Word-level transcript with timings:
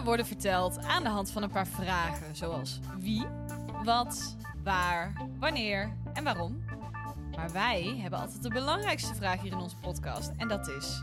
verhalen 0.00 0.04
worden 0.04 0.26
verteld 0.26 0.86
aan 0.86 1.02
de 1.02 1.08
hand 1.08 1.30
van 1.30 1.42
een 1.42 1.50
paar 1.50 1.66
vragen, 1.66 2.36
zoals 2.36 2.80
wie, 2.98 3.26
wat, 3.84 4.36
waar, 4.64 5.12
wanneer 5.38 5.92
en 6.12 6.24
waarom. 6.24 6.64
Maar 7.36 7.52
wij 7.52 7.98
hebben 8.00 8.20
altijd 8.20 8.42
de 8.42 8.48
belangrijkste 8.48 9.14
vraag 9.14 9.40
hier 9.40 9.52
in 9.52 9.58
onze 9.58 9.76
podcast 9.76 10.32
en 10.36 10.48
dat 10.48 10.68
is 10.68 11.02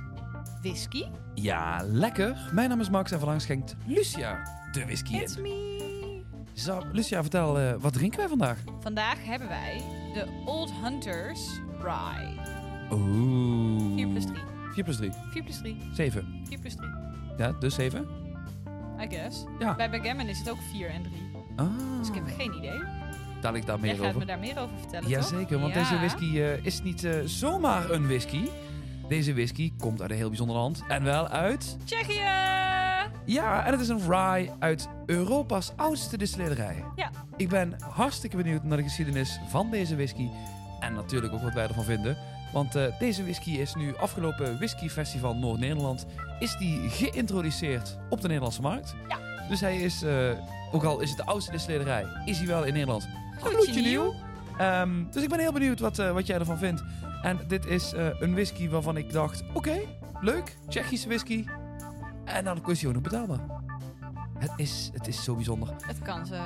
whisky. 0.62 1.04
Ja, 1.34 1.82
lekker. 1.84 2.50
Mijn 2.54 2.70
naam 2.70 2.80
is 2.80 2.90
Max 2.90 3.12
en 3.12 3.20
vandaag 3.20 3.42
schenkt 3.42 3.76
Lucia 3.86 4.44
de 4.72 4.86
whisky 4.86 5.16
It's 5.16 5.36
in. 5.36 5.42
me. 5.42 6.24
Zo, 6.54 6.82
Lucia, 6.92 7.22
vertel, 7.22 7.60
eh, 7.60 7.74
wat 7.80 7.94
drinken 7.94 8.20
wij 8.20 8.28
vandaag? 8.28 8.58
Vandaag 8.80 9.26
hebben 9.26 9.48
wij 9.48 9.82
de 10.14 10.44
Old 10.46 10.72
Hunters 10.84 11.60
Rye. 11.82 12.34
Oeh. 12.92 13.96
4 13.96 14.08
plus 14.08 14.26
3. 14.26 14.38
4 14.74 14.84
plus 14.84 14.98
3. 14.98 15.12
4 15.32 15.44
plus 15.44 15.58
3. 15.58 15.78
7. 15.94 16.42
4 16.48 16.60
plus 16.60 16.76
3. 16.76 16.90
Ja, 17.38 17.52
dus 17.52 17.76
7. 17.76 18.27
I 19.02 19.08
guess. 19.16 19.44
Ja. 19.60 19.76
Bij 19.76 19.90
Backgammon 19.90 20.28
is 20.28 20.40
het 20.40 20.50
ook 20.50 20.58
4 20.72 20.90
en 20.90 21.04
3. 21.04 21.14
Ah. 21.56 21.66
Dus 22.00 22.08
ik 22.08 22.14
heb 22.16 22.24
geen 22.38 22.54
idee. 22.58 22.82
Daar 23.42 23.54
ligt 23.54 23.68
daar 23.68 23.80
Jij 23.80 23.86
meer 23.88 23.96
gaat 23.98 24.06
over. 24.08 24.20
me 24.20 24.26
daar 24.26 24.40
meer 24.40 24.60
over 24.60 24.78
vertellen? 24.80 25.10
Jazeker, 25.10 25.60
want 25.60 25.74
Ja. 25.74 25.80
deze 25.80 25.96
whisky 25.98 26.40
eh, 26.40 26.66
is 26.66 26.82
niet 26.82 27.04
eh, 27.04 27.14
zomaar 27.26 27.90
een 27.90 28.08
whisky. 28.08 28.42
Deze 29.08 29.34
whisky 29.34 29.74
komt 29.78 30.02
uit 30.02 30.10
een 30.12 30.18
heel 30.18 30.28
bijzonder 30.28 30.56
land. 30.56 30.84
En 30.88 31.04
wel 31.04 31.28
uit... 31.28 31.78
Tsjechië! 31.84 32.22
Ja, 33.26 33.66
en 33.66 33.72
het 33.72 33.82
is 33.82 33.88
een 33.88 34.02
rye 34.10 34.50
uit 34.60 34.88
Europa's 35.06 35.72
oudste 35.76 36.18
distillerij. 36.18 36.84
Ja. 36.96 37.10
Ik 37.38 37.50
ben 37.50 37.76
hartstikke 37.90 38.38
benieuwd 38.38 38.64
naar 38.64 38.78
de 38.78 38.84
geschiedenis 38.84 39.40
van 39.48 39.72
deze 39.72 39.96
whisky. 39.96 40.28
En 40.80 40.94
natuurlijk 40.94 41.34
ook 41.34 41.42
wat 41.42 41.54
wij 41.54 41.68
ervan 41.68 41.84
vinden. 41.84 42.18
Want 42.54 42.76
eh, 42.76 43.00
deze 43.00 43.24
whisky 43.24 43.52
is 43.52 43.76
nu 43.76 43.96
afgelopen 43.96 44.58
whiskyfestival 44.58 45.36
Noord-Nederland... 45.36 46.06
is 46.40 46.58
die 46.58 46.90
geïntroduceerd 46.90 47.98
op 48.10 48.22
de 48.22 48.28
Nederlandse 48.28 48.62
markt. 48.62 48.96
Ja. 49.08 49.18
Dus 49.50 49.60
hij 49.60 49.78
is, 49.78 50.02
eh, 50.02 50.30
ook 50.72 50.84
al 50.84 51.00
is 51.00 51.10
het 51.10 51.18
de 51.18 51.26
oudste 51.26 51.52
distillerij... 51.52 52.06
is 52.26 52.38
hij 52.38 52.48
wel 52.48 52.64
in 52.64 52.74
Nederland 52.74 53.08
Gloedje 53.40 53.82
nieuw. 53.82 54.14
Ehm, 54.58 55.04
dus 55.12 55.24
ik 55.24 55.30
ben 55.30 55.40
heel 55.40 55.52
benieuwd 55.52 55.80
wat, 55.80 56.00
eh, 56.00 56.12
wat 56.12 56.28
jij 56.28 56.40
ervan 56.40 56.58
vindt. 56.58 56.84
En 57.22 57.40
dit 57.48 57.66
is 57.66 57.94
een 58.20 58.34
whisky 58.34 58.70
waarvan 58.70 58.98
ik 58.98 59.12
dacht... 59.12 59.44
Oké, 59.54 59.80
leuk, 60.22 60.58
Tsjechische 60.68 61.08
whisky. 61.08 61.46
En 62.26 62.44
dan 62.44 62.62
kost 62.62 62.80
hij 62.80 62.90
ook 62.90 62.96
nog 62.96 63.04
betaalbaar. 63.04 63.40
Het 64.38 64.52
is, 64.56 64.90
het 64.94 65.08
is 65.08 65.24
zo 65.24 65.36
bijzonder. 65.36 65.70
Het 65.82 66.02
kan 66.02 66.26
ze 66.26 66.40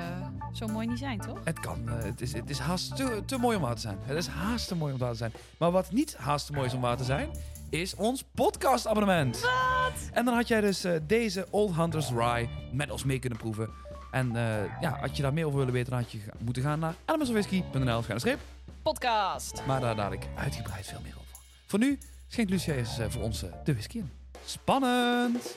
zo 0.52 0.66
mooi 0.66 0.86
niet 0.86 0.98
zijn, 0.98 1.20
toch? 1.20 1.38
Het 1.44 1.60
kan, 1.60 1.88
eh, 1.88 2.04
het 2.04 2.20
is, 2.20 2.32
het 2.32 2.50
is 2.50 2.58
haast 2.58 2.96
te, 2.96 3.22
te 3.26 3.38
mooi 3.38 3.56
om 3.56 3.62
waar 3.62 3.74
te 3.74 3.80
zijn. 3.80 3.98
Het 4.02 4.16
is 4.16 4.26
haast 4.26 4.68
te 4.68 4.74
mooi 4.74 4.92
om 4.92 4.98
waar 4.98 5.10
te 5.10 5.16
zijn. 5.16 5.32
Maar 5.58 5.70
wat 5.70 5.92
niet 5.92 6.16
haast 6.16 6.46
te 6.46 6.52
mooi 6.52 6.66
is 6.66 6.74
om 6.74 6.80
waar 6.80 6.96
te 6.96 7.04
zijn... 7.04 7.30
is 7.70 7.94
ons 7.94 8.24
podcastabonnement. 8.34 9.40
Wat? 9.40 10.10
En 10.12 10.24
dan 10.24 10.34
had 10.34 10.48
jij 10.48 10.60
dus 10.60 10.84
eh, 10.84 10.92
deze 11.06 11.46
Old 11.50 11.74
Hunters 11.74 12.10
Rye 12.10 12.48
met 12.72 12.90
ons 12.90 13.04
mee 13.04 13.18
kunnen 13.18 13.38
proeven. 13.38 13.70
En 14.10 14.36
eh, 14.36 14.80
ja, 14.80 14.98
had 15.00 15.16
je 15.16 15.22
daar 15.22 15.32
meer 15.32 15.46
over 15.46 15.58
willen 15.58 15.72
weten... 15.72 15.90
dan 15.90 16.00
had 16.00 16.12
je 16.12 16.18
moeten 16.38 16.62
gaan 16.62 16.78
naar 16.78 16.94
elementsofwhisky.nl 17.04 18.02
streep. 18.16 18.38
Podcast. 18.82 19.62
Maar 19.66 19.80
daar 19.80 19.96
dadelijk 19.96 20.26
uitgebreid 20.36 20.86
veel 20.86 21.00
meer 21.02 21.14
over. 21.18 21.40
Voor 21.66 21.78
nu 21.78 21.98
schenkt 22.28 22.50
Lucia 22.50 22.74
eens 22.74 22.98
voor 23.08 23.22
ons 23.22 23.40
de 23.40 23.72
whisky 23.72 23.98
in. 23.98 24.10
Spannend! 24.44 25.54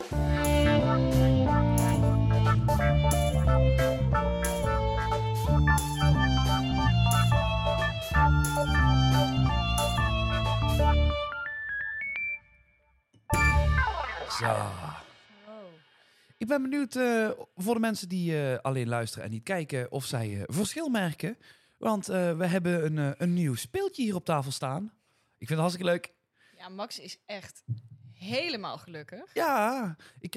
Zo. 14.39 14.55
Ik 16.37 16.47
ben 16.47 16.61
benieuwd 16.61 16.95
eh, 16.95 17.29
voor 17.55 17.73
de 17.73 17.79
mensen 17.79 18.09
die 18.09 18.51
eh, 18.51 18.59
alleen 18.61 18.87
luisteren 18.87 19.25
en 19.25 19.31
niet 19.31 19.43
kijken 19.43 19.91
of 19.91 20.05
zij 20.05 20.37
eh, 20.37 20.43
verschil 20.45 20.89
merken. 20.89 21.37
Want 21.77 22.09
eh, 22.09 22.37
we 22.37 22.45
hebben 22.45 22.97
een, 22.97 23.15
een 23.17 23.33
nieuw 23.33 23.55
speeltje 23.55 24.03
hier 24.03 24.15
op 24.15 24.25
tafel 24.25 24.51
staan. 24.51 24.83
Ik 25.37 25.47
vind 25.47 25.49
het 25.49 25.59
hartstikke 25.59 25.91
leuk. 25.91 26.13
Ja, 26.57 26.69
Max 26.69 26.99
is 26.99 27.17
echt 27.25 27.63
helemaal 28.13 28.77
gelukkig. 28.77 29.33
Ja, 29.33 29.95
ik, 30.19 30.33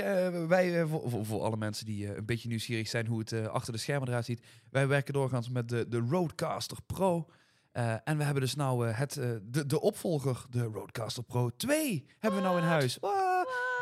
wij, 0.49 0.87
voor, 0.87 1.11
voor, 1.11 1.27
voor 1.27 1.43
alle 1.43 1.57
mensen 1.57 1.87
die 1.87 2.17
een 2.17 2.27
beetje 2.27 2.49
nieuwsgierig 2.49 2.89
zijn 2.89 3.07
hoe 3.07 3.19
het 3.19 3.49
achter 3.49 3.73
de 3.73 3.79
schermen 3.79 4.09
eruit 4.09 4.25
ziet. 4.25 4.47
Wij 4.71 4.87
werken 4.89 5.15
doorgaans 5.15 5.49
met 5.49 5.69
de, 5.69 5.89
de 5.89 6.07
Roadcaster 6.11 6.79
Pro. 6.87 7.29
Eh, 7.73 7.95
en 8.05 8.17
we 8.17 8.25
hebben 8.25 8.43
dus 8.43 8.55
nou 8.55 8.87
het, 8.89 9.13
de, 9.43 9.67
de 9.67 9.81
opvolger, 9.81 10.45
de 10.51 10.63
Roadcaster 10.63 11.23
Pro 11.23 11.51
2, 11.57 12.07
hebben 12.19 12.41
we 12.41 12.47
nou 12.47 12.59
in 12.59 12.65
huis. 12.65 12.99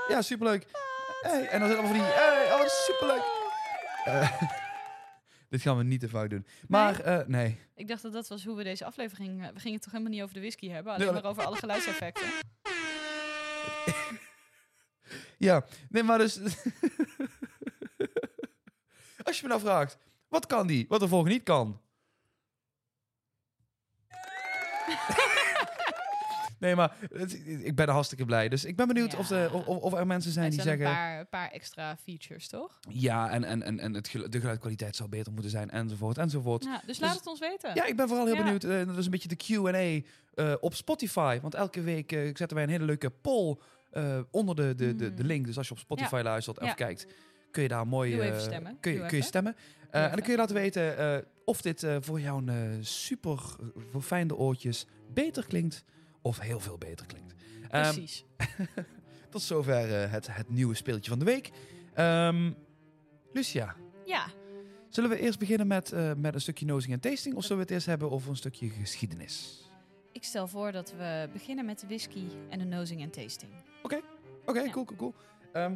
Ja, 0.09 0.23
superleuk. 0.23 0.67
Hey, 1.21 1.47
en 1.49 1.59
dan 1.61 1.69
zit 1.69 1.79
allemaal 1.79 1.95
van 1.97 2.05
die, 2.05 2.13
hey, 2.15 2.53
oh, 2.53 2.67
superleuk. 2.69 3.23
Eh, 4.05 4.43
dit 5.51 5.61
gaan 5.63 5.77
we 5.77 5.83
niet 5.85 6.01
te 6.01 6.09
vaak 6.09 6.31
doen. 6.31 6.47
Maar 6.69 7.01
eh, 7.01 7.27
nee, 7.27 7.61
Ik 7.75 7.89
dacht 7.89 8.03
dat 8.03 8.13
dat 8.13 8.29
was 8.29 8.45
hoe 8.45 8.57
we 8.57 8.63
deze 8.63 8.85
aflevering... 8.85 9.43
eh, 9.43 9.49
We 9.53 9.59
gingen 9.61 9.75
het 9.75 9.83
toch 9.83 9.93
helemaal 9.93 10.13
niet 10.13 10.23
over 10.23 10.35
de 10.35 10.41
whisky 10.41 10.69
hebben? 10.69 10.93
Alleen 10.93 11.05
Nee, 11.13 11.15
maar 11.15 11.31
over 11.31 11.45
alle 11.45 11.57
geluidseffecten. 11.57 12.27
Ja, 15.39 15.65
nee, 15.89 16.03
maar 16.03 16.19
dus... 16.19 16.39
Als 19.25 19.37
je 19.37 19.43
me 19.43 19.49
nou 19.49 19.61
vraagt, 19.61 19.99
wat 20.29 20.47
kan 20.47 20.67
die, 20.67 20.87
wat 20.89 21.01
de 21.01 21.09
volgende 21.09 21.35
niet 21.35 21.43
kan? 21.43 21.81
nee, 26.61 26.75
maar 26.75 26.97
het- 27.13 27.43
ik 27.47 27.75
ben 27.75 27.89
hartstikke 27.89 28.25
blij. 28.25 28.49
Dus 28.49 28.65
ik 28.65 28.77
ben 28.77 28.87
benieuwd 28.87 29.13
Ja. 29.13 29.19
of, 29.19 29.27
de, 29.27 29.49
of, 29.53 29.67
of 29.67 29.95
er 29.95 30.07
mensen 30.07 30.33
zijn 30.33 30.45
Er 30.45 30.51
die 30.51 30.61
zeggen... 30.63 30.87
een 30.87 30.93
paar, 30.93 31.19
een 31.21 31.29
paar 31.29 31.51
extra 31.51 31.97
features, 31.97 32.49
toch? 32.49 32.79
Ja, 32.89 33.31
en, 33.31 33.45
en, 33.45 33.63
en, 33.63 33.79
en 33.81 33.95
het 33.95 34.11
de 34.29 34.39
geluidkwaliteit 34.41 34.97
zou 34.97 35.09
beter 35.09 35.33
moeten 35.33 35.51
zijn, 35.51 35.71
enzovoort, 35.71 36.19
enzovoort. 36.19 36.65
Ja, 36.65 36.83
dus 36.87 36.99
laat 37.01 37.17
het 37.17 37.27
ons 37.27 37.41
weten. 37.41 37.75
Ja, 37.75 37.85
ik 37.85 37.97
ben 37.97 38.09
vooral 38.09 38.27
heel 38.27 38.37
benieuwd. 38.37 38.65
eh, 38.65 38.87
dat 38.87 38.97
is 38.97 39.05
een 39.05 39.11
beetje 39.11 39.29
de 39.29 39.37
Q&A 39.37 40.01
eh, 40.43 40.55
op 40.61 40.75
Spotify. 40.75 41.39
Want 41.41 41.55
elke 41.55 41.81
week 41.81 42.13
eh, 42.13 42.21
zetten 42.25 42.55
wij 42.55 42.63
een 42.63 42.71
hele 42.71 42.85
leuke 42.85 43.11
poll 43.11 43.57
onder 44.31 44.55
de, 44.57 44.75
de, 44.75 44.97
de, 44.97 45.15
de 45.15 45.23
Mm. 45.23 45.29
link. 45.29 45.47
Dus 45.47 45.57
als 45.59 45.67
je 45.69 45.73
op 45.75 45.81
Spotify 45.81 46.21
luistert 46.25 46.59
Ja. 46.65 46.73
kijkt, 46.73 47.07
kun 47.51 47.63
je 47.63 47.69
daar 47.69 47.87
mooi... 47.87 48.33
Stemmen. 48.39 48.77
Kun 48.81 48.93
je, 48.93 49.07
kun 49.07 49.17
je 49.17 49.23
stemmen. 49.25 49.57
En 49.91 50.11
dan 50.11 50.21
kun 50.21 50.31
je 50.33 50.37
laten 50.39 50.55
weten 50.55 51.25
of 51.45 51.63
dit 51.63 51.87
voor 52.01 52.21
jou 52.21 52.43
een 52.47 52.49
eh, 52.49 52.77
super 52.81 53.33
eh, 53.61 53.67
verfijnde 53.91 54.37
oortjes 54.37 54.87
beter 55.15 55.47
klinkt 55.47 55.85
of 56.27 56.39
heel 56.41 56.61
veel 56.61 56.79
beter 56.79 57.07
klinkt. 57.07 57.35
Ehm, 57.71 57.93
Precies. 57.93 58.25
tot 59.31 59.43
zover 59.43 60.03
eh, 60.03 60.11
het, 60.13 60.27
het 60.37 60.49
nieuwe 60.51 60.75
speeltje 60.75 61.11
van 61.11 61.19
de 61.19 61.25
week. 61.25 61.51
Ehm, 61.95 62.53
Lucia, 63.33 63.75
ja, 64.05 64.27
zullen 64.89 65.11
we 65.11 65.19
eerst 65.19 65.39
beginnen 65.39 65.67
met, 65.67 65.93
eh, 65.93 66.13
met 66.17 66.35
een 66.35 66.41
stukje 66.41 66.67
nosing 66.67 66.93
en 66.93 67.01
tasting? 67.01 67.35
Of 67.35 67.43
zullen 67.43 67.57
we 67.57 67.63
het 67.63 67.71
eerst 67.73 67.87
hebben 67.87 68.11
over 68.11 68.31
een 68.31 68.37
stukje 68.37 68.69
geschiedenis? 68.69 69.61
ik 70.13 70.25
stel 70.25 70.49
voor 70.49 70.73
dat 70.73 70.93
we 70.99 71.29
beginnen 71.33 71.65
met 71.65 71.81
de 71.81 71.87
whisky 71.87 72.25
en 72.49 72.59
de 72.59 72.65
nosing 72.65 73.01
en 73.03 73.11
tasting. 73.11 73.53
Oké, 73.83 74.01
Ja. 74.47 74.71
cool, 74.71 74.85
cool, 74.85 74.97
cool. 74.97 75.15
Ehm, 75.53 75.75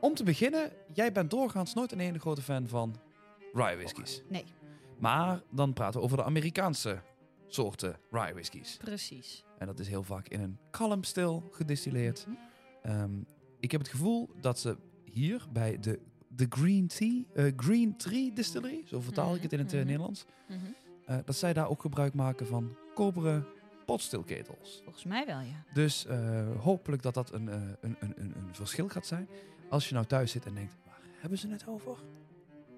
om 0.00 0.14
te 0.14 0.24
beginnen, 0.24 0.70
jij 0.92 1.12
bent 1.12 1.30
doorgaans 1.30 1.74
nooit 1.74 1.92
een 1.92 1.98
hele 1.98 2.18
grote 2.18 2.42
fan 2.42 2.68
van 2.68 2.96
rye 3.52 3.76
whiskies. 3.76 4.22
Nee, 4.28 4.44
Maar 4.98 5.40
dan 5.50 5.72
praten 5.72 6.00
we 6.00 6.04
over 6.06 6.16
de 6.16 6.24
Amerikaanse 6.24 7.02
soorten 7.54 7.96
rye 8.10 8.32
whiskies. 8.32 8.76
precies. 8.76 9.44
En 9.58 9.66
dat 9.66 9.78
is 9.78 9.88
heel 9.88 10.02
vaak 10.02 10.28
in 10.28 10.40
een 10.40 10.58
kalm 10.70 11.04
stil 11.04 11.48
gedistilleerd. 11.50 12.26
Mhm. 12.26 12.36
Ehm, 12.82 13.10
ik 13.60 13.70
heb 13.70 13.80
het 13.80 13.90
gevoel 13.90 14.30
dat 14.40 14.58
ze 14.58 14.76
hier 15.04 15.46
bij 15.52 15.78
de, 15.80 16.00
de 16.28 16.46
Green 16.48 16.86
Tea, 16.86 17.22
eh, 17.34 17.52
Green 17.56 17.96
Tree 17.96 18.32
Distillery, 18.32 18.82
zo 18.86 19.00
vertaal 19.00 19.34
ik 19.34 19.42
het 19.42 19.52
in 19.52 19.58
het 19.58 19.72
eh, 19.72 19.78
Mhm. 19.78 19.86
Nederlands, 19.86 20.24
Mhm. 20.48 20.58
eh, 21.06 21.16
dat 21.24 21.36
zij 21.36 21.52
daar 21.52 21.68
ook 21.68 21.80
gebruik 21.80 22.14
maken 22.14 22.46
van 22.46 22.76
koperen 22.94 23.46
potstilketels. 23.86 24.80
Volgens 24.84 25.04
mij 25.04 25.26
wel, 25.26 25.40
ja. 25.40 25.64
Dus 25.72 26.06
hopelijk 26.58 27.02
dat 27.02 27.14
dat 27.14 27.32
een, 27.32 27.46
een, 27.46 27.76
een, 27.80 27.96
een, 28.00 28.32
een 28.36 28.54
verschil 28.54 28.88
gaat 28.88 29.06
zijn. 29.06 29.28
Als 29.70 29.88
je 29.88 29.94
nou 29.94 30.06
thuis 30.06 30.30
zit 30.30 30.46
en 30.46 30.54
denkt, 30.54 30.76
waar 30.86 31.00
hebben 31.20 31.38
ze 31.38 31.48
het 31.48 31.66
over? 31.66 31.96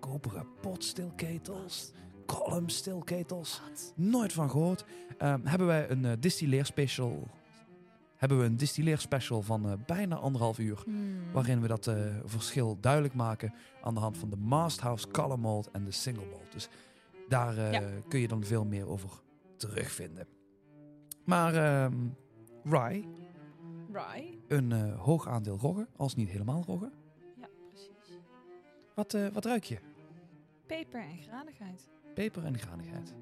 Koperen 0.00 0.46
potstilketels, 0.60 1.93
columnstilketels. 2.26 3.61
Nooit 3.94 4.32
van 4.32 4.50
gehoord. 4.50 4.85
Ehm, 5.19 5.41
hebben 5.47 5.67
wij 5.67 5.91
een 5.91 6.05
eh 6.05 6.12
distilleerspecial. 6.21 7.29
Hebben 8.17 8.38
we 8.38 8.44
een 8.44 8.56
distilleerspecial 8.56 9.43
van 9.43 9.69
eh, 9.69 9.73
bijna 9.87 10.17
anderhalf 10.17 10.59
uur. 10.59 10.82
Hmm. 10.85 11.32
Waarin 11.32 11.61
we 11.61 11.67
dat 11.69 11.87
eh, 11.87 11.97
verschil 12.25 12.76
duidelijk 12.81 13.15
maken 13.15 13.55
aan 13.82 13.94
de 13.94 14.00
hand 14.00 14.19
van 14.19 14.31
de 14.31 14.37
Masthouse 14.37 15.09
Column 15.09 15.41
Malt 15.41 15.71
en 15.71 15.85
de 15.85 15.91
Single 15.91 16.26
Malt. 16.31 16.53
Dus 16.53 16.69
daar 17.29 17.73
Ja. 17.73 17.82
kun 18.09 18.21
je 18.21 18.29
dan 18.29 18.44
veel 18.44 18.65
meer 18.65 18.88
over 18.88 19.11
terugvinden. 19.56 20.26
Maar 21.25 21.55
ehm 21.55 21.94
rye, 22.65 23.05
Rye. 23.93 24.38
een 24.49 24.73
hoog 24.93 25.29
aandeel 25.29 25.59
rogge, 25.59 25.87
als 25.97 26.15
niet 26.15 26.29
helemaal 26.29 26.62
rogge. 26.67 26.91
Ja, 27.41 27.47
precies. 27.71 28.19
Wat, 28.94 29.17
wat 29.32 29.44
ruik 29.44 29.65
je? 29.65 29.79
Peper 30.67 31.00
en 31.00 31.19
gradigheid. 31.23 31.88
Peper 32.14 32.44
en 32.44 32.58
granigheid. 32.58 33.14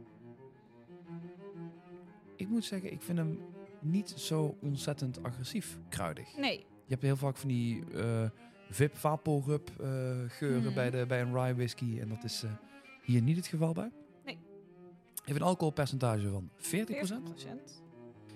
Ik 2.37 2.49
moet 2.49 2.65
zeggen, 2.65 2.93
ik 2.93 3.03
vind 3.03 3.19
hem 3.19 3.39
niet 3.81 4.09
zo 4.17 4.57
ontzettend 4.61 5.23
agressief 5.23 5.79
kruidig. 5.89 6.37
Nee. 6.37 6.59
Je 6.59 6.99
hebt 6.99 7.03
heel 7.03 7.17
vaak 7.17 7.37
van 7.37 7.49
die 7.49 7.85
eh, 7.95 8.25
VIP 8.71 8.97
Vaporub 8.97 9.71
eh 9.81 9.87
geuren 10.29 10.63
Mhm. 10.63 10.75
bij, 10.75 10.91
de, 10.91 11.05
bij 11.07 11.21
een 11.21 11.35
rye 11.35 11.55
whisky. 11.55 11.99
En 12.01 12.09
dat 12.09 12.25
is 12.25 12.43
eh, 12.43 12.51
hier 13.03 13.23
niet 13.23 13.37
het 13.37 13.47
geval 13.47 13.73
bij. 13.73 13.91
Nee. 14.25 14.39
Heeft 15.25 15.41
een 15.41 15.47
alcoholpercentage 15.47 16.29
van 16.31 16.51
40%. 16.57 16.61
40%. 16.61 17.83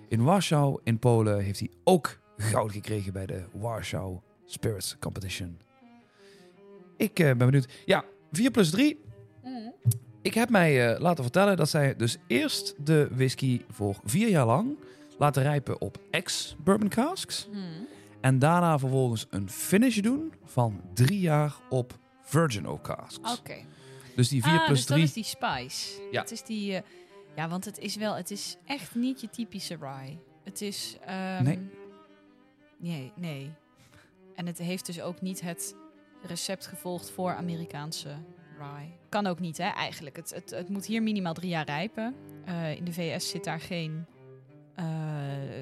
In 0.07 0.23
Warschau 0.23 0.79
in 0.83 0.99
Polen 0.99 1.43
heeft 1.43 1.59
hij 1.59 1.71
ook 1.83 2.19
goud 2.37 2.71
gekregen 2.71 3.13
bij 3.13 3.25
de 3.25 3.45
Warschau 3.53 4.19
Spirits 4.45 4.95
Competition. 4.99 5.59
Ik 6.97 7.13
ben 7.13 7.37
benieuwd. 7.37 7.81
Ja, 7.85 8.05
4 8.31 8.51
plus 8.51 8.69
3. 8.69 8.99
Ik 10.27 10.33
heb 10.33 10.49
mij 10.49 10.93
eh, 10.93 10.99
laten 10.99 11.23
vertellen 11.23 11.57
dat 11.57 11.69
zij 11.69 11.95
dus 11.95 12.17
eerst 12.27 12.73
de 12.85 13.07
whisky 13.11 13.61
voor 13.69 13.95
vier 14.03 14.29
jaar 14.29 14.45
lang 14.45 14.77
laten 15.17 15.43
rijpen 15.43 15.81
op 15.81 15.97
ex-bourbon 16.11 16.89
casks. 16.89 17.47
Mhm. 17.51 17.59
En 18.21 18.39
daarna 18.39 18.79
vervolgens 18.79 19.27
een 19.29 19.49
finish 19.49 19.97
doen 19.97 20.33
van 20.45 20.81
drie 20.93 21.19
jaar 21.19 21.55
op 21.69 21.97
virgin 22.21 22.67
oak 22.67 22.83
casks. 22.83 23.37
Oké. 23.39 23.55
Dus 24.15 24.29
die 24.29 24.43
4 24.43 24.51
ah, 24.51 24.65
plus 24.65 24.77
dus 24.77 24.85
3. 24.85 24.99
dat 24.99 25.07
is 25.07 25.13
die 25.13 25.23
spice. 25.23 26.01
Ja. 26.11 26.21
Het 26.21 26.31
is 26.31 26.43
die... 26.43 26.75
eh, 26.75 26.81
ja, 27.35 27.47
want 27.49 27.65
het 27.65 27.77
is 27.79 27.95
wel... 27.95 28.15
Het 28.15 28.31
is 28.31 28.57
echt 28.65 28.95
niet 28.95 29.21
je 29.21 29.29
typische 29.29 29.77
rye. 29.79 30.17
Het 30.43 30.61
is... 30.61 30.97
ehm, 31.05 31.43
Nee. 31.43 31.59
Nee, 32.77 33.11
nee. 33.15 33.51
En 34.35 34.45
het 34.45 34.57
heeft 34.57 34.85
dus 34.85 35.01
ook 35.01 35.21
niet 35.21 35.41
het 35.41 35.75
recept 36.21 36.65
gevolgd 36.65 37.11
voor 37.11 37.35
Amerikaanse 37.35 38.15
rye. 38.57 38.89
Kan 39.09 39.27
ook 39.27 39.39
niet, 39.39 39.57
hè, 39.57 39.67
eigenlijk. 39.67 40.15
Het, 40.15 40.29
het, 40.29 40.49
het 40.49 40.69
moet 40.69 40.85
hier 40.85 41.03
minimaal 41.03 41.33
drie 41.33 41.49
jaar 41.49 41.65
rijpen. 41.65 42.15
Eh, 42.45 42.75
in 42.75 42.83
de 42.83 42.93
VS 42.93 43.29
zit 43.29 43.43
daar 43.43 43.59
geen 43.59 44.05
eh, 44.75 44.85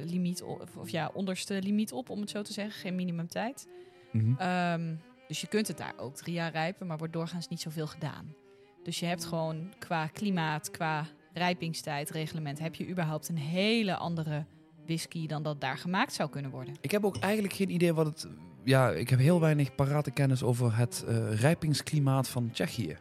limiet 0.03 0.44
op, 0.44 0.62
of, 0.62 0.77
of 0.77 0.89
ja, 0.89 1.12
onderste 1.13 1.62
limiet 1.62 1.92
op, 1.92 2.09
om 2.09 2.19
het 2.19 2.30
zo 2.30 2.42
te 2.42 2.53
zeggen. 2.53 2.81
Geen 2.81 2.95
minimumtijd. 2.95 3.68
Mhm. 4.12 4.36
Ehm, 4.38 4.95
dus 5.27 5.42
je 5.42 5.47
kunt 5.47 5.68
het 5.68 5.77
daar 5.77 5.94
ook 5.97 6.15
drie 6.15 6.33
jaar 6.33 6.51
rijpen, 6.51 6.88
maar 6.88 6.97
wordt 6.97 7.13
doorgaans 7.13 7.47
niet 7.47 7.62
zoveel 7.62 7.88
gedaan. 7.88 8.36
Dus 8.83 9.00
je 9.00 9.06
hebt 9.06 9.25
gewoon 9.25 9.74
qua 9.80 10.07
klimaat, 10.07 10.71
qua 10.71 11.07
rijpingstijd, 11.33 12.09
reglement, 12.09 12.59
heb 12.59 12.75
je 12.75 12.88
überhaupt 12.88 13.30
een 13.30 13.38
hele 13.38 13.95
andere 13.95 14.45
whisky 14.86 15.27
dan 15.27 15.44
dat 15.44 15.62
daar 15.62 15.77
gemaakt 15.77 16.13
zou 16.13 16.30
kunnen 16.30 16.51
worden. 16.51 16.75
Ik 16.81 16.92
heb 16.92 17.06
ook 17.06 17.18
eigenlijk 17.18 17.53
geen 17.53 17.69
idee 17.69 17.94
wat 17.94 18.06
het... 18.06 18.27
Ja, 18.65 18.91
ik 18.91 19.09
heb 19.09 19.19
heel 19.19 19.39
weinig 19.39 19.75
parate 19.75 20.12
kennis 20.12 20.44
over 20.44 20.77
het 20.77 21.03
eh, 21.07 21.33
rijpingsklimaat 21.39 22.27
van 22.27 22.50
Tsjechië. 22.51 22.97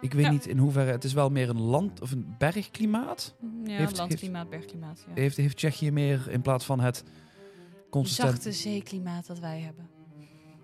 Ik 0.00 0.12
weet 0.12 0.24
Ja. 0.24 0.30
niet 0.30 0.46
in 0.46 0.58
hoeverre... 0.58 0.90
Het 0.90 1.04
is 1.04 1.12
wel 1.12 1.30
meer 1.30 1.48
een 1.48 1.60
land- 1.60 2.00
of 2.00 2.10
een 2.12 2.34
bergklimaat. 2.38 3.34
Ja, 3.64 3.76
Heeft- 3.76 3.96
landklimaat, 3.98 4.50
bergklimaat. 4.50 5.04
Ja. 5.14 5.20
Heeft, 5.20 5.36
heeft 5.36 5.56
Tsjechië 5.56 5.90
meer 5.90 6.26
in 6.30 6.40
plaats 6.42 6.64
van 6.64 6.80
het 6.80 7.04
consistent... 7.90 8.30
Zachte 8.30 8.52
zeeklimaat 8.52 9.26
dat 9.26 9.38
wij 9.38 9.60
hebben. 9.60 9.88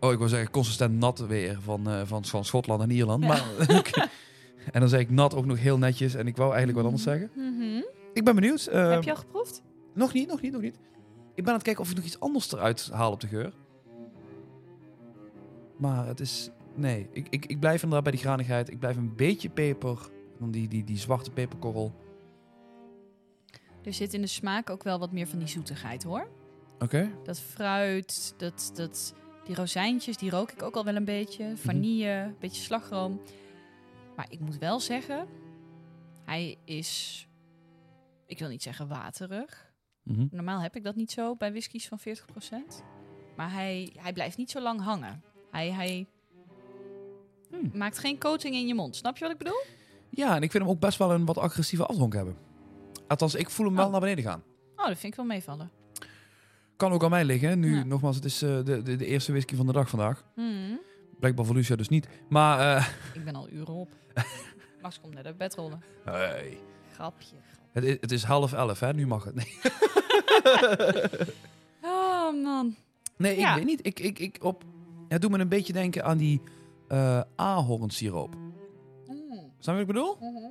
Oh, 0.00 0.12
ik 0.12 0.19
wil 0.19 0.28
zeggen 0.28 0.50
consistent 0.50 0.98
nat 0.98 1.19
weer 1.19 1.58
van, 1.62 1.90
eh, 1.90 2.00
van, 2.04 2.24
van 2.24 2.44
Schotland 2.44 2.82
en 2.82 2.90
Ierland. 2.90 3.22
Ja. 3.22 3.28
Maar. 3.28 3.44
En 4.72 4.80
dan 4.80 4.88
zeg 4.88 5.00
ik 5.00 5.10
nat 5.10 5.34
ook 5.34 5.44
nog 5.46 5.58
heel 5.58 5.78
netjes. 5.78 6.14
En 6.14 6.26
ik 6.26 6.36
wou 6.36 6.48
eigenlijk 6.48 6.76
wat 6.78 6.86
anders 6.86 7.02
zeggen. 7.04 7.30
Mhm. 7.34 7.82
Ik 8.12 8.24
ben 8.24 8.34
benieuwd. 8.34 8.66
eh, 8.66 8.90
Heb 8.90 9.02
je 9.02 9.10
al 9.10 9.16
geproefd? 9.16 9.62
Nog 9.94 10.12
niet, 10.12 10.28
nog 10.28 10.40
niet, 10.40 10.52
nog 10.52 10.60
niet. 10.60 10.74
Ik 11.34 11.42
ben 11.42 11.46
aan 11.46 11.52
het 11.54 11.62
kijken 11.62 11.82
of 11.82 11.90
ik 11.90 11.96
nog 11.96 12.04
iets 12.04 12.20
anders 12.20 12.52
eruit 12.52 12.90
haal 12.92 13.12
op 13.12 13.20
de 13.20 13.26
geur. 13.26 13.52
Maar 15.76 16.06
het 16.06 16.20
is... 16.20 16.50
Nee, 16.75 17.08
ik, 17.12 17.26
ik, 17.31 17.46
ik 17.46 17.61
blijf 17.61 17.75
inderdaad 17.82 18.02
bij 18.02 18.12
die 18.12 18.20
granigheid. 18.20 18.70
Ik 18.70 18.78
blijf 18.78 18.96
een 18.96 19.17
beetje 19.17 19.49
peper. 19.49 20.11
Dan 20.38 20.50
die, 20.50 20.69
die, 20.69 20.84
die 20.84 20.99
zwarte 20.99 21.31
peperkorrel. 21.31 21.94
Er 23.82 23.94
zit 23.94 24.14
in 24.14 24.20
de 24.20 24.26
smaak 24.26 24.70
ook 24.70 24.82
wel 24.82 24.99
wat 24.99 25.12
meer 25.12 25.26
van 25.26 25.38
die 25.38 25.49
zoetigheid 25.49 26.02
hoor. 26.02 26.28
Oké. 26.78 27.11
Dat 27.25 27.40
fruit, 27.40 28.34
dat, 28.37 28.70
dat, 28.75 29.14
die 29.44 29.55
rozijntjes, 29.55 30.17
die 30.17 30.31
rook 30.31 30.50
ik 30.50 30.62
ook 30.62 30.76
al 30.76 30.84
wel 30.84 30.96
een 30.96 31.05
beetje. 31.05 31.56
Vanille, 31.56 32.08
een 32.08 32.37
beetje 32.38 32.62
slagroom. 32.62 33.20
Maar 34.17 34.26
ik 34.29 34.40
moet 34.40 34.58
wel 34.58 34.81
zeggen, 34.81 35.26
hij 36.25 36.56
is, 36.64 37.29
ik 38.26 38.38
wil 38.38 38.49
niet 38.49 38.62
zeggen 38.62 38.88
waterig. 38.88 39.72
Mhm. 40.02 40.26
Normaal 40.31 40.61
heb 40.61 40.76
ik 40.76 40.84
dat 40.84 40.96
niet 40.96 41.11
zo 41.11 41.37
bij 41.37 41.50
whiskies 41.50 41.88
van 41.88 42.00
40%. 42.00 42.02
Maar 43.37 43.52
hij, 43.52 43.93
hij 43.96 44.12
blijft 44.12 44.37
niet 44.37 44.50
zo 44.50 44.61
lang 44.61 44.81
hangen. 44.81 45.22
Hij, 45.56 45.73
hij 45.73 46.06
Hmm. 47.50 47.70
maakt 47.75 47.99
geen 47.99 48.19
coating 48.19 48.55
in 48.55 48.67
je 48.67 48.75
mond. 48.75 48.97
Snap 48.97 49.17
je 49.17 49.23
wat 49.25 49.32
ik 49.32 49.38
bedoel? 49.38 49.62
Ja, 50.11 50.37
en 50.37 50.43
ik 50.43 50.50
vind 50.50 50.62
hem 50.64 50.73
ook 50.73 50.81
best 50.81 50.99
wel 50.99 51.11
een 51.12 51.25
wat 51.25 51.38
agressieve 51.38 51.87
afdronk 51.87 52.14
hebben. 52.14 52.37
Althans, 53.06 53.35
ik 53.35 53.50
voel 53.50 53.67
hem 53.67 53.75
wel 53.76 53.85
Oh. 53.85 53.91
naar 53.91 54.00
beneden 54.00 54.25
gaan. 54.25 54.43
Oh, 54.76 54.87
dat 54.87 54.99
vind 54.99 55.12
ik 55.12 55.14
wel 55.14 55.25
meevallen. 55.26 55.70
Kan 56.76 56.93
ook 56.93 57.05
aan 57.05 57.11
mij 57.11 57.25
liggen. 57.25 57.58
Nu, 57.61 57.76
Ja. 57.76 57.85
nogmaals, 57.85 58.17
het 58.17 58.25
is 58.25 58.43
eh, 58.43 58.56
de, 58.64 58.82
de, 58.82 58.97
de 58.97 59.06
eerste 59.06 59.32
whisky 59.32 59.55
van 59.56 59.67
de 59.67 59.73
dag 59.73 59.88
vandaag. 59.88 60.25
Hmm. 60.35 60.81
Blijkbaar 61.19 61.44
voor 61.44 61.55
Lucia 61.55 61.76
dus 61.76 61.88
niet. 61.88 62.08
Maar, 62.29 62.76
eh, 62.76 62.87
Ik 63.14 63.25
ben 63.25 63.35
al 63.35 63.49
uren 63.50 63.75
op. 63.75 63.88
Max 64.82 65.00
komt 65.00 65.14
net 65.14 65.26
uit 65.26 65.37
bed 65.38 65.55
rollen. 65.55 65.82
hey. 66.05 66.58
Grapje. 66.93 67.37
het, 67.73 67.85
is, 67.85 67.97
het 68.00 68.12
is 68.12 68.23
half 68.23 68.53
elf, 68.53 68.81
hè? 68.81 68.93
Nu 68.94 69.06
mag 69.06 69.25
het. 69.25 69.35
Nee, 69.35 69.53
Oh 71.82 72.43
man. 72.43 72.75
nee 73.17 73.38
Ja. 73.38 73.50
ik 73.50 73.56
weet 73.56 73.64
niet. 73.67 73.87
Ik, 73.87 74.00
ik, 74.00 74.19
ik 74.19 74.44
op, 74.44 74.64
het 75.08 75.20
doet 75.23 75.31
me 75.31 75.38
een 75.38 75.49
beetje 75.49 75.73
denken 75.73 76.05
aan 76.05 76.19
die 76.19 76.41
eh 76.88 77.20
ahornsiroop. 77.37 78.35
Mm. 78.35 79.53
Snap 79.58 79.76
je 79.79 79.81
wat 79.81 79.81
ik 79.81 79.87
bedoel? 79.87 80.17
Mhm. 80.20 80.50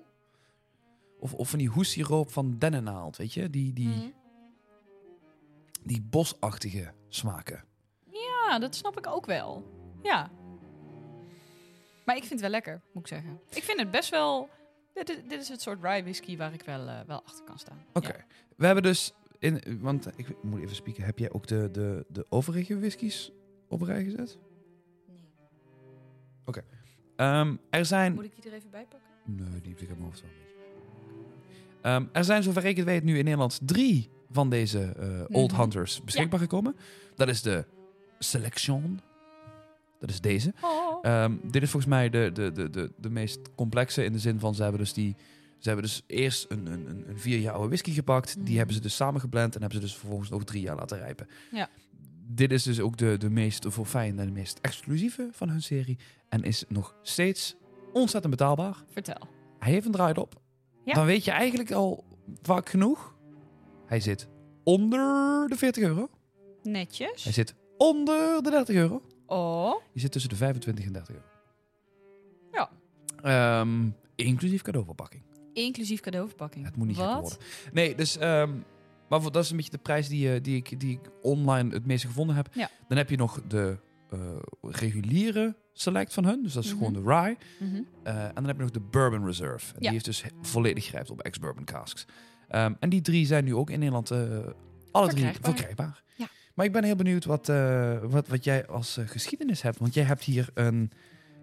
Of, 1.20 1.34
of 1.34 1.50
van 1.50 1.60
die 1.60 1.70
hoessiroop 1.70 2.30
van 2.32 2.56
dennennaald, 2.58 3.18
weet 3.18 3.34
je? 3.34 3.50
Die, 3.50 3.74
die, 3.74 3.88
Mhm. 3.88 4.10
die 5.84 6.02
bosachtige 6.02 6.92
smaken. 7.08 7.64
Ja, 8.10 8.60
dat 8.60 8.76
snap 8.76 8.98
ik 8.98 9.08
ook 9.08 9.26
wel. 9.26 9.64
Ja. 10.04 10.30
Maar 12.06 12.16
ik 12.16 12.22
vind 12.24 12.32
het 12.32 12.42
wel 12.42 12.50
lekker, 12.50 12.82
moet 12.94 13.02
ik 13.04 13.08
zeggen. 13.10 13.40
Ik 13.50 13.64
vind 13.64 13.80
het 13.80 13.92
best 13.92 14.10
wel... 14.10 14.50
Dit, 14.94 15.10
is- 15.10 15.22
dit 15.28 15.42
is 15.42 15.50
het 15.50 15.62
soort 15.62 15.84
rye 15.84 16.02
whisky 16.04 16.38
waar 16.38 16.54
ik 16.54 16.62
wel, 16.62 16.88
eh, 16.88 17.00
wel 17.08 17.22
achter 17.26 17.44
kan 17.46 17.60
staan. 17.60 17.78
Oké. 17.94 18.08
Ja. 18.08 18.26
We 18.58 18.66
hebben 18.66 18.84
dus... 18.84 19.14
In, 19.40 19.80
want 19.82 20.08
ik 20.16 20.44
moet 20.44 20.62
even 20.62 20.76
spieken. 20.76 21.04
Heb 21.04 21.20
jij 21.20 21.32
ook 21.32 21.48
de, 21.48 21.70
de, 21.72 22.06
de 22.10 22.26
overige 22.30 22.80
whiskies 22.80 23.32
op 23.76 23.82
rij 23.82 24.04
gezet? 24.04 24.38
Nee. 25.08 26.64
Ehm, 27.16 27.56
er 27.70 27.86
zijn... 27.86 28.14
Moet 28.14 28.24
ik 28.24 28.36
die 28.36 28.52
er 28.52 28.58
even 28.58 28.70
bij 28.70 28.86
pakken? 28.90 29.10
Nee, 29.26 29.62
die 29.62 29.72
heb 29.72 29.82
ik 29.82 29.90
in 29.90 29.96
mijn 29.96 30.02
hoofd 30.04 30.22
wel 30.22 30.30
een 30.30 30.36
beetje. 30.38 30.54
Ehm, 31.82 32.06
er 32.12 32.24
zijn, 32.24 32.44
zover 32.44 32.66
ik 32.66 32.76
het 32.78 32.86
weet, 32.86 33.04
nu 33.04 33.18
in 33.18 33.24
Nederland 33.24 33.60
drie 33.64 34.10
van 34.32 34.50
deze 34.50 34.80
eh, 34.84 35.36
Old 35.38 35.52
Mhm. 35.52 35.62
Hunters 35.62 36.04
beschikbaar 36.04 36.40
gekomen. 36.40 36.76
Dat 37.16 37.28
is 37.28 37.42
de 37.42 37.66
Selection. 38.20 39.00
Dat 40.00 40.10
is 40.10 40.22
deze. 40.22 40.54
Oh. 40.62 41.00
Ehm, 41.02 41.34
dit 41.44 41.62
is 41.64 41.70
volgens 41.70 41.92
mij 41.92 42.10
de, 42.10 42.30
de, 42.34 42.52
de, 42.52 42.70
de, 42.70 42.92
de 42.98 43.10
meest 43.10 43.40
complexe 43.56 44.04
in 44.04 44.12
de 44.12 44.20
zin 44.20 44.40
van 44.40 44.56
ze 44.56 44.62
hebben 44.62 44.80
dus 44.82 44.94
die. 44.94 45.16
Ze 45.60 45.68
hebben 45.72 45.86
dus 45.90 46.04
eerst 46.08 46.46
een, 46.50 46.66
een, 46.66 46.90
een- 46.90 47.10
een 47.10 47.20
vier 47.20 47.40
jaar 47.40 47.54
oude 47.54 47.68
whisky 47.68 47.92
gepakt. 47.92 48.36
Mhm. 48.36 48.46
Die 48.46 48.58
hebben 48.58 48.76
ze 48.76 48.82
dus 48.82 48.96
samengeblend 48.96 49.56
en 49.56 49.62
hebben 49.62 49.80
ze 49.80 49.86
dus 49.86 49.96
vervolgens 49.98 50.30
nog 50.30 50.44
drie 50.44 50.62
jaar 50.62 50.76
laten 50.76 50.98
rijpen. 50.98 51.28
Ja. 51.52 51.70
Dit 52.28 52.52
is 52.52 52.64
dus 52.64 52.80
ook 52.80 52.98
de, 52.98 53.18
de 53.18 53.30
meest 53.30 53.66
voor 53.68 53.86
fijn 53.86 54.20
en 54.20 54.26
de 54.26 54.32
meest 54.32 54.60
exclusieve 54.62 55.30
van 55.32 55.50
hun 55.50 55.62
serie. 55.62 55.98
En 56.30 56.44
is 56.44 56.64
nog 56.68 56.96
steeds 57.02 57.56
ontzettend 57.94 58.36
betaalbaar. 58.38 58.84
Vertel. 58.90 59.28
Hij 59.60 59.72
heeft 59.72 59.86
een 59.86 59.92
draaidop. 59.92 60.42
Ja. 60.86 60.94
Dan 60.94 61.06
weet 61.06 61.26
je 61.26 61.32
eigenlijk 61.32 61.72
al 61.72 62.04
vaak 62.42 62.70
genoeg. 62.70 63.16
Hij 63.86 64.00
zit 64.00 64.28
onder 64.64 65.48
de 65.48 65.56
40 65.56 65.84
euro. 65.84 66.10
Netjes. 66.64 67.24
Hij 67.24 67.34
zit 67.34 67.56
onder 67.78 68.44
de 68.44 68.50
30 68.50 68.76
euro. 68.76 69.02
Oh. 69.26 69.76
Je 69.94 70.00
zit 70.00 70.12
tussen 70.12 70.30
de 70.30 70.36
25 70.36 70.86
en 70.86 70.94
30 70.94 71.16
euro. 71.16 71.26
Ja. 72.52 72.70
Ehm, 73.22 73.90
inclusief 74.16 74.62
cadeauverpakking. 74.62 75.24
Inclusief 75.54 76.00
cadeauverpakking. 76.00 76.66
Het 76.66 76.76
moet 76.76 76.88
niet 76.88 76.98
Wat? 76.98 77.22
worden. 77.22 77.38
Nee, 77.74 77.96
dus... 77.96 78.18
ehm, 78.18 78.52
maar 79.10 79.22
voor, 79.22 79.32
dat 79.32 79.44
is 79.44 79.50
een 79.50 79.56
beetje 79.56 79.72
de 79.72 79.78
prijs 79.78 80.08
die, 80.08 80.34
eh, 80.34 80.42
die, 80.44 80.56
ik, 80.56 80.80
die 80.80 80.92
ik 80.92 81.10
online 81.22 81.74
het 81.74 81.86
meeste 81.86 82.08
gevonden 82.08 82.36
heb. 82.36 82.48
Ja. 82.54 82.70
Dan 82.88 82.98
heb 82.98 83.10
je 83.10 83.18
nog 83.18 83.42
de 83.48 83.78
eh, 84.10 84.20
reguliere 84.62 85.56
select 85.74 86.14
van 86.14 86.26
hun. 86.26 86.44
Dus 86.44 86.54
dat 86.54 86.64
is 86.64 86.70
Mhm. 86.74 86.78
gewoon 86.84 86.94
de 87.04 87.10
rye. 87.12 87.38
Mhm. 87.60 87.82
Eh, 88.04 88.24
en 88.24 88.34
dan 88.34 88.46
heb 88.46 88.56
je 88.56 88.62
nog 88.62 88.72
de 88.72 88.80
Bourbon 88.80 89.26
Reserve. 89.26 89.68
En 89.68 89.74
Ja. 89.74 89.80
Die 89.80 89.90
heeft 89.90 90.06
dus 90.06 90.24
volledig 90.42 90.86
grijpt 90.86 91.10
op 91.10 91.22
ex-bourbon 91.22 91.64
casks. 91.66 92.06
Ehm, 92.48 92.74
en 92.80 92.90
die 92.90 93.02
drie 93.02 93.26
zijn 93.26 93.44
nu 93.46 93.56
ook 93.56 93.70
in 93.70 93.80
Nederland 93.80 94.12
alle 94.92 95.08
drie 95.10 95.28
Verkrijgbaar. 95.42 96.04
Ja. 96.16 96.28
Maar 96.54 96.66
ik 96.66 96.72
ben 96.72 96.84
heel 96.84 96.96
benieuwd 96.96 97.26
wat, 97.26 97.48
wat, 98.04 98.28
wat 98.28 98.44
jij 98.44 98.68
als 98.68 98.98
geschiedenis 99.06 99.62
hebt. 99.62 99.78
Want 99.80 99.94
jij 99.94 100.04
hebt 100.04 100.24
hier 100.24 100.50
een... 100.54 100.92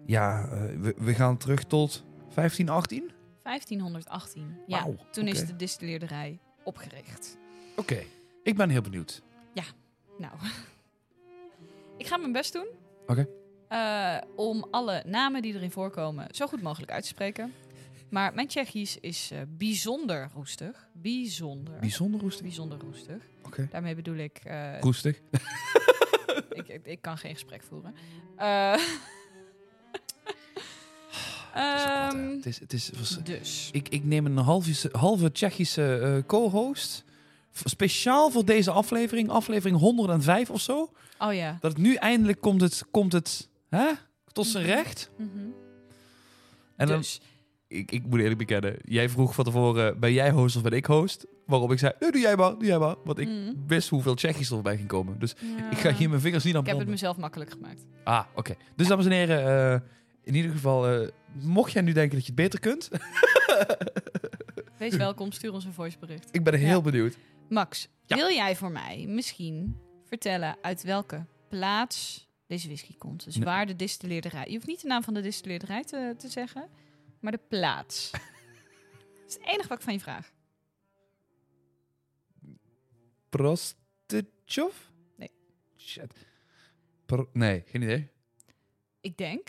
Ja, 0.05 0.49
we, 0.79 0.95
we 0.97 1.13
gaan 1.13 1.37
terug 1.37 1.63
tot 1.63 2.03
1518? 2.35 3.11
1518. 3.43 4.57
Ja, 4.67 4.87
toen 5.11 5.27
is 5.27 5.45
de 5.45 5.55
distilleerderij 5.55 6.39
opgericht. 6.63 7.37
Oké, 7.75 8.03
ik 8.43 8.55
ben 8.55 8.69
heel 8.69 8.81
benieuwd. 8.81 9.21
Nou, 10.17 10.33
ik 11.97 12.07
ga 12.07 12.17
mijn 12.17 12.31
best 12.31 12.53
doen. 12.53 12.67
Oké. 13.07 13.27
Eh, 13.67 14.17
om 14.35 14.67
alle 14.71 15.03
namen 15.05 15.41
die 15.41 15.53
erin 15.53 15.71
voorkomen 15.71 16.27
zo 16.31 16.47
goed 16.47 16.61
mogelijk 16.61 16.91
uit 16.91 17.01
te 17.01 17.07
spreken. 17.07 17.53
Maar 18.09 18.33
mijn 18.33 18.47
Tsjechisch 18.47 18.97
is 18.99 19.31
eh, 19.31 19.39
bijzonder 19.47 20.29
roestig. 20.33 20.87
Bijzonder. 20.91 21.79
Bijzonder 21.79 22.19
roestig. 22.21 22.41
Bijzonder 22.41 22.79
roestig. 22.79 23.15
Oké. 23.45 23.67
Daarmee 23.71 23.95
bedoel 23.95 24.15
ik... 24.15 24.37
eh, 24.43 24.79
Roestig. 24.79 25.19
ik, 26.49 26.67
ik, 26.67 26.85
ik 26.85 27.01
kan 27.01 27.17
geen 27.17 27.33
gesprek 27.33 27.63
voeren. 27.63 27.95
Eh, 28.37 28.73
Het 31.53 32.45
is 32.45 32.59
Het 32.59 32.73
is, 32.73 32.87
het 32.87 32.99
is, 32.99 33.17
dus. 33.23 33.69
ik, 33.71 33.89
ik 33.89 34.03
neem 34.03 34.25
een 34.25 34.37
halve, 34.37 34.89
halve 34.91 35.31
Tsjechische 35.31 36.23
co-host. 36.27 37.03
Speciaal 37.53 38.29
voor 38.31 38.45
deze 38.45 38.71
aflevering, 38.71 39.29
aflevering 39.29 39.79
105 39.79 40.49
of 40.49 40.61
zo. 40.61 40.91
Oh 41.19 41.33
ja. 41.33 41.57
Dat 41.61 41.71
het 41.71 41.81
nu 41.81 41.95
eindelijk 41.95 42.41
komt 42.41 42.61
het, 42.61 42.83
komt 42.91 43.11
het 43.13 43.49
hè, 43.69 43.91
tot 44.31 44.45
zijn 44.47 44.65
recht. 44.65 45.09
Mhm. 45.17 45.29
En 46.75 46.87
dan, 46.87 46.97
dus. 46.97 47.21
ik, 47.67 47.91
ik 47.91 48.05
moet 48.05 48.19
eerlijk 48.19 48.37
bekennen, 48.37 48.75
jij 48.83 49.09
vroeg 49.09 49.35
van 49.35 49.43
tevoren, 49.45 49.99
ben 49.99 50.13
jij 50.13 50.31
host 50.31 50.55
of 50.55 50.61
ben 50.61 50.71
ik 50.71 50.85
host? 50.85 51.25
Waarop 51.45 51.71
ik 51.71 51.79
zei, 51.79 51.93
nee, 51.99 52.11
doe 52.11 52.21
jij 52.21 52.35
maar, 52.35 52.51
doe 52.51 52.65
jij 52.65 52.77
maar. 52.79 52.95
Want 53.03 53.19
ik 53.19 53.27
Mhm. 53.27 53.51
wist 53.67 53.89
hoeveel 53.89 54.15
Tsjechisch 54.15 54.47
er 54.47 54.53
voorbij 54.53 54.75
ging 54.75 54.87
komen. 54.87 55.19
Dus 55.19 55.35
Ja. 55.57 55.71
ik 55.71 55.77
ga 55.77 55.93
hier 55.93 56.09
mijn 56.09 56.21
vingers 56.21 56.43
niet 56.43 56.55
aan 56.55 56.61
Ik 56.61 56.67
heb 56.67 56.77
het 56.79 56.87
mezelf 56.87 57.17
makkelijk 57.17 57.51
gemaakt. 57.51 57.85
Ah, 58.03 58.23
oké. 58.35 58.55
Dus 58.75 58.87
dames 58.87 59.05
en 59.05 59.11
heren, 59.11 59.71
eh, 59.73 59.79
in 60.23 60.35
ieder 60.35 60.51
geval, 60.51 60.87
eh, 60.87 61.07
mocht 61.41 61.71
jij 61.71 61.81
nu 61.81 61.91
denken 61.91 62.15
dat 62.17 62.25
je 62.25 62.31
het 62.31 62.41
beter 62.41 62.59
kunt, 62.59 62.89
Wees 64.77 64.95
welkom, 64.95 65.31
stuur 65.31 65.53
ons 65.53 65.65
een 65.65 65.73
voicebericht. 65.73 66.27
ik 66.31 66.43
ben 66.43 66.53
heel 66.53 66.67
Ja. 66.67 66.81
benieuwd. 66.81 67.17
Max, 67.49 67.87
Ja. 68.05 68.15
wil 68.15 68.29
jij 68.29 68.55
voor 68.55 68.71
mij 68.71 69.05
misschien 69.07 69.77
vertellen 70.05 70.57
uit 70.61 70.83
welke 70.83 71.25
plaats 71.49 72.27
deze 72.47 72.67
whisky 72.67 72.97
komt? 72.97 73.23
Dus 73.23 73.35
Nee. 73.35 73.45
waar 73.45 73.65
de 73.65 73.75
distilleerderij... 73.75 74.45
Je 74.47 74.53
hoeft 74.53 74.67
niet 74.67 74.81
de 74.81 74.87
naam 74.87 75.03
van 75.03 75.13
de 75.13 75.21
distilleerderij 75.21 75.83
te, 75.83 76.15
te 76.17 76.27
zeggen, 76.29 76.69
maar 77.19 77.31
de 77.31 77.41
plaats. 77.47 78.11
Dat 78.11 78.21
is 79.27 79.33
het 79.33 79.43
enige 79.43 79.67
wat 79.67 79.77
ik 79.77 79.83
van 79.83 79.93
je 79.93 79.99
vraag. 79.99 80.31
Prostechov? 83.29 84.75
Nee. 85.17 85.31
Shit. 85.77 86.13
Pro- 87.05 87.29
nee, 87.33 87.63
geen 87.65 87.81
idee. 87.81 88.09
Ik 89.01 89.17
denk, 89.17 89.47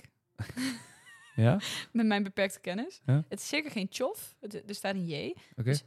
Ja? 1.35 1.61
met 1.93 2.07
mijn 2.07 2.23
beperkte 2.23 2.61
kennis, 2.61 3.01
Ja. 3.07 3.25
het 3.29 3.41
is 3.41 3.49
zeker 3.49 3.71
geen 3.71 3.89
tjof. 3.89 4.37
Er 4.67 4.75
staat 4.75 4.95
een 4.95 5.07
J. 5.07 5.35
Oké. 5.51 5.63
Dus- 5.63 5.85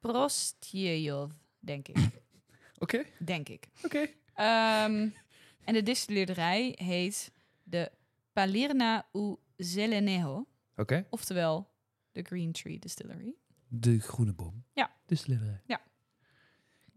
Prostjejov, 0.00 1.32
denk 1.58 1.88
ik. 1.88 1.96
Oké, 2.78 3.04
denk 3.18 3.48
ik. 3.48 3.68
oké. 3.84 4.06
Ehm, 4.34 5.08
en 5.64 5.74
de 5.74 5.82
distilleerderij 5.82 6.74
heet 6.82 7.32
de 7.62 7.90
Palirna 8.32 9.08
u 9.12 9.36
Zelenejo. 9.56 10.46
Oké. 10.76 11.06
Oftewel 11.10 11.70
de 12.12 12.22
Green 12.22 12.52
Tree 12.52 12.78
Distillery. 12.78 13.34
De 13.68 14.00
groene 14.00 14.32
boom. 14.32 14.64
Ja. 14.72 14.90
Distillery. 15.06 15.60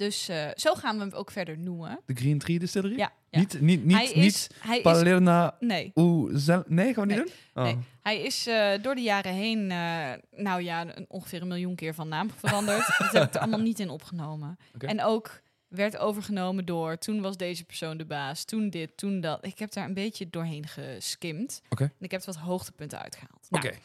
Dus 0.01 0.27
eh, 0.29 0.49
zo 0.55 0.75
gaan 0.75 0.95
we 0.97 1.01
hem 1.03 1.11
ook 1.13 1.31
verder 1.31 1.57
noemen. 1.57 1.99
De 2.05 2.13
Green 2.13 2.39
Tree 2.39 2.59
Distillery? 2.59 2.97
Ja, 2.97 3.11
ja. 3.29 3.39
Niet, 3.39 3.61
niet, 3.61 3.83
niet, 3.85 3.95
hij 3.95 4.05
is, 4.05 4.13
niet 4.13 4.49
hij 4.59 4.75
is, 4.77 4.81
Palerna 4.83 5.55
nee, 5.59 5.91
Oeh, 5.95 6.31
zel- 6.35 6.63
Nee, 6.67 6.93
gaan 6.93 7.07
we 7.07 7.13
niet 7.13 7.23
Nee, 7.25 7.33
doen? 7.53 7.63
Oh. 7.63 7.63
nee. 7.63 7.77
hij 8.01 8.21
is 8.21 8.47
eh, 8.47 8.71
door 8.81 8.95
de 8.95 9.01
jaren 9.01 9.33
heen, 9.33 9.71
eh, 9.71 10.11
nou 10.43 10.61
ja, 10.61 10.97
een, 10.97 11.05
ongeveer 11.09 11.41
een 11.41 11.47
miljoen 11.47 11.75
keer 11.75 11.93
van 11.93 12.07
naam 12.07 12.31
veranderd. 12.31 12.87
dat 12.97 13.11
heb 13.11 13.23
ik 13.23 13.33
er 13.33 13.39
allemaal 13.39 13.59
niet 13.59 13.79
in 13.79 13.89
opgenomen. 13.89 14.57
En 14.77 15.03
ook 15.03 15.41
werd 15.67 15.97
overgenomen 15.97 16.65
door, 16.65 16.97
toen 16.97 17.21
was 17.21 17.37
deze 17.37 17.63
persoon 17.63 17.97
de 17.97 18.05
baas, 18.05 18.43
toen 18.43 18.69
dit, 18.69 18.97
toen 18.97 19.21
dat. 19.21 19.45
Ik 19.45 19.59
heb 19.59 19.71
daar 19.71 19.85
een 19.85 19.93
beetje 19.93 20.29
doorheen 20.29 20.67
geskimd. 20.67 21.61
Oké. 21.69 21.83
En 21.83 21.93
ik 21.99 22.11
heb 22.11 22.23
wat 22.23 22.35
hoogtepunten 22.35 22.99
uitgehaald. 23.01 23.47
Oké. 23.49 23.67
Nou, 23.69 23.75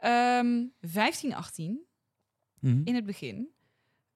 ehm, 0.00 0.64
1518, 0.80 1.86
Mhm. 2.60 2.80
in 2.84 2.94
het 2.94 3.06
begin, 3.06 3.48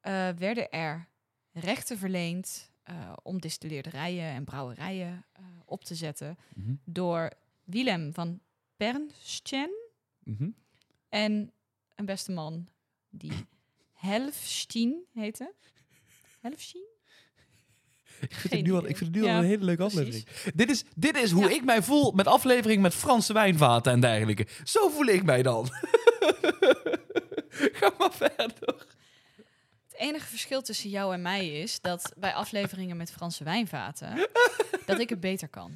eh, 0.03 0.29
werden 0.29 0.71
er 0.71 1.09
rechten 1.53 1.99
verleend 1.99 2.71
eh, 2.83 3.13
om 3.23 3.41
distilleerderijen 3.41 4.25
en 4.25 4.45
brouwerijen 4.45 5.25
eh, 5.33 5.43
op 5.65 5.85
te 5.85 5.95
zetten 5.95 6.39
Mhm. 6.55 6.75
door 6.85 7.31
Willem 7.65 8.13
van 8.15 8.41
Bernsten 8.77 9.71
Mhm. 10.25 10.49
en 11.09 11.53
een 11.95 12.05
beste 12.05 12.33
man 12.33 12.69
die 13.11 13.33
Helfstien 13.93 15.05
heette. 15.13 15.53
Helfstien? 16.41 16.91
Ik 18.21 18.35
vind, 18.35 18.53
het 18.53 18.63
nu 18.63 18.73
al, 18.73 18.87
ik 18.89 18.97
vind 18.97 19.15
het 19.15 19.23
nu 19.23 19.25
Ja, 19.29 19.35
al 19.37 19.43
een 19.43 19.49
hele 19.49 19.65
leuke 19.65 19.83
precies. 19.87 19.99
aflevering. 19.99 20.55
Dit 20.57 20.71
is, 20.71 20.85
dit 20.97 21.17
is 21.17 21.31
hoe 21.31 21.43
Ja. 21.49 21.51
ik 21.55 21.65
mij 21.65 21.83
voel 21.83 22.13
met 22.13 22.27
aflevering 22.27 22.83
met 22.83 22.95
Franse 22.95 23.33
wijnvaten 23.33 23.93
en 23.93 24.01
dergelijke. 24.01 24.47
Zo 24.65 24.89
voel 24.89 25.07
ik 25.07 25.23
mij 25.23 25.43
dan. 25.43 25.69
Ga 27.79 27.93
maar 27.99 28.13
verder. 28.13 28.87
Het 30.03 30.11
enige 30.11 30.29
verschil 30.29 30.63
tussen 30.63 30.91
jou 30.91 31.15
en 31.15 31.23
mij 31.23 31.61
is 31.61 31.81
dat 31.81 32.13
bij 32.17 32.35
afleveringen 32.35 32.97
met 32.97 33.11
Franse 33.11 33.45
wijnvaten 33.45 34.29
dat 34.87 34.99
ik 34.99 35.09
het 35.09 35.21
beter 35.21 35.49
kan. 35.49 35.73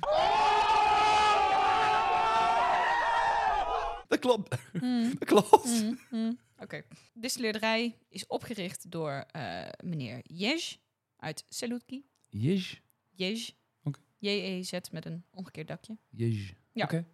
Dat 4.09 4.19
klopt. 4.19 4.57
Hmm. 4.73 5.15
Dat 5.19 5.29
klopt. 5.29 5.65
Mm, 5.65 5.99
mm. 6.11 6.39
Oké. 6.59 6.83
De 7.13 7.21
distilleerderij 7.21 7.99
is 8.09 8.27
opgericht 8.27 8.91
door 8.91 9.25
eh, 9.31 9.69
meneer 9.85 10.21
Jej 10.23 10.79
uit 11.17 11.45
Selutki. 11.49 12.07
Jej. 12.29 12.81
Jej. 13.11 13.51
Oké. 13.83 14.01
J-E-Z 14.19 14.73
met 14.91 15.05
een 15.05 15.25
omgekeerd 15.31 15.69
dakje. 15.69 15.97
Jej. 16.11 16.57
Ja. 16.73 16.85
Oké. 16.85 17.07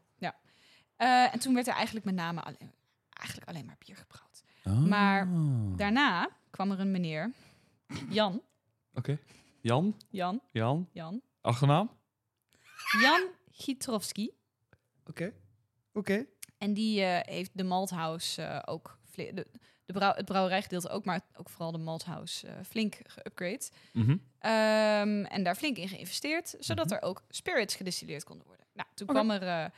Eh, 1.03 1.35
en 1.35 1.39
toen 1.39 1.55
werd 1.55 1.67
er 1.67 1.75
eigenlijk 1.75 2.05
met 2.05 2.15
name 2.15 2.41
alleen, 2.41 2.73
eigenlijk 3.09 3.49
alleen 3.49 3.65
maar 3.65 3.77
bier 3.79 3.97
gebrouwd. 3.97 4.32
Ah. 4.63 4.85
Maar 4.85 5.29
Daarna 5.77 6.29
kwam 6.51 6.71
er 6.71 6.81
een 6.81 6.91
meneer, 6.91 7.33
Jan. 8.09 8.43
Oké. 8.95 9.19
Jan. 9.61 9.97
Jan. 10.11 10.41
Jan. 10.53 10.89
Jan. 10.93 11.23
Achternaam? 11.41 11.91
Jan 13.01 13.29
Gitrowski. 13.51 14.31
Oké. 15.07 15.33
Oké. 15.93 16.27
En 16.59 16.75
die 16.75 17.03
eh, 17.03 17.35
heeft 17.35 17.51
de 17.55 17.65
Malthouse 17.65 18.43
eh, 18.43 18.59
ook... 18.75 18.99
De, 19.15 19.47
de 19.85 19.93
brouw, 19.93 20.13
het 20.15 20.25
brouwerijgedeelte 20.25 20.89
ook, 20.89 21.05
maar 21.05 21.21
ook 21.35 21.49
vooral 21.49 21.73
de 21.73 21.79
Malthouse 21.79 22.47
eh, 22.49 22.55
flink 22.65 22.95
geüpgrade. 22.95 23.69
Mhm. 23.93 24.17
Ehm, 24.39 25.25
en 25.25 25.43
daar 25.43 25.55
flink 25.57 25.77
in 25.77 25.89
geïnvesteerd, 25.89 26.57
zodat 26.59 26.87
Mhm. 26.87 26.95
er 26.95 27.03
ook 27.03 27.23
spirits 27.29 27.75
gedistilleerd 27.75 28.25
konden 28.25 28.47
worden. 28.47 28.67
Nou, 28.73 28.89
toen 28.95 29.07
kwam 29.07 29.31
er, 29.31 29.73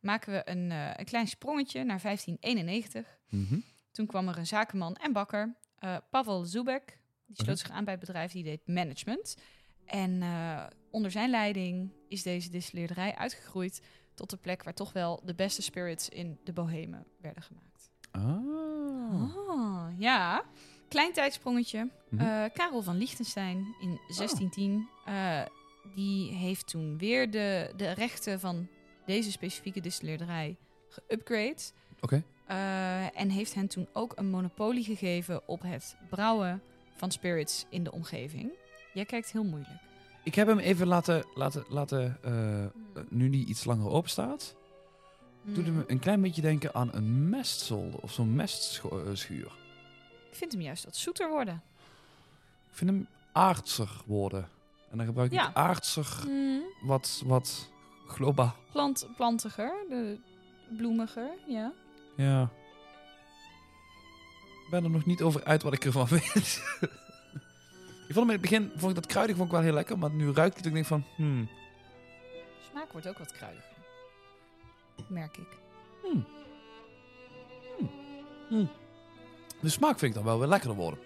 maken 0.00 0.32
we 0.32 0.50
een, 0.50 0.70
eh, 0.70 0.90
een 0.96 1.04
klein 1.04 1.26
sprongetje 1.28 1.84
naar 1.84 2.00
1591. 2.00 3.18
Mhm. 3.28 3.58
Toen 3.94 4.06
kwam 4.06 4.28
er 4.28 4.38
een 4.38 4.46
zakenman 4.46 4.94
en 4.94 5.12
bakker, 5.12 5.56
eh, 5.78 5.96
Pavel 6.10 6.44
Zubek. 6.44 6.98
Die 7.26 7.36
sloot 7.36 7.48
Oké. 7.48 7.66
zich 7.66 7.70
aan 7.70 7.84
bij 7.84 7.94
het 7.94 8.04
bedrijf, 8.06 8.32
die 8.32 8.44
deed 8.44 8.66
management. 8.66 9.36
En 9.84 10.22
eh, 10.22 10.66
onder 10.90 11.10
zijn 11.10 11.30
leiding 11.30 11.92
is 12.08 12.22
deze 12.22 12.50
distilleerderij 12.50 13.14
uitgegroeid 13.14 13.82
tot 14.14 14.30
de 14.30 14.36
plek 14.36 14.62
waar 14.62 14.74
toch 14.74 14.92
wel 14.92 15.20
de 15.24 15.34
beste 15.34 15.62
spirits 15.62 16.08
in 16.08 16.38
de 16.44 16.52
Bohemen 16.52 17.06
werden 17.20 17.42
gemaakt. 17.42 17.90
Oh, 18.12 19.88
ja. 19.98 20.44
Klein 20.88 21.12
tijdsprongetje. 21.12 21.90
Mhm. 22.08 22.22
Eh, 22.24 22.44
Karel 22.52 22.82
van 22.82 22.96
Liechtenstein 22.96 23.74
in 23.80 24.00
1610. 24.06 24.88
eh, 25.04 25.42
die 25.94 26.32
heeft 26.32 26.66
toen 26.66 26.98
weer 26.98 27.30
de, 27.30 27.72
de 27.76 27.90
rechten 27.90 28.40
van 28.40 28.68
deze 29.06 29.30
specifieke 29.30 29.80
distilleerderij 29.80 30.56
geüpgrade. 30.88 31.72
Oké. 32.04 32.22
Eh, 32.46 33.20
en 33.20 33.28
heeft 33.30 33.54
hen 33.54 33.68
toen 33.68 33.86
ook 33.92 34.12
een 34.16 34.30
monopolie 34.30 34.84
gegeven 34.84 35.48
op 35.48 35.62
het 35.62 35.96
brouwen 36.10 36.62
van 36.96 37.10
spirits 37.10 37.66
in 37.68 37.84
de 37.84 37.92
omgeving. 37.92 38.50
Jij 38.92 39.04
kijkt 39.04 39.32
heel 39.32 39.44
moeilijk. 39.44 39.80
Ik 40.22 40.34
heb 40.34 40.46
hem 40.46 40.58
even 40.58 40.86
laten, 40.86 41.24
laten, 41.34 41.64
laten 41.68 42.18
eh, 42.22 42.64
nu 43.08 43.30
die 43.30 43.46
iets 43.46 43.64
langer 43.64 43.90
open 43.90 44.10
staat, 44.10 44.54
doet 45.42 45.64
Hmm. 45.66 45.76
hem 45.76 45.84
een 45.86 45.98
klein 45.98 46.20
beetje 46.20 46.42
denken 46.42 46.74
aan 46.74 46.90
een 46.92 47.28
mestzolder 47.28 48.00
of 48.00 48.12
zo'n 48.12 48.34
mestschuur. 48.34 49.52
Ik 50.30 50.36
vind 50.40 50.52
hem 50.52 50.60
juist 50.60 50.84
wat 50.84 50.96
zoeter 50.96 51.28
worden. 51.30 51.62
Ik 52.70 52.76
vind 52.76 52.90
hem 52.90 53.06
aardser 53.32 53.90
worden. 54.06 54.48
En 54.90 54.96
dan 54.96 55.06
gebruik 55.06 55.32
ik 55.32 55.38
Ja. 55.38 55.54
aardser 55.54 56.06
Hmm. 56.22 56.62
wat, 56.82 57.22
wat 57.26 57.70
globaal. 58.06 58.54
Plant, 58.72 59.08
plantiger, 59.16 59.72
de, 59.88 60.18
bloemiger, 60.76 61.30
ja. 61.46 61.72
Ja. 62.16 62.42
Ik 64.64 64.70
ben 64.70 64.84
er 64.84 64.90
nog 64.90 65.04
niet 65.06 65.22
over 65.22 65.44
uit 65.44 65.62
wat 65.62 65.72
ik 65.72 65.84
ervan 65.84 66.08
vind. 66.18 66.62
ik 68.08 68.14
vond 68.14 68.14
hem 68.14 68.24
in 68.24 68.30
het 68.32 68.40
begin, 68.40 68.72
vond 68.76 68.90
ik 68.96 69.02
dat 69.02 69.06
kruidig 69.06 69.36
vond 69.36 69.48
ik 69.48 69.54
wel 69.54 69.64
heel 69.64 69.72
lekker, 69.72 69.98
maar 69.98 70.10
nu 70.10 70.32
ruikt 70.32 70.56
het 70.56 70.66
ik 70.66 70.72
denk 70.72 70.86
van, 70.86 71.04
hmm, 71.16 71.48
Smaak 72.70 72.92
wordt 72.92 73.08
ook 73.08 73.18
wat 73.18 73.32
kruidiger. 73.32 73.72
Merk 75.08 75.36
ik. 75.36 75.48
hmm. 76.02 76.26
Hmm. 77.78 77.90
Hmm. 78.48 78.70
De 79.60 79.68
smaak 79.68 79.98
vind 79.98 80.10
ik 80.10 80.14
dan 80.14 80.24
wel 80.24 80.38
weer 80.38 80.48
lekkerder 80.48 80.76
worden. 80.76 81.00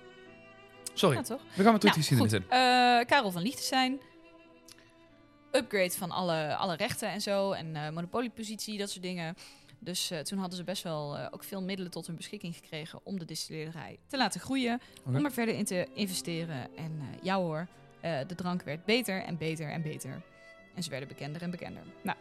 Sorry, 0.94 1.16
Ja, 1.16 1.22
toch? 1.22 1.40
we 1.54 1.62
gaan 1.62 1.70
weer 1.70 1.80
terug 1.80 1.82
Nou, 1.82 2.06
geschiedenis 2.06 2.32
in. 2.32 2.42
Eh, 2.48 3.06
Karel 3.06 3.30
van 3.30 3.42
Liechtenstein. 3.42 4.00
Upgrade 5.52 5.90
van 5.90 6.10
alle, 6.10 6.56
alle 6.56 6.76
rechten 6.76 7.08
en 7.10 7.20
zo. 7.20 7.52
En 7.52 7.76
eh, 7.76 7.90
monopoliepositie, 7.92 8.78
dat 8.78 8.90
soort 8.90 9.02
dingen. 9.02 9.36
Dus 9.78 10.10
eh, 10.10 10.18
toen 10.18 10.38
hadden 10.38 10.56
ze 10.58 10.64
best 10.64 10.82
wel 10.82 11.16
eh, 11.18 11.26
ook 11.30 11.44
veel 11.44 11.62
middelen 11.62 11.90
tot 11.90 12.06
hun 12.06 12.16
beschikking 12.16 12.54
gekregen 12.54 13.00
om 13.02 13.18
de 13.18 13.24
distilleerderij 13.24 13.98
te 14.06 14.16
laten 14.16 14.40
groeien. 14.40 14.80
Om 15.04 15.24
er 15.24 15.32
verder 15.32 15.54
in 15.54 15.64
te 15.64 15.86
investeren. 15.94 16.76
En 16.76 16.98
eh 17.00 17.22
ja 17.22 17.36
hoor, 17.36 17.66
de 18.00 18.34
drank 18.36 18.62
werd 18.62 18.84
beter 18.84 19.22
en 19.22 19.36
beter 19.36 19.70
en 19.70 19.82
beter. 19.82 20.22
En 20.74 20.82
ze 20.82 20.90
werden 20.90 21.08
bekender 21.08 21.42
en 21.42 21.50
bekender. 21.50 21.82
Nou, 22.02 22.16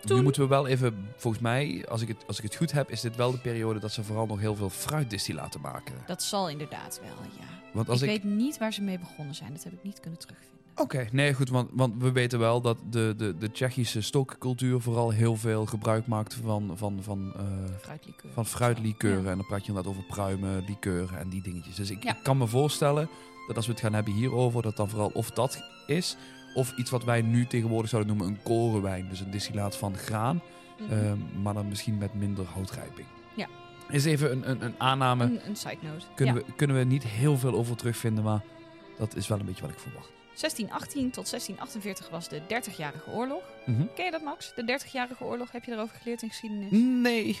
Toen- 0.00 0.16
Nu 0.16 0.22
moeten 0.22 0.42
we 0.42 0.48
wel 0.48 0.66
even, 0.66 1.08
volgens 1.16 1.42
mij, 1.42 1.86
als 1.88 2.02
ik, 2.02 2.08
het, 2.08 2.26
als 2.26 2.36
ik 2.38 2.44
het 2.44 2.56
goed 2.56 2.72
heb, 2.72 2.90
is 2.90 3.00
dit 3.00 3.16
wel 3.16 3.30
de 3.30 3.38
periode 3.38 3.78
dat 3.78 3.92
ze 3.92 4.04
vooral 4.04 4.26
nog 4.26 4.40
heel 4.40 4.54
veel 4.56 4.70
fruitdistillaten 4.70 5.60
maken. 5.60 5.94
dat 6.06 6.22
zal 6.22 6.48
inderdaad 6.48 7.00
wel, 7.00 7.24
ja. 7.40 7.46
Want 7.72 7.88
als 7.88 8.02
ik, 8.02 8.10
ik. 8.10 8.22
weet 8.22 8.32
niet 8.32 8.58
waar 8.58 8.72
ze 8.72 8.82
mee 8.82 8.98
begonnen 8.98 9.34
zijn. 9.34 9.52
Dat 9.54 9.64
heb 9.64 9.72
ik 9.72 9.82
niet 9.82 10.00
kunnen 10.00 10.18
terugvinden. 10.20 10.51
Oké, 10.76 11.08
nee, 11.12 11.34
goed, 11.34 11.48
want, 11.48 11.68
want 11.72 11.94
we 12.02 12.12
weten 12.12 12.38
wel 12.38 12.60
dat 12.60 12.78
de, 12.90 13.14
de, 13.16 13.38
de 13.38 13.50
Tsjechische 13.50 14.00
stokcultuur 14.00 14.80
vooral 14.80 15.10
heel 15.10 15.36
veel 15.36 15.66
gebruik 15.66 16.06
maakt 16.06 16.34
van, 16.34 16.70
van, 16.74 16.98
van, 17.02 17.32
eh, 17.36 17.42
Fruitlikeur. 17.80 18.30
van 18.32 18.46
fruitlikeuren. 18.46 19.22
Ja. 19.24 19.30
En 19.30 19.36
dan 19.36 19.46
praat 19.46 19.60
je 19.62 19.68
inderdaad 19.68 19.92
over 19.92 20.04
pruimen, 20.04 20.64
likeuren 20.66 21.18
en 21.18 21.28
die 21.28 21.42
dingetjes. 21.42 21.74
Dus 21.76 21.90
ik, 21.90 22.02
Ja. 22.02 22.10
ik 22.16 22.22
kan 22.22 22.38
me 22.38 22.46
voorstellen 22.46 23.08
dat 23.46 23.56
als 23.56 23.66
we 23.66 23.72
het 23.72 23.80
gaan 23.80 23.92
hebben 23.94 24.12
hierover, 24.12 24.62
dat 24.62 24.76
dan 24.76 24.88
vooral 24.88 25.10
of 25.14 25.30
dat 25.30 25.62
is, 25.86 26.16
of 26.54 26.76
iets 26.76 26.90
wat 26.90 27.04
wij 27.04 27.22
nu 27.22 27.46
tegenwoordig 27.46 27.90
zouden 27.90 28.16
noemen 28.16 28.34
een 28.34 28.42
korenwijn. 28.42 29.08
Dus 29.08 29.20
een 29.20 29.30
distillaat 29.30 29.76
van 29.76 29.96
graan, 29.96 30.42
Mhm. 30.80 30.92
ehm, 30.92 31.18
maar 31.42 31.54
dan 31.54 31.68
misschien 31.68 31.98
met 31.98 32.14
minder 32.14 32.44
houtrijping. 32.46 33.06
Ja. 33.36 33.46
Is 33.90 34.04
even 34.04 34.32
een, 34.32 34.50
een, 34.50 34.64
een 34.64 34.74
aanname. 34.78 35.24
een, 35.24 35.46
een 35.48 35.56
side 35.56 35.76
note. 35.82 36.06
Kunnen, 36.14 36.34
Ja. 36.34 36.40
we, 36.46 36.52
kunnen 36.56 36.76
we 36.78 36.84
niet 36.84 37.02
heel 37.04 37.38
veel 37.38 37.54
over 37.54 37.76
terugvinden, 37.76 38.24
maar 38.24 38.42
dat 38.98 39.16
is 39.16 39.28
wel 39.28 39.38
een 39.38 39.46
beetje 39.46 39.62
wat 39.62 39.70
ik 39.70 39.78
verwacht. 39.78 40.10
1618 40.40 41.10
tot 41.10 41.30
1648 41.30 42.08
was 42.08 42.28
de 42.28 42.40
30-jarige 42.40 43.10
oorlog. 43.10 43.42
Mhm. 43.66 43.82
Ken 43.94 44.04
je 44.04 44.10
dat, 44.10 44.22
Max? 44.22 44.52
De 44.54 44.78
30-jarige 44.86 45.24
oorlog, 45.24 45.52
heb 45.52 45.64
je 45.64 45.72
erover 45.72 45.96
geleerd 45.96 46.22
in 46.22 46.28
geschiedenis? 46.28 46.70
Nee, 47.02 47.38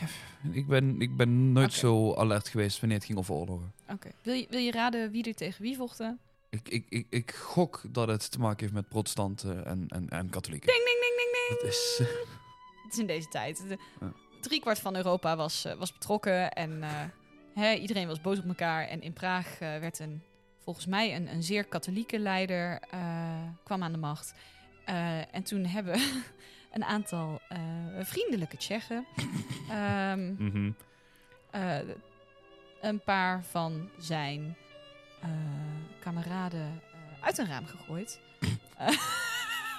ik 0.52 0.66
ben, 0.66 1.00
ik 1.00 1.16
ben 1.16 1.52
nooit 1.52 1.72
zo 1.72 2.14
alert 2.14 2.48
geweest 2.48 2.80
wanneer 2.80 2.98
het 2.98 3.06
ging 3.06 3.18
over 3.18 3.34
oorlogen. 3.34 3.72
Oké. 3.90 4.10
Wil, 4.22 4.34
je, 4.34 4.46
wil 4.50 4.58
je 4.60 4.70
raden 4.70 5.10
wie 5.10 5.24
er 5.24 5.34
tegen 5.34 5.62
wie 5.62 5.76
vochten? 5.76 6.18
Ik, 6.50 6.68
ik, 6.68 6.86
ik, 6.88 7.06
ik 7.10 7.30
gok 7.34 7.82
dat 7.88 8.08
het 8.08 8.30
te 8.30 8.38
maken 8.38 8.60
heeft 8.60 8.72
met 8.72 8.88
protestanten 8.88 9.66
en, 9.66 9.86
en, 9.88 10.08
en 10.08 10.30
katholieken. 10.30 10.68
Ding, 10.72 10.84
ding, 10.84 11.00
ding, 11.00 11.16
ding, 11.16 11.48
ding. 11.48 11.60
Dat 11.60 11.70
is... 11.70 11.96
eh, 12.00 12.06
Het 12.84 12.92
is 12.92 12.98
in 12.98 13.06
deze 13.06 13.28
tijd. 13.28 13.64
De, 13.68 13.78
Ja. 14.00 14.12
Driekwart 14.40 14.78
van 14.78 14.96
Europa 14.96 15.36
was, 15.36 15.64
eh, 15.64 15.74
was 15.74 15.92
betrokken 15.92 16.50
en 16.52 16.82
eh, 17.54 17.80
iedereen 17.82 18.06
was 18.06 18.20
boos 18.20 18.38
op 18.38 18.44
elkaar. 18.48 18.86
En 18.88 19.02
in 19.02 19.12
Praag 19.12 19.58
werd 19.58 19.98
een, 19.98 20.22
volgens 20.64 20.86
mij 20.86 21.16
een, 21.16 21.32
een 21.32 21.42
zeer 21.42 21.64
katholieke 21.64 22.18
leider 22.18 22.80
eh, 22.90 23.42
kwam 23.62 23.82
aan 23.82 23.92
de 23.92 23.98
macht. 23.98 24.34
Eh, 24.84 25.34
en 25.34 25.42
toen 25.42 25.64
hebben 25.64 26.00
een 26.72 26.84
aantal 26.84 27.40
eh, 27.48 27.58
vriendelijke 28.00 28.56
Tsjechen 28.56 29.06
ehm, 29.70 30.32
mhm. 30.32 30.70
een 32.80 33.00
paar 33.04 33.44
van 33.44 33.88
zijn 33.98 34.56
kameraden 35.98 36.80
uit 37.20 37.38
een 37.38 37.46
raam 37.46 37.66
gegooid. 37.66 38.20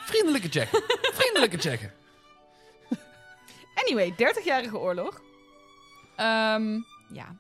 Vriendelijke 0.10 0.50
Tsjechen. 0.50 0.84
Vriendelijke 1.14 1.58
Tsjechen. 1.58 1.92
Anyway, 3.76 4.12
30-jarige 4.12 4.78
oorlog. 4.78 5.22
Ehm, 6.16 6.80
ja, 7.10 7.36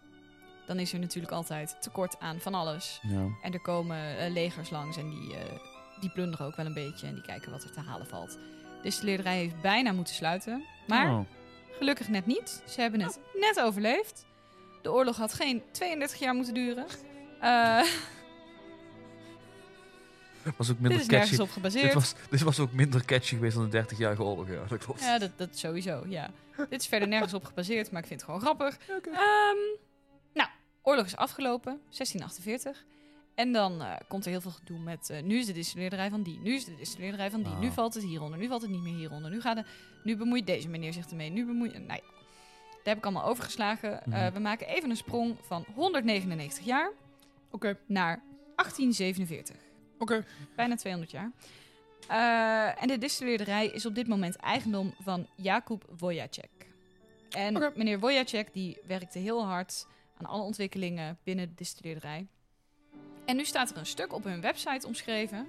dan 0.74 0.82
is 0.82 0.94
er 0.94 1.00
natuurlijk 1.00 1.34
altijd 1.34 1.76
tekort 1.80 2.20
aan 2.20 2.40
van 2.40 2.54
alles. 2.54 3.00
Ja. 3.02 3.28
En 3.42 3.54
er 3.54 3.60
komen 3.62 4.18
eh, 4.18 4.32
legers 4.32 4.70
langs 4.70 4.98
en 4.98 5.10
die, 5.10 5.36
eh, 5.36 5.60
die 6.00 6.10
plunderen 6.12 6.46
ook 6.46 6.56
wel 6.56 6.66
een 6.66 6.74
beetje 6.74 7.08
en 7.08 7.14
die 7.14 7.24
kijken 7.24 7.52
wat 7.52 7.64
er 7.64 7.72
te 7.72 7.80
halen 7.80 8.08
valt. 8.08 8.32
De 8.32 8.80
distilleerderij 8.82 9.38
heeft 9.38 9.62
bijna 9.62 9.92
moeten 9.92 10.14
sluiten, 10.16 10.64
maar 10.88 11.12
Oh. 11.12 11.20
gelukkig 11.78 12.08
net 12.10 12.26
niet. 12.26 12.64
Ze 12.68 12.82
hebben 12.82 13.02
het 13.02 13.20
net 13.34 13.62
overleefd. 13.62 14.26
De 14.82 14.92
oorlog 14.92 15.18
had 15.18 15.34
geen 15.34 15.64
32 15.72 16.20
jaar 16.20 16.36
moeten 16.36 16.54
duren. 16.54 16.86
Eh, 17.40 17.84
was 20.58 20.70
ook 20.70 20.76
dit 20.76 20.80
minder 20.80 20.92
is 21.00 21.08
catchy. 21.08 21.12
nergens 21.12 21.40
op 21.40 21.50
gebaseerd. 21.50 21.84
Dit 21.86 21.94
was, 21.94 22.14
dit 22.30 22.42
was 22.42 22.60
ook 22.60 22.72
minder 22.72 23.06
catchy 23.06 23.36
geweest 23.36 23.56
dan 23.56 23.70
de 23.70 23.84
30-jarige 23.84 24.24
oorlog. 24.24 24.48
Ja, 24.50 24.64
dat 24.68 24.86
klopt. 24.86 25.02
Ja, 25.02 25.20
dat, 25.20 25.32
dat 25.36 25.58
sowieso, 25.58 26.04
ja. 26.08 26.30
Dit 26.70 26.82
is 26.82 26.88
verder 26.88 27.08
nergens 27.08 27.34
op 27.34 27.46
gebaseerd, 27.46 27.92
maar 27.92 28.02
ik 28.02 28.08
vind 28.08 28.22
het 28.22 28.30
gewoon 28.30 28.46
grappig. 28.46 28.78
Oké. 28.98 29.10
Ehm, 29.10 29.83
oorlog 30.84 31.06
is 31.06 31.16
afgelopen, 31.16 31.72
1648. 31.84 32.86
En 33.36 33.52
dan 33.52 33.82
eh, 33.82 33.96
komt 34.08 34.26
er 34.26 34.32
heel 34.32 34.42
veel 34.42 34.52
gedoe 34.52 34.80
met... 34.80 35.10
eh, 35.10 35.22
nu 35.24 35.38
is 35.38 35.46
de 35.46 35.54
distilleerderij 35.54 36.10
van 36.10 36.24
die, 36.24 36.40
nu 36.40 36.54
is 36.54 36.66
de 36.66 36.76
distilleerderij 36.76 37.30
van 37.32 37.44
die. 37.44 37.54
Nu 37.56 37.68
Ah. 37.68 37.74
valt 37.74 37.94
het 37.94 38.04
hieronder, 38.04 38.40
nu 38.40 38.48
valt 38.48 38.62
het 38.62 38.72
niet 38.72 38.82
meer 38.82 38.96
hieronder. 38.96 39.32
Nu, 39.32 39.42
gaat 39.42 39.56
de, 39.56 39.64
nu 40.04 40.16
bemoeit 40.18 40.46
deze 40.46 40.68
meneer 40.70 40.94
zich 40.94 41.10
ermee, 41.10 41.30
nu 41.30 41.46
bemoeit... 41.46 41.74
Nou 41.74 41.84
ja, 41.88 42.12
daar 42.72 42.94
heb 42.94 42.98
ik 42.98 43.04
allemaal 43.04 43.26
overgeslagen. 43.26 44.02
Eh, 44.04 44.08
Mhm. 44.24 44.34
we 44.34 44.40
maken 44.40 44.68
even 44.68 44.90
een 44.90 44.98
sprong 44.98 45.38
van 45.42 45.66
199 45.76 46.66
jaar 46.66 46.92
Oké. 47.52 47.78
naar 47.86 48.24
1847 48.56 49.56
Oké. 49.98 50.26
bijna 50.56 50.76
200 50.76 51.12
jaar. 51.12 51.32
En 52.78 52.88
de 52.88 52.98
distilleerderij 52.98 53.68
is 53.68 53.86
op 53.86 53.96
dit 53.96 54.08
moment 54.08 54.36
eigendom 54.36 54.94
van 55.00 55.28
Jakub 55.36 55.86
Wojacek. 55.98 56.50
En 57.30 57.72
meneer 57.76 58.00
Wojacek 58.00 58.54
die 58.54 58.78
werkte 58.88 59.20
heel 59.20 59.46
hard 59.46 59.88
aan 60.18 60.26
alle 60.26 60.44
ontwikkelingen 60.44 61.18
binnen 61.24 61.48
de 61.50 61.56
distilleerderij. 61.56 62.28
En 63.26 63.36
nu 63.36 63.46
staat 63.46 63.70
er 63.72 63.78
een 63.78 63.86
stuk 63.86 64.14
op 64.14 64.24
hun 64.24 64.42
website 64.42 64.88
omschreven. 64.88 65.48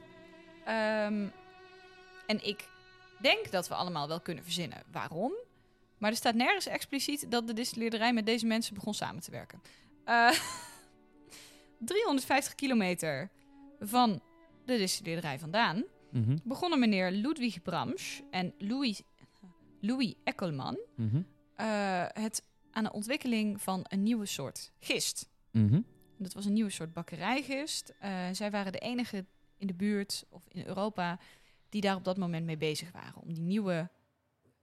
Ehm, 0.65 1.27
en 2.27 2.45
ik 2.47 2.69
denk 3.21 3.51
dat 3.51 3.69
we 3.69 3.75
allemaal 3.75 4.09
wel 4.09 4.21
kunnen 4.21 4.45
verzinnen 4.45 4.83
waarom. 4.91 5.33
Maar 5.99 6.11
er 6.11 6.17
staat 6.17 6.35
nergens 6.35 6.67
expliciet 6.67 7.31
dat 7.31 7.47
de 7.47 7.53
distilleerderij 7.53 8.13
met 8.13 8.27
deze 8.27 8.47
mensen 8.47 8.75
begon 8.75 8.95
samen 8.95 9.23
te 9.23 9.31
werken. 9.31 9.61
Eh 10.05 10.31
350 11.79 12.55
kilometer 12.55 13.31
van 13.81 14.21
de 14.65 14.77
distilleerderij 14.77 15.39
vandaan 15.39 15.85
Mhm. 16.11 16.37
begonnen 16.45 16.79
meneer 16.79 17.11
Ludwig 17.11 17.63
Bramsch 17.63 18.21
en 18.31 18.55
Louis, 18.59 19.03
Louis 19.81 20.15
Eckelman 20.25 20.79
eh, 21.55 22.05
het 22.13 22.43
aan 22.75 22.85
de 22.85 22.93
ontwikkeling 22.93 23.63
van 23.63 23.85
een 23.89 24.03
nieuwe 24.03 24.27
soort 24.27 24.73
gist. 24.81 25.29
Mhm. 25.51 25.81
Dat 26.19 26.33
was 26.33 26.45
een 26.45 26.53
nieuwe 26.53 26.71
soort 26.71 26.93
bakkerijgist. 26.93 27.95
Eh, 27.99 28.29
zij 28.33 28.51
waren 28.51 28.73
de 28.73 28.79
enige 28.79 29.25
in 29.57 29.67
de 29.67 29.75
buurt 29.75 30.25
of 30.29 30.43
in 30.49 30.67
Europa 30.67 31.19
die 31.69 31.81
daar 31.81 31.97
op 31.97 32.05
dat 32.05 32.17
moment 32.17 32.47
mee 32.47 32.57
bezig 32.57 32.93
waren. 32.93 33.23
Om 33.23 33.33
die 33.33 33.43
nieuwe, 33.43 33.91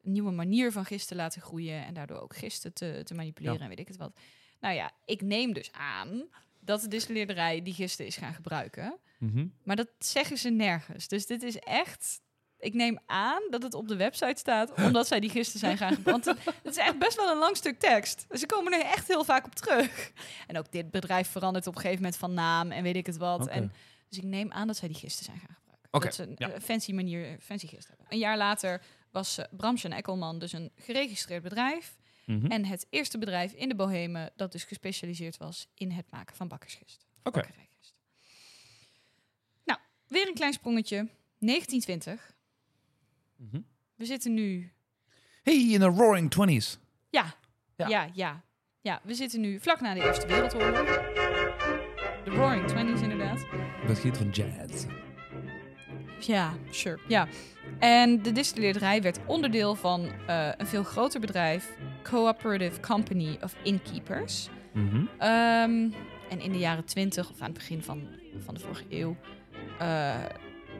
nieuwe 0.02 0.32
manier 0.32 0.71
van 0.71 0.86
gist 0.86 1.08
te 1.08 1.15
laten 1.15 1.41
groeien 1.41 1.86
en 1.86 1.93
daardoor 1.93 2.19
ook 2.19 2.36
gisten 2.36 2.74
te, 2.74 3.02
te 3.04 3.13
manipuleren 3.13 3.58
Ja. 3.58 3.63
en 3.63 3.69
weet 3.69 3.80
ik 3.80 3.88
het 3.88 3.97
wat. 3.97 4.19
Nou 4.60 4.76
ja, 4.76 4.91
ik 5.06 5.21
neem 5.21 5.54
dus 5.54 5.71
aan 5.71 6.24
dat 6.60 6.82
de 6.82 6.88
distilleerderij 6.88 7.62
die 7.62 7.74
gisten 7.74 8.06
is 8.06 8.15
gaan 8.17 8.34
gebruiken. 8.34 8.97
Mhm. 9.19 9.47
Maar 9.63 9.76
dat 9.76 9.89
zeggen 10.00 10.38
ze 10.38 10.50
nergens. 10.50 11.08
Dus 11.08 11.26
dit 11.26 11.43
is 11.43 11.58
echt. 11.58 12.21
Ik 12.62 12.74
neem 12.74 13.00
aan 13.06 13.41
dat 13.50 13.63
het 13.63 13.74
op 13.74 13.88
de 13.88 13.95
website 13.95 14.39
staat, 14.39 14.74
omdat 14.74 15.08
zij 15.08 15.19
die 15.19 15.30
gisten 15.30 15.60
zijn 15.60 15.78
gaan 15.78 15.93
gebruiken. 15.93 16.36
Want 16.36 16.54
het 16.63 16.78
is 16.78 16.84
echt 16.84 17.00
best 17.00 17.15
wel 17.15 17.32
een 17.32 17.38
lang 17.38 17.58
stuk 17.58 17.80
tekst. 17.80 18.26
Ze 18.32 18.45
komen 18.45 18.74
er 18.74 18.86
echt 18.86 19.08
heel 19.08 19.24
vaak 19.24 19.45
op 19.45 19.56
terug. 19.56 20.12
En 20.47 20.58
ook 20.58 20.71
dit 20.71 20.91
bedrijf 20.91 21.28
verandert 21.30 21.67
op 21.67 21.76
een 21.76 21.82
gegeven 21.82 22.02
moment 22.02 22.19
van 22.19 22.34
naam 22.34 22.71
en 22.71 22.84
weet 22.84 22.95
ik 22.95 23.06
het 23.06 23.17
wat. 23.17 23.47
En, 23.47 23.71
dus 24.10 24.17
ik 24.17 24.24
neem 24.24 24.52
aan 24.52 24.67
dat 24.67 24.78
zij 24.78 24.88
die 24.88 24.97
gisten 24.97 25.26
zijn 25.26 25.38
gaan 25.38 25.56
gebruiken. 25.56 25.89
Oké, 25.91 26.06
Dat 26.06 26.15
ze 26.15 26.24
een 26.24 26.36
ja. 26.38 26.50
eh, 26.50 26.62
fancy 26.62 26.93
manier, 26.93 27.38
fancy 27.39 27.67
gist 27.67 27.88
hebben. 27.88 28.06
Een 28.10 28.17
jaar 28.17 28.38
later 28.38 28.82
was 29.12 29.39
uh, 29.39 29.45
Bramsch 29.52 29.86
en 29.86 29.91
Eckelman 29.91 30.39
dus 30.39 30.54
een 30.54 30.71
geregistreerd 30.76 31.43
bedrijf. 31.43 31.97
Mhm. 32.26 32.45
En 32.45 32.65
het 32.65 32.88
eerste 32.89 33.17
bedrijf 33.17 33.54
in 33.54 33.69
de 33.69 33.76
Bohemen 33.76 34.32
dat 34.36 34.52
dus 34.52 34.63
gespecialiseerd 34.63 35.38
was 35.38 35.67
in 35.76 35.91
het 35.91 36.06
maken 36.10 36.36
van 36.36 36.47
bakkersgist. 36.47 37.06
Oké. 37.24 37.41
Nou, 39.63 39.80
weer 40.08 40.28
een 40.28 40.34
klein 40.34 40.54
sprongetje. 40.54 40.95
1920. 41.39 42.31
Mhm. 43.41 43.62
We 43.95 44.06
zitten 44.06 44.34
nu... 44.34 44.71
Hey, 45.43 45.71
in 45.71 45.80
de 45.80 45.86
Roaring 45.86 46.32
Twenties. 46.32 46.77
Ja, 47.10 47.25
Ja. 47.75 47.88
ja, 47.88 48.10
ja, 48.13 48.43
ja. 48.82 48.99
we 49.04 49.13
zitten 49.13 49.41
nu 49.41 49.60
vlak 49.60 49.82
na 49.82 49.93
de 49.93 50.01
Eerste 50.04 50.27
Wereldoorlog. 50.27 50.86
De 52.23 52.30
Roaring 52.30 52.67
Twenties 52.67 53.01
inderdaad. 53.01 53.45
Het 53.88 53.99
giet 53.99 54.17
van 54.17 54.30
jazz. 54.30 54.86
Ja, 56.19 56.54
sure. 56.69 56.99
Ja. 57.08 57.27
En 57.80 58.21
de 58.21 58.32
distilleerderij 58.32 59.01
werd 59.01 59.19
onderdeel 59.25 59.75
van 59.75 60.06
eh, 60.27 60.49
een 60.58 60.67
veel 60.67 60.84
groter 60.84 61.19
bedrijf, 61.19 61.77
Cooperative 62.04 62.80
Company 62.80 63.38
of 63.41 63.56
Innkeepers. 63.63 64.49
Mhm. 64.73 65.06
Ehm, 65.17 65.89
en 66.30 66.39
in 66.39 66.51
de 66.51 66.58
jaren 66.58 66.86
20 66.86 67.30
of 67.30 67.39
aan 67.41 67.45
het 67.49 67.58
begin 67.58 67.82
van, 67.84 68.08
van 68.38 68.54
de 68.54 68.60
vorige 68.60 68.84
eeuw, 68.89 69.15
eh, 69.80 70.15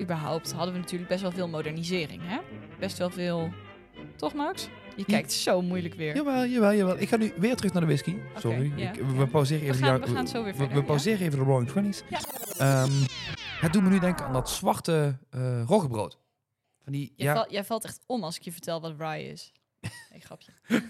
überhaupt 0.02 0.52
hadden 0.52 0.74
we 0.74 0.80
natuurlijk 0.80 1.10
best 1.10 1.22
wel 1.22 1.32
veel 1.32 1.48
modernisering. 1.48 2.22
Hè? 2.26 2.38
Best 2.80 2.98
wel 2.98 3.10
veel. 3.10 3.54
Toch, 4.16 4.34
Max? 4.34 4.68
Je 4.96 5.06
kijkt 5.06 5.32
zo 5.32 5.62
moeilijk 5.62 5.94
weer. 5.94 6.16
Jawel, 6.16 6.46
jawel, 6.46 6.74
jawel. 6.74 7.00
Ik 7.00 7.10
ga 7.10 7.18
nu 7.18 7.34
weer 7.38 7.56
terug 7.56 7.72
naar 7.72 7.82
de 7.82 7.88
whisky. 7.88 8.16
Sorry. 8.38 8.72
ja, 8.76 8.92
Ik- 8.94 9.00
we 9.02 9.28
pauzeren 9.28 9.64
We 9.68 9.74
even. 9.74 9.86
gaan- 9.86 10.02
de- 10.02 10.08
we 10.08 10.14
gaan 10.14 10.28
zo 10.28 10.44
weer 10.44 10.52
we- 10.52 10.58
verder, 10.58 10.78
We 10.78 10.84
pauzeren 10.84 11.20
even 11.28 11.40
de 11.40 11.46
Roaring 11.46 11.70
Twenties. 11.70 12.04
Ja. 12.10 12.20
Ehm, 12.58 12.92
het 13.60 13.74
doet 13.74 13.84
me 13.84 13.90
nu 13.90 14.00
denken 14.00 14.26
aan 14.26 14.34
dat 14.34 14.50
zwarte 14.50 15.18
eh 15.30 15.64
roggebrood. 15.68 16.20
Van 16.84 16.92
die, 16.94 17.14
Jij, 17.16 17.26
ja, 17.28 17.34
val- 17.36 17.52
jij 17.52 17.64
valt 17.64 17.86
echt 17.86 18.00
om 18.06 18.24
als 18.24 18.36
ik 18.36 18.42
je 18.42 18.52
vertel 18.52 18.82
wat 18.82 18.94
rye 18.98 19.24
is. 19.32 19.52
Nee, 20.12 20.22
grapje. 20.22 20.52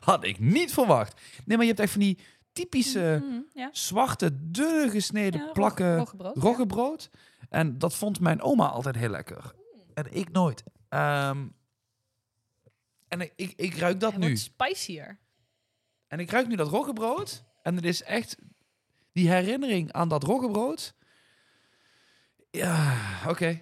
had 0.00 0.24
ik 0.24 0.38
niet 0.38 0.72
verwacht. 0.72 1.20
Nee, 1.44 1.56
maar 1.56 1.66
je 1.66 1.72
hebt 1.72 1.82
echt 1.82 1.92
van 1.92 2.00
die 2.00 2.18
typische 2.52 3.22
Mhm, 3.24 3.38
ja. 3.54 3.68
zwarte, 3.72 4.30
dunne 4.50 4.90
gesneden 4.90 5.40
Ja, 5.40 5.52
plakken 5.52 5.96
roggebrood, 6.34 7.08
ja. 7.12 7.18
En 7.48 7.78
dat 7.78 7.94
vond 7.94 8.20
mijn 8.20 8.42
oma 8.42 8.66
altijd 8.66 8.96
heel 8.96 9.08
lekker. 9.08 9.54
En 9.94 10.06
ik 10.16 10.30
nooit. 10.32 10.62
Ehm, 10.88 11.46
en 13.08 13.20
ik, 13.20 13.32
ik, 13.36 13.52
ik 13.56 13.74
ruik 13.74 14.00
dat 14.00 14.10
Hij 14.12 14.20
nu. 14.20 14.36
spicier. 14.36 15.18
En 16.06 16.18
ik 16.20 16.30
ruik 16.30 16.46
nu 16.48 16.56
dat 16.56 16.68
roggebrood. 16.68 17.44
En 17.62 17.76
het 17.76 17.84
is 17.84 18.02
echt 18.02 18.36
die 19.12 19.30
herinnering 19.30 19.92
aan 19.92 20.08
dat 20.08 20.22
roggebrood. 20.22 20.94
Ja, 22.50 22.96
oké. 23.28 23.60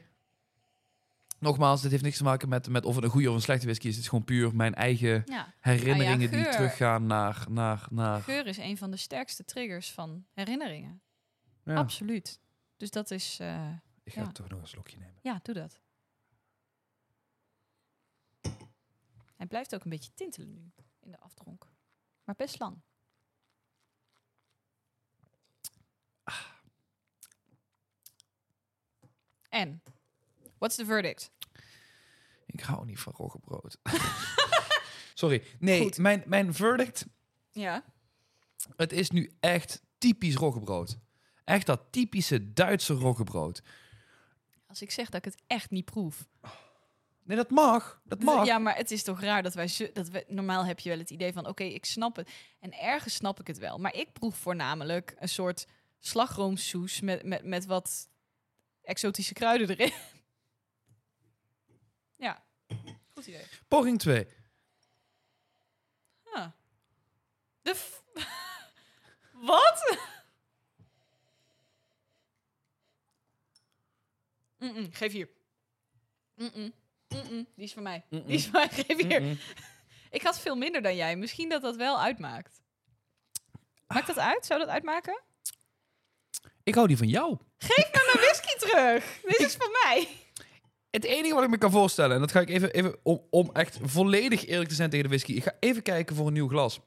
Nogmaals, 1.38 1.82
dit 1.82 1.90
heeft 1.90 2.02
niks 2.02 2.16
te 2.16 2.22
maken 2.24 2.48
met, 2.48 2.68
met 2.68 2.84
of 2.84 2.94
het 2.94 3.04
een 3.04 3.10
goede 3.10 3.28
of 3.28 3.34
een 3.34 3.40
slechte 3.42 3.64
whisky 3.64 3.86
is. 3.86 3.94
Het 3.94 4.02
is 4.02 4.08
gewoon 4.08 4.24
puur 4.24 4.56
mijn 4.56 4.74
eigen 4.74 5.22
Ja. 5.26 5.54
herinneringen 5.60 6.30
die 6.30 6.48
teruggaan 6.48 7.06
naar... 7.06 7.46
naar, 7.48 7.86
naar 7.90 8.20
Geur 8.22 8.46
is 8.46 8.56
een 8.58 8.76
van 8.76 8.90
de 8.90 8.96
sterkste 8.96 9.44
triggers 9.44 9.90
van 9.92 10.26
herinneringen. 10.32 11.00
ja. 11.64 11.74
Absoluut. 11.74 12.40
Dus 12.76 12.90
dat 12.90 13.10
is... 13.10 13.38
eh, 13.40 13.72
Ik 14.02 14.12
ga 14.12 14.20
ja. 14.20 14.32
toch 14.32 14.48
nog 14.48 14.60
een 14.60 14.68
slokje 14.68 14.98
nemen. 14.98 15.18
ja, 15.22 15.40
doe 15.42 15.54
dat. 15.54 15.80
Hij 19.36 19.46
blijft 19.46 19.74
ook 19.74 19.84
een 19.84 19.90
beetje 19.90 20.14
tintelen 20.14 20.52
nu 20.52 20.72
in 21.00 21.10
de 21.10 21.20
aftronk. 21.20 21.68
Maar 22.24 22.34
best 22.34 22.58
lang. 22.58 22.82
En? 29.48 29.82
What's 30.58 30.76
the 30.76 30.84
verdict? 30.84 31.30
Ik 32.46 32.60
hou 32.60 32.86
niet 32.86 32.98
van 32.98 33.12
roggebrood. 33.16 33.78
Sorry. 35.14 35.42
Nee, 35.58 35.82
Goed. 35.82 35.98
mijn, 35.98 36.22
mijn 36.26 36.54
verdict... 36.54 37.06
Ja. 37.50 37.84
Het 38.76 38.92
is 38.92 39.10
nu 39.10 39.32
echt 39.40 39.82
typisch 39.98 40.34
roggebrood. 40.34 40.98
Echt 41.46 41.66
dat 41.66 41.80
typische 41.90 42.52
Duitse 42.52 42.94
roggebrood. 42.94 43.62
Als 44.66 44.82
ik 44.82 44.90
zeg 44.90 45.06
dat 45.08 45.26
ik 45.26 45.32
het 45.32 45.42
echt 45.46 45.70
niet 45.70 45.84
proef. 45.84 46.26
Nee, 47.22 47.36
dat 47.36 47.50
mag. 47.50 48.00
Dat 48.04 48.22
mag. 48.22 48.46
Ja, 48.46 48.58
maar 48.58 48.76
het 48.76 48.90
is 48.90 49.02
toch 49.02 49.20
raar 49.20 49.42
dat 49.42 49.54
wij... 49.54 49.90
Dat 49.92 50.08
we, 50.08 50.24
normaal 50.28 50.64
heb 50.64 50.78
je 50.80 50.88
wel 50.88 50.98
het 50.98 51.10
idee 51.10 51.32
van... 51.32 51.46
Oké, 51.46 51.64
ik 51.64 51.84
snap 51.84 52.16
het. 52.16 52.30
En 52.60 52.72
ergens 52.72 53.14
snap 53.14 53.40
ik 53.40 53.46
het 53.46 53.58
wel. 53.58 53.78
Maar 53.78 53.94
ik 53.94 54.12
proef 54.12 54.36
voornamelijk 54.36 55.14
een 55.18 55.28
soort 55.28 55.66
slagroomsoes... 55.98 57.00
met, 57.00 57.22
met, 57.24 57.44
met 57.44 57.66
wat 57.66 58.08
exotische 58.82 59.34
kruiden 59.34 59.70
erin. 59.70 59.92
ja, 62.26 62.42
goed 63.14 63.26
idee. 63.26 63.44
Poging 63.68 63.98
2. 63.98 64.26
Ah. 66.32 66.46
De 67.62 67.74
f- 67.74 68.04
Wat? 74.58 74.70
Mm-mm, 74.70 74.88
geef 74.92 75.12
hier. 75.12 75.28
Mm-mm, 76.34 76.72
die 77.54 77.64
is 77.64 77.72
van 77.72 77.82
mij. 77.82 78.04
Die 78.08 78.22
is 78.26 78.44
van 78.46 78.52
mij, 78.52 78.68
geef 78.68 79.02
hier. 79.02 79.38
Ik 80.10 80.22
had 80.22 80.40
veel 80.40 80.56
minder 80.56 80.82
dan 80.82 80.96
jij. 80.96 81.16
Misschien 81.16 81.48
dat 81.48 81.62
dat 81.62 81.76
wel 81.76 82.00
uitmaakt. 82.00 82.60
Maakt 83.86 84.06
dat 84.06 84.18
uit? 84.18 84.46
Zou 84.46 84.60
dat 84.60 84.68
uitmaken? 84.68 85.22
Ik 86.62 86.74
hou 86.74 86.86
die 86.86 86.96
van 86.96 87.08
jou. 87.08 87.36
Geef 87.58 87.90
me 87.92 88.10
mijn 88.12 88.26
whisky 88.26 88.56
terug. 88.66 89.20
Dit 89.22 89.40
is 89.40 89.54
van 89.54 89.70
mij. 89.82 90.08
Het 90.90 91.04
enige 91.04 91.34
wat 91.34 91.44
ik 91.44 91.50
me 91.50 91.58
kan 91.58 91.70
voorstellen, 91.70 92.14
en 92.14 92.20
dat 92.20 92.30
ga 92.30 92.40
ik 92.40 92.48
even, 92.48 92.72
even 92.72 92.96
om, 93.02 93.26
om 93.30 93.50
echt 93.52 93.78
volledig 93.82 94.46
eerlijk 94.46 94.68
te 94.68 94.74
zijn 94.74 94.90
tegen 94.90 95.04
de 95.04 95.10
whisky. 95.10 95.32
Ik 95.32 95.42
ga 95.42 95.52
even 95.60 95.82
kijken 95.82 96.16
voor 96.16 96.26
een 96.26 96.32
nieuw 96.32 96.48
glas. 96.48 96.80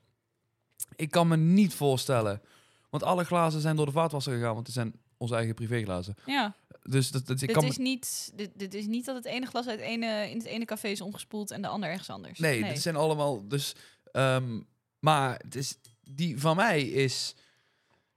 Ik 0.96 1.12
kan 1.12 1.28
me 1.28 1.38
niet 1.38 1.74
voorstellen, 1.74 2.42
want 2.90 3.04
alle 3.04 3.24
glazen 3.24 3.62
zijn 3.62 3.76
door 3.76 3.86
de 3.86 3.92
vaatwasser 3.92 4.34
gegaan, 4.34 4.54
want 4.54 4.66
het 4.66 4.76
zijn 4.76 4.94
onze 5.18 5.36
eigen 5.36 5.56
privéglazen. 5.56 6.16
Ja, 6.26 6.56
Dus 6.90 7.12
dat, 7.12 7.28
dat, 7.28 7.42
ik 7.42 7.48
dit, 7.48 7.58
kan 7.58 7.66
is 7.66 7.78
niet, 7.78 8.32
dit, 8.36 8.50
dit 8.56 8.74
is 8.74 8.86
niet 8.86 9.06
dat 9.06 9.16
het 9.16 9.26
ene 9.26 9.46
glas 9.46 9.68
uit 9.68 9.80
ene, 9.80 10.30
in 10.30 10.38
het 10.38 10.46
ene 10.46 10.66
café 10.66 10.88
is 10.88 11.02
omgespoeld 11.02 11.52
en 11.52 11.62
de 11.62 11.68
ander 11.68 11.90
ergens 11.90 12.10
anders. 12.10 12.40
Nee, 12.40 12.64
dit 12.64 12.82
zijn 12.82 12.96
allemaal. 12.96 13.48
Dus, 13.48 13.76
ehm, 14.12 14.60
maar 15.00 15.40
het 15.44 15.56
is, 15.56 15.78
die 16.04 16.40
van 16.40 16.56
mij 16.56 16.82
is 16.82 17.36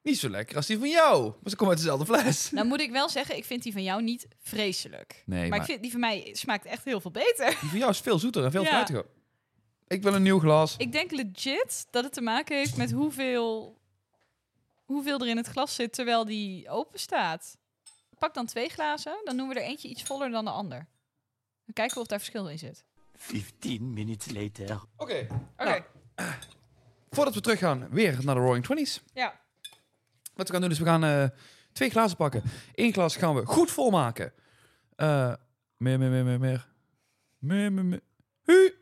niet 0.02 0.18
zo 0.18 0.28
lekker 0.28 0.56
als 0.56 0.66
die 0.66 0.78
van 0.78 0.88
jou. 0.88 1.22
Maar 1.22 1.50
ze 1.50 1.56
komen 1.56 1.74
uit 1.74 1.82
dezelfde 1.82 2.06
fles. 2.06 2.50
Nou 2.50 2.66
moet 2.66 2.80
ik 2.80 2.90
wel 2.90 3.08
zeggen, 3.08 3.36
ik 3.36 3.44
vind 3.44 3.62
die 3.62 3.72
van 3.72 3.82
jou 3.82 4.02
niet 4.02 4.28
vreselijk. 4.38 5.22
Nee, 5.26 5.40
maar, 5.40 5.48
maar, 5.48 5.58
ik 5.58 5.64
vind 5.64 5.82
die 5.82 5.90
van 5.90 6.00
mij 6.00 6.30
smaakt 6.32 6.64
echt 6.64 6.84
heel 6.84 7.00
veel 7.00 7.10
beter. 7.10 7.56
die 7.60 7.68
van 7.68 7.78
jou 7.78 7.90
is 7.90 7.98
veel 7.98 8.18
zoeter 8.18 8.44
en 8.44 8.50
veel 8.50 8.62
Ja. 8.62 8.68
fruitiger. 8.68 9.04
Ik 9.86 10.02
wil 10.02 10.14
een 10.14 10.22
nieuw 10.22 10.38
glas. 10.38 10.74
Ik 10.76 10.92
denk 10.92 11.10
legit 11.10 11.86
dat 11.90 12.04
het 12.04 12.12
te 12.12 12.20
maken 12.20 12.56
heeft 12.56 12.76
met 12.76 12.90
hoeveel, 12.90 13.78
hoeveel 14.84 15.20
er 15.20 15.28
in 15.28 15.36
het 15.36 15.46
glas 15.46 15.74
zit 15.74 15.92
terwijl 15.92 16.24
die 16.24 16.68
open 16.68 17.00
staat. 17.00 17.56
Pak 18.22 18.34
dan 18.34 18.46
twee 18.46 18.68
glazen, 18.68 19.20
dan 19.24 19.36
doen 19.36 19.48
we 19.48 19.54
er 19.54 19.62
eentje 19.62 19.88
iets 19.88 20.02
voller 20.02 20.30
dan 20.30 20.44
de 20.44 20.50
ander. 20.50 20.86
Dan 21.64 21.74
kijken 21.74 21.94
we 21.94 22.00
of 22.00 22.06
daar 22.06 22.18
verschil 22.18 22.48
in 22.48 22.58
zit. 22.58 22.84
15 23.14 23.92
minutes 23.92 24.32
later. 24.32 24.80
Oké. 24.96 25.26
Oké. 25.56 25.84
Nou, 26.16 26.32
voordat 27.10 27.34
we 27.34 27.40
teruggaan, 27.40 27.88
weer 27.90 28.18
naar 28.24 28.34
de 28.34 28.40
Roaring 28.40 28.64
Twenties. 28.64 29.02
Ja. 29.14 29.40
Wat 30.34 30.46
we 30.46 30.52
gaan 30.52 30.62
doen 30.62 30.70
is, 30.70 30.78
we 30.78 30.84
gaan 30.84 31.04
eh, 31.04 31.24
twee 31.72 31.90
glazen 31.90 32.16
pakken. 32.16 32.42
Eén 32.74 32.92
glas 32.92 33.16
gaan 33.16 33.34
we 33.34 33.46
goed 33.46 33.70
volmaken. 33.70 34.32
Eh 34.96 35.34
meer, 35.76 35.98
meer, 35.98 36.10
meer, 36.10 36.24
meer, 36.24 36.40
meer. 36.40 36.68
Meer, 37.38 37.72
meer, 37.72 37.84
meer. 37.84 38.00
Hu. 38.42 38.74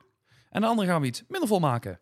En 0.50 0.60
de 0.60 0.66
andere 0.66 0.88
gaan 0.88 1.00
we 1.00 1.06
iets 1.06 1.22
minder 1.28 1.48
vol 1.48 1.60
maken. 1.60 2.00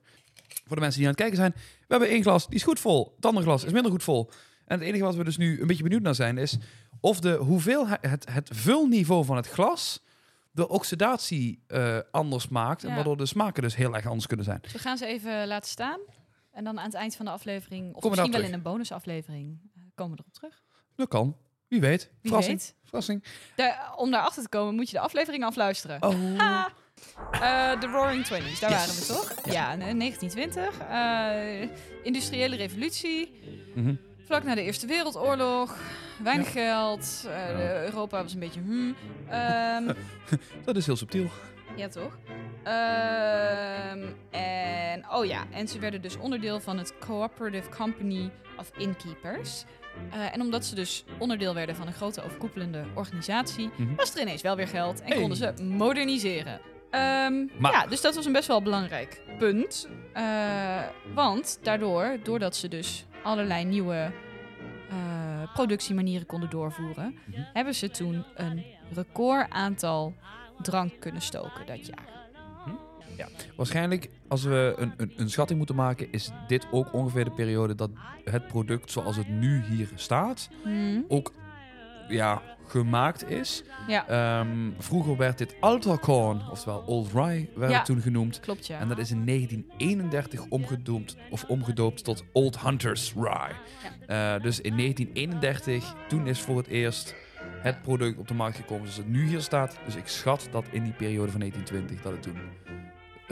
Voor 0.64 0.76
de 0.76 0.82
mensen 0.82 1.00
die 1.00 1.08
aan 1.08 1.14
het 1.14 1.22
kijken 1.22 1.36
zijn. 1.36 1.52
We 1.54 1.86
hebben 1.88 2.08
één 2.08 2.22
glas, 2.22 2.46
die 2.46 2.56
is 2.56 2.62
goed 2.62 2.80
vol. 2.80 3.12
Het 3.16 3.26
andere 3.26 3.44
glas 3.46 3.64
is 3.64 3.72
minder 3.72 3.90
goed 3.90 4.02
vol. 4.02 4.30
En 4.64 4.78
het 4.78 4.88
enige 4.88 5.04
wat 5.04 5.14
we 5.14 5.24
dus 5.24 5.36
nu 5.36 5.60
een 5.60 5.66
beetje 5.66 5.82
benieuwd 5.82 6.02
naar 6.02 6.14
zijn, 6.14 6.38
is 6.38 6.58
of 7.00 7.20
de 7.20 7.32
hoeveelheid, 7.34 7.98
het, 8.06 8.26
het 8.30 8.48
vulniveau 8.52 9.24
van 9.24 9.36
het 9.36 9.48
glas 9.48 10.02
de 10.50 10.68
oxidatie 10.68 11.62
eh, 11.66 11.98
anders 12.10 12.48
maakt. 12.48 12.82
En 12.82 12.88
Ja. 12.88 12.94
waardoor 12.94 13.16
de 13.16 13.26
smaken 13.26 13.62
dus 13.62 13.76
heel 13.76 13.94
erg 13.94 14.06
anders 14.06 14.26
kunnen 14.26 14.44
zijn. 14.44 14.58
Dus 14.62 14.72
we 14.72 14.78
gaan 14.78 14.96
ze 14.96 15.06
even 15.06 15.46
laten 15.46 15.68
staan. 15.70 16.00
En 16.52 16.64
dan 16.64 16.78
aan 16.78 16.84
het 16.84 16.94
eind 16.94 17.16
van 17.16 17.24
de 17.24 17.30
aflevering, 17.30 17.94
of 17.94 18.04
misschien 18.08 18.32
wel 18.32 18.40
in 18.42 18.52
een 18.52 18.62
bonusaflevering, 18.62 19.58
eh, 19.74 19.82
komen 19.94 20.16
we 20.16 20.22
erop 20.22 20.34
terug. 20.34 20.62
Dat 20.96 21.08
kan. 21.08 21.36
Wie 21.68 21.80
weet. 21.80 22.02
Wie 22.20 22.30
Verrassing. 22.30 22.58
weet. 22.58 22.74
Verrassing. 22.84 23.24
Daar- 23.56 23.92
om 23.96 24.10
daarachter 24.10 24.42
te 24.42 24.48
komen 24.48 24.74
moet 24.74 24.90
je 24.90 24.96
de 24.96 25.02
aflevering 25.02 25.44
afluisteren. 25.44 26.02
Oh. 26.02 26.14
Eh, 27.32 27.80
De 27.80 27.86
Roaring 27.86 28.24
Twenties, 28.24 28.60
daar 28.60 28.70
Yes. 28.70 28.78
waren 28.86 29.00
we 29.00 29.06
toch? 29.36 29.52
Ja, 29.54 29.72
in 29.72 29.98
1920. 29.98 30.78
eh, 30.78 31.68
industriële 32.02 32.56
revolutie. 32.56 33.40
Mhm. 33.74 33.94
Vlak 34.24 34.42
na 34.44 34.54
de 34.54 34.62
Eerste 34.62 34.86
Wereldoorlog. 34.86 35.76
Weinig 36.22 36.52
geld. 36.52 37.26
eh, 37.28 37.84
Europa 37.84 38.22
was 38.22 38.32
een 38.32 38.40
beetje 38.40 38.60
hmm. 38.66 38.94
Dat 40.64 40.76
is 40.76 40.86
heel 40.86 40.96
subtiel. 40.96 41.26
ja, 41.76 41.88
toch? 41.88 42.18
Ehm, 42.62 44.02
en, 44.30 45.04
oh 45.10 45.24
ja, 45.24 45.44
en 45.50 45.68
ze 45.68 45.78
werden 45.78 46.02
dus 46.02 46.16
onderdeel 46.16 46.60
van 46.60 46.78
het 46.78 46.94
Cooperative 46.98 47.68
Company 47.70 48.30
of 48.58 48.70
Innkeepers. 48.76 49.64
Eh, 50.10 50.34
en 50.34 50.40
omdat 50.40 50.64
ze 50.64 50.74
dus 50.74 51.04
onderdeel 51.18 51.54
werden 51.54 51.76
van 51.76 51.86
een 51.86 51.92
grote 51.92 52.22
overkoepelende 52.24 52.84
organisatie, 52.94 53.70
Mhm. 53.76 53.94
was 53.94 54.14
er 54.14 54.20
ineens 54.20 54.42
wel 54.42 54.56
weer 54.56 54.68
geld 54.68 55.00
en 55.00 55.06
Hey. 55.08 55.18
konden 55.20 55.36
ze 55.36 55.52
moderniseren. 55.62 56.60
Maar- 57.58 57.72
Ja, 57.72 57.86
dus 57.86 58.00
dat 58.00 58.14
was 58.14 58.26
een 58.26 58.32
best 58.32 58.48
wel 58.48 58.62
belangrijk 58.62 59.20
punt. 59.38 59.88
Eh, 60.12 60.22
want 61.14 61.58
daardoor, 61.62 62.16
doordat 62.22 62.56
ze 62.56 62.68
dus 62.68 63.04
allerlei 63.22 63.64
nieuwe 63.64 64.10
productiemanieren 65.54 66.26
konden 66.26 66.50
doorvoeren, 66.50 67.14
Mhm. 67.24 67.40
hebben 67.52 67.74
ze 67.74 67.90
toen 67.90 68.24
een 68.34 68.64
record 68.92 69.50
aantal 69.50 70.14
drank 70.62 70.92
kunnen 71.00 71.22
stoken 71.22 71.66
dat 71.66 71.86
jaar. 71.86 72.16
Waarschijnlijk, 73.56 74.08
als 74.28 74.42
we 74.42 74.74
een, 74.76 74.92
een, 74.96 75.12
een 75.16 75.30
schatting 75.30 75.58
moeten 75.58 75.76
maken, 75.76 76.12
is 76.12 76.30
dit 76.46 76.66
ook 76.70 76.92
ongeveer 76.92 77.24
de 77.24 77.30
periode 77.30 77.74
dat 77.74 77.90
het 78.24 78.46
product 78.46 78.90
zoals 78.90 79.16
het 79.16 79.28
nu 79.28 79.62
hier 79.62 79.88
staat, 79.94 80.48
Hmm. 80.62 81.04
ook 81.08 81.32
ja, 82.08 82.42
gemaakt 82.66 83.30
is. 83.30 83.62
Ja, 83.86 84.06
Ehm, 84.08 84.70
vroeger 84.78 85.16
werd 85.16 85.38
dit 85.38 85.54
Alterkorn, 85.60 86.42
oftewel 86.50 86.82
Old 86.86 87.12
Rye, 87.12 87.48
werd 87.54 87.70
Ja. 87.70 87.76
het 87.76 87.86
toen 87.86 88.00
genoemd. 88.00 88.40
klopt 88.40 88.66
ja. 88.66 88.78
En 88.78 88.88
dat 88.88 88.98
is 88.98 89.10
in 89.10 89.24
1931 89.24 90.44
omgedoemd, 90.48 91.16
of 91.30 91.44
omgedoopt 91.44 92.04
tot 92.04 92.24
Old 92.32 92.60
Hunter's 92.60 93.12
Rye. 93.16 93.52
Eh, 94.06 94.42
dus 94.42 94.60
in 94.60 94.76
1931, 94.76 95.94
toen 96.08 96.26
is 96.26 96.40
voor 96.40 96.56
het 96.56 96.66
eerst 96.66 97.14
het 97.62 97.82
product 97.82 98.18
op 98.18 98.28
de 98.28 98.34
markt 98.34 98.56
gekomen 98.56 98.82
zoals 98.82 98.96
het 98.96 99.08
nu 99.08 99.26
hier 99.28 99.40
staat. 99.40 99.76
Dus 99.84 99.96
ik 99.96 100.06
schat 100.08 100.48
dat 100.50 100.64
in 100.70 100.82
die 100.82 100.92
periode 100.92 101.30
van 101.30 101.40
1920 101.40 102.02
dat 102.02 102.12
het 102.12 102.22
toen 102.22 102.38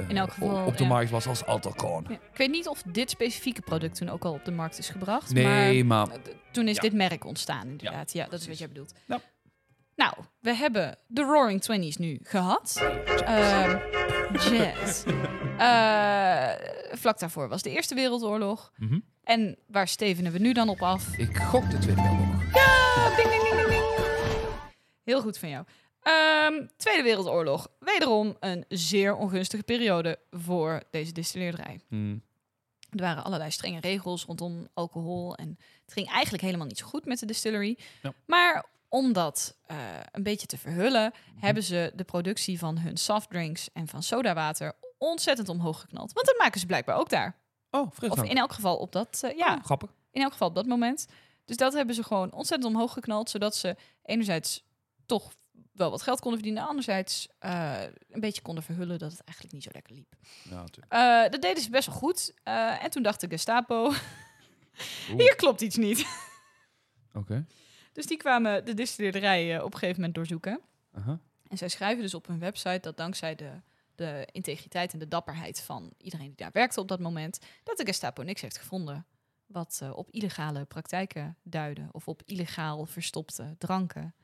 In 0.08 0.16
elk 0.16 0.32
geval, 0.32 0.66
op 0.66 0.76
de 0.76 0.82
ja. 0.82 0.88
markt 0.88 1.10
was 1.10 1.26
als 1.26 1.44
Alterkorn. 1.44 2.04
Ja, 2.08 2.14
Ik 2.14 2.36
weet 2.36 2.50
niet 2.50 2.68
of 2.68 2.82
dit 2.82 3.10
specifieke 3.10 3.60
product 3.60 3.96
toen 3.96 4.08
ook 4.08 4.24
al 4.24 4.32
op 4.32 4.44
de 4.44 4.50
markt 4.50 4.78
is 4.78 4.88
gebracht. 4.88 5.32
Nee, 5.32 5.84
maar, 5.84 6.08
eh, 6.08 6.16
toen 6.52 6.68
is 6.68 6.78
dit 6.78 6.92
merk 6.92 7.24
ontstaan 7.24 7.66
inderdaad. 7.68 8.12
Ja, 8.12 8.26
dat 8.28 8.40
is 8.40 8.48
wat 8.48 8.58
jij 8.58 8.68
bedoelt. 8.68 8.94
Nou, 9.94 10.14
we 10.40 10.54
hebben 10.54 10.98
de 11.06 11.22
Roaring 11.22 11.62
Twenties 11.62 11.96
nu 11.96 12.18
gehad. 12.22 12.82
Ehm 13.24 13.78
jazz. 14.32 15.04
Eh, 15.56 16.50
vlak 16.92 17.18
daarvoor 17.18 17.48
was 17.48 17.62
de 17.62 17.70
Eerste 17.70 17.94
Wereldoorlog. 17.94 18.72
Mhm. 18.76 18.98
En 19.24 19.58
waar 19.66 19.88
stevenen 19.88 20.32
we 20.32 20.38
nu 20.38 20.52
dan 20.52 20.68
op 20.68 20.82
af? 20.82 21.16
ik 21.16 21.36
gok 21.36 21.70
de 21.70 21.78
Tweede 21.78 22.02
Wereldoorlog. 22.02 22.54
Ja, 22.54 23.16
ding, 23.16 23.28
ding, 23.28 23.42
ding, 23.42 23.56
ding, 23.56 23.68
ding. 23.68 23.84
Heel 25.04 25.20
goed 25.20 25.38
van 25.38 25.48
jou. 25.48 25.64
Ehm, 26.06 26.66
Tweede 26.76 27.02
Wereldoorlog. 27.02 27.68
Wederom 27.78 28.36
een 28.40 28.64
zeer 28.68 29.14
ongunstige 29.16 29.62
periode 29.62 30.18
voor 30.30 30.82
deze 30.90 31.12
distilleerderij. 31.12 31.80
Hmm. 31.88 32.22
Er 32.90 33.00
waren 33.02 33.24
allerlei 33.24 33.50
strenge 33.50 33.80
regels 33.80 34.24
rondom 34.24 34.68
alcohol. 34.74 35.34
En 35.34 35.58
het 35.84 35.92
ging 35.92 36.08
eigenlijk 36.10 36.42
helemaal 36.42 36.66
niet 36.66 36.78
zo 36.78 36.86
goed 36.86 37.04
met 37.04 37.18
de 37.18 37.26
distillery. 37.26 37.78
Ja. 38.02 38.12
Maar 38.26 38.64
om 38.88 39.12
dat 39.12 39.56
eh, 39.66 39.76
een 40.12 40.22
beetje 40.22 40.46
te 40.46 40.58
verhullen, 40.58 41.12
hebben 41.36 41.62
ze 41.62 41.92
de 41.94 42.04
productie 42.04 42.58
van 42.58 42.78
hun 42.78 42.96
softdrinks 42.96 43.68
en 43.72 43.88
van 43.88 44.02
sodawater 44.02 44.72
ontzettend 44.98 45.48
omhoog 45.48 45.80
geknald. 45.80 46.12
Want 46.12 46.26
dat 46.26 46.38
maken 46.38 46.60
ze 46.60 46.66
blijkbaar 46.66 46.96
ook 46.96 47.08
daar. 47.08 47.36
Oh, 47.70 47.90
Of 48.08 48.22
in 48.22 48.36
elk 48.36 48.52
geval 48.52 48.76
op 48.76 48.92
dat, 48.92 49.20
eh, 49.24 49.36
ja, 49.36 49.54
Oh, 49.54 49.64
grappig. 49.64 49.90
in 50.10 50.22
elk 50.22 50.32
geval 50.32 50.48
op 50.48 50.54
dat 50.54 50.66
moment. 50.66 51.06
Dus 51.44 51.56
dat 51.56 51.72
hebben 51.72 51.94
ze 51.94 52.02
gewoon 52.02 52.32
ontzettend 52.32 52.74
omhoog 52.74 52.92
geknald, 52.92 53.30
zodat 53.30 53.56
ze 53.56 53.76
enerzijds 54.02 54.64
toch 55.06 55.32
wel 55.76 55.90
wat 55.90 56.02
geld 56.02 56.20
konden 56.20 56.40
verdienen, 56.40 56.68
anderzijds 56.68 57.28
eh, 57.38 57.82
een 58.10 58.20
beetje 58.20 58.42
konden 58.42 58.64
verhullen 58.64 58.98
dat 58.98 59.10
het 59.10 59.20
eigenlijk 59.24 59.54
niet 59.54 59.64
zo 59.64 59.70
lekker 59.72 59.94
liep. 59.94 60.14
Ja, 60.50 60.60
natuurlijk. 60.60 60.92
Eh, 60.92 61.30
dat 61.30 61.42
deden 61.42 61.62
ze 61.62 61.70
best 61.70 61.86
wel 61.86 61.96
goed. 61.96 62.34
Eh, 62.42 62.84
en 62.84 62.90
toen 62.90 63.02
dacht 63.02 63.20
de 63.20 63.28
Gestapo, 63.28 63.92
hier 65.16 65.34
klopt 65.36 65.60
iets 65.60 65.76
niet. 65.76 66.06
Oké. 67.12 67.46
Dus 67.92 68.06
die 68.06 68.16
kwamen 68.16 68.64
de 68.64 68.74
distilleerderij 68.74 69.60
op 69.60 69.72
een 69.72 69.78
gegeven 69.78 69.96
moment 69.96 70.14
doorzoeken. 70.14 70.60
Aha. 70.92 71.20
En 71.48 71.56
zij 71.58 71.68
schrijven 71.68 72.02
dus 72.02 72.14
op 72.14 72.26
hun 72.26 72.38
website 72.38 72.80
dat 72.80 72.96
dankzij 72.96 73.34
de, 73.34 73.50
de 73.94 74.28
integriteit 74.32 74.92
en 74.92 74.98
de 74.98 75.08
dapperheid 75.08 75.60
van 75.60 75.92
iedereen 75.98 76.26
die 76.26 76.36
daar 76.36 76.52
werkte 76.52 76.80
op 76.80 76.88
dat 76.88 77.00
moment, 77.00 77.38
dat 77.64 77.76
de 77.76 77.86
Gestapo 77.86 78.22
niks 78.22 78.40
heeft 78.40 78.58
gevonden 78.58 79.06
wat 79.46 79.82
op 79.92 80.10
illegale 80.10 80.64
praktijken 80.64 81.36
duidde 81.42 81.88
of 81.92 82.08
op 82.08 82.22
illegaal 82.24 82.86
verstopte 82.86 83.54
dranken. 83.58 84.14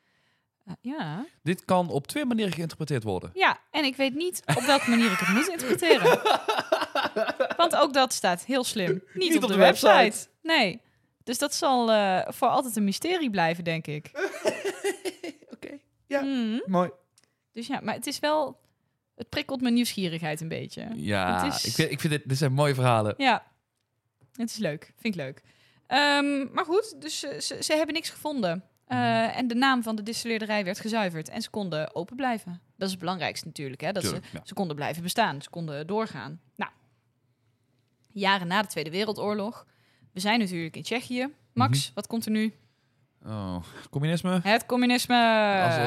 Eh, 0.64 0.72
ja. 0.81 1.27
Dit 1.42 1.64
kan 1.64 1.88
op 1.90 2.07
twee 2.07 2.25
manieren 2.25 2.53
geïnterpreteerd 2.53 3.03
worden. 3.03 3.31
ja, 3.35 3.61
en 3.70 3.85
ik 3.85 3.96
weet 3.96 4.14
niet 4.14 4.42
op 4.57 4.62
welke 4.62 4.90
manier 4.90 5.12
ik 5.12 5.18
het 5.18 5.29
moet 5.29 5.48
interpreteren. 5.48 6.20
Want 7.57 7.77
ook 7.77 7.92
dat 7.92 8.12
staat 8.12 8.44
heel 8.44 8.64
slim 8.64 9.03
niet, 9.14 9.37
op, 9.42 9.48
de, 9.48 9.57
website. 9.57 10.27
Nee. 10.42 10.81
Dus 11.25 11.38
dat 11.38 11.55
zal 11.55 11.92
eh, 11.92 12.33
voor 12.33 12.48
altijd 12.48 12.77
een 12.77 12.85
mysterie 12.85 13.31
blijven, 13.31 13.64
denk 13.64 13.87
ik. 13.87 14.11
Oké. 15.55 15.79
Ja. 16.07 16.20
Mhm. 16.20 16.59
Mooi. 16.66 16.90
Dus 17.53 17.66
ja, 17.66 17.81
maar 17.81 17.94
het 17.94 18.07
is 18.07 18.18
wel... 18.18 18.61
Het 19.14 19.29
prikkelt 19.29 19.61
mijn 19.61 19.75
nieuwsgierigheid 19.75 20.40
een 20.40 20.48
beetje. 20.48 20.88
Ja, 20.94 21.42
Het 21.44 21.55
is- 21.55 21.64
ik 21.64 21.72
vind, 21.72 21.90
ik 21.90 22.01
vind 22.01 22.12
dit, 22.12 22.29
dit 22.29 22.38
zijn 22.38 22.53
mooie 22.53 22.75
verhalen. 22.75 23.14
Ja, 23.16 23.46
het 24.37 24.51
is 24.51 24.57
leuk. 24.57 24.92
Vind 24.96 25.14
ik 25.14 25.20
leuk. 25.20 25.42
Ehm, 25.87 26.53
maar 26.53 26.64
goed, 26.64 26.94
dus 27.01 27.18
ze, 27.18 27.37
ze, 27.40 27.62
ze 27.62 27.75
hebben 27.75 27.94
niks 27.94 28.11
gevonden. 28.11 28.64
Eh, 28.92 29.37
en 29.37 29.48
de 29.48 29.55
naam 29.55 29.83
van 29.83 29.96
de 29.96 30.02
distilleerderij 30.02 30.64
werd 30.64 30.81
gezuiverd. 30.81 31.28
En 31.28 31.42
ze 31.42 31.50
konden 31.50 31.94
open 31.94 32.16
blijven. 32.16 32.61
Dat 32.76 32.87
is 32.87 32.90
het 32.90 32.98
belangrijkste 33.00 33.46
natuurlijk. 33.46 33.81
Hè? 33.81 33.92
Dat 33.92 34.05
ze, 34.05 34.20
ja. 34.33 34.40
ze 34.44 34.55
konden 34.55 34.76
blijven 34.76 35.02
bestaan. 35.02 35.42
Ze 35.42 35.50
konden 35.50 35.87
doorgaan. 35.87 36.40
Nou, 36.57 36.70
jaren 38.12 38.46
na 38.46 38.62
de 38.62 38.68
Tweede 38.68 38.90
Wereldoorlog. 38.90 39.66
We 40.12 40.20
zijn 40.20 40.38
natuurlijk 40.38 40.76
in 40.76 40.83
Tsjechië. 40.83 41.28
Max, 41.52 41.85
Mhm. 41.87 41.94
wat 41.94 42.07
komt 42.07 42.24
er 42.24 42.31
nu? 42.31 42.55
Oh, 43.26 43.57
communisme. 43.90 44.40
Het 44.42 44.66
communisme. 44.66 45.16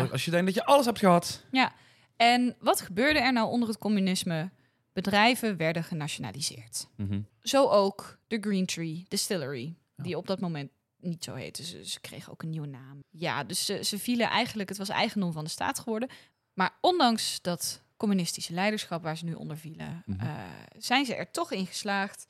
Als, 0.01 0.11
als 0.11 0.25
je 0.25 0.31
denkt 0.31 0.45
dat 0.45 0.55
je 0.55 0.65
alles 0.65 0.85
hebt 0.85 0.99
gehad. 0.99 1.45
Ja, 1.51 1.71
en 2.15 2.55
wat 2.59 2.81
gebeurde 2.81 3.19
er 3.19 3.33
nou 3.33 3.49
onder 3.49 3.67
het 3.69 3.77
communisme? 3.77 4.49
Bedrijven 4.93 5.57
werden 5.57 5.83
genationaliseerd. 5.83 6.87
Mhm. 6.95 7.19
Zo 7.41 7.67
ook 7.69 8.17
de 8.27 8.37
Green 8.41 8.65
Tree 8.65 9.05
Distillery, 9.07 9.75
Ja. 9.95 10.03
die 10.03 10.17
op 10.17 10.27
dat 10.27 10.39
moment 10.39 10.71
niet 11.05 11.23
zo 11.23 11.33
heette. 11.33 11.63
Ze, 11.63 11.85
ze 11.89 11.99
kregen 12.01 12.31
ook 12.31 12.43
een 12.43 12.49
nieuwe 12.49 12.67
naam. 12.67 13.03
Ja, 13.09 13.43
dus 13.43 13.65
ze, 13.65 13.83
ze 13.83 13.99
vielen 13.99 14.29
eigenlijk, 14.29 14.69
het 14.69 14.77
was 14.77 14.89
eigendom 14.89 15.31
van 15.31 15.43
de 15.43 15.49
staat 15.49 15.79
geworden. 15.79 16.09
Maar 16.53 16.77
ondanks 16.81 17.41
dat 17.41 17.83
communistische 17.97 18.53
leiderschap 18.53 19.03
waar 19.03 19.17
ze 19.17 19.25
nu 19.25 19.33
onder 19.33 19.57
vielen, 19.57 20.03
Mhm. 20.05 20.19
eh, 20.19 20.43
zijn 20.77 21.05
ze 21.05 21.15
er 21.15 21.31
toch 21.31 21.51
in 21.51 21.65
geslaagd 21.67 22.27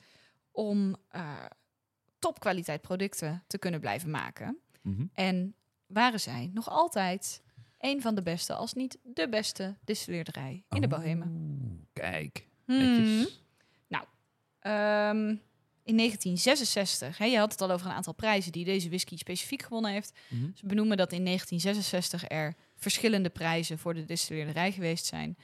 om 0.51 0.95
eh, 1.09 1.45
topkwaliteit 2.19 2.81
producten 2.81 3.43
te 3.47 3.57
kunnen 3.57 3.79
blijven 3.79 4.09
maken. 4.09 4.57
Mhm. 4.81 5.05
En 5.13 5.55
waren 5.85 6.19
zij 6.19 6.49
nog 6.53 6.69
altijd 6.69 7.43
een 7.79 8.01
van 8.01 8.15
de 8.15 8.21
beste, 8.21 8.53
als 8.53 8.73
niet 8.73 8.97
de 9.03 9.29
beste 9.29 9.75
distilleerderij 9.83 10.63
in 10.69 10.81
de 10.81 10.87
Oh, 10.87 10.93
Bohemen. 10.93 11.87
Kijk. 11.93 12.47
Hmm. 12.65 12.77
Netjes. 12.77 13.43
Ehm, 14.59 15.35
in 15.85 15.97
1966, 15.97 17.17
hè, 17.17 17.25
je 17.25 17.37
had 17.37 17.51
het 17.51 17.61
al 17.61 17.71
over 17.71 17.87
een 17.87 17.93
aantal 17.93 18.13
prijzen 18.13 18.51
die 18.51 18.65
deze 18.65 18.87
whisky 18.87 19.17
specifiek 19.17 19.61
gewonnen 19.61 19.91
heeft. 19.91 20.19
Mhm. 20.27 20.49
Ze 20.53 20.65
benoemen 20.65 20.97
dat 20.97 21.11
in 21.11 21.23
1966 21.23 22.29
er 22.29 22.55
verschillende 22.75 23.29
prijzen 23.29 23.77
voor 23.77 23.93
de 23.93 24.05
distilleerderij 24.05 24.71
geweest 24.71 25.05
zijn. 25.05 25.37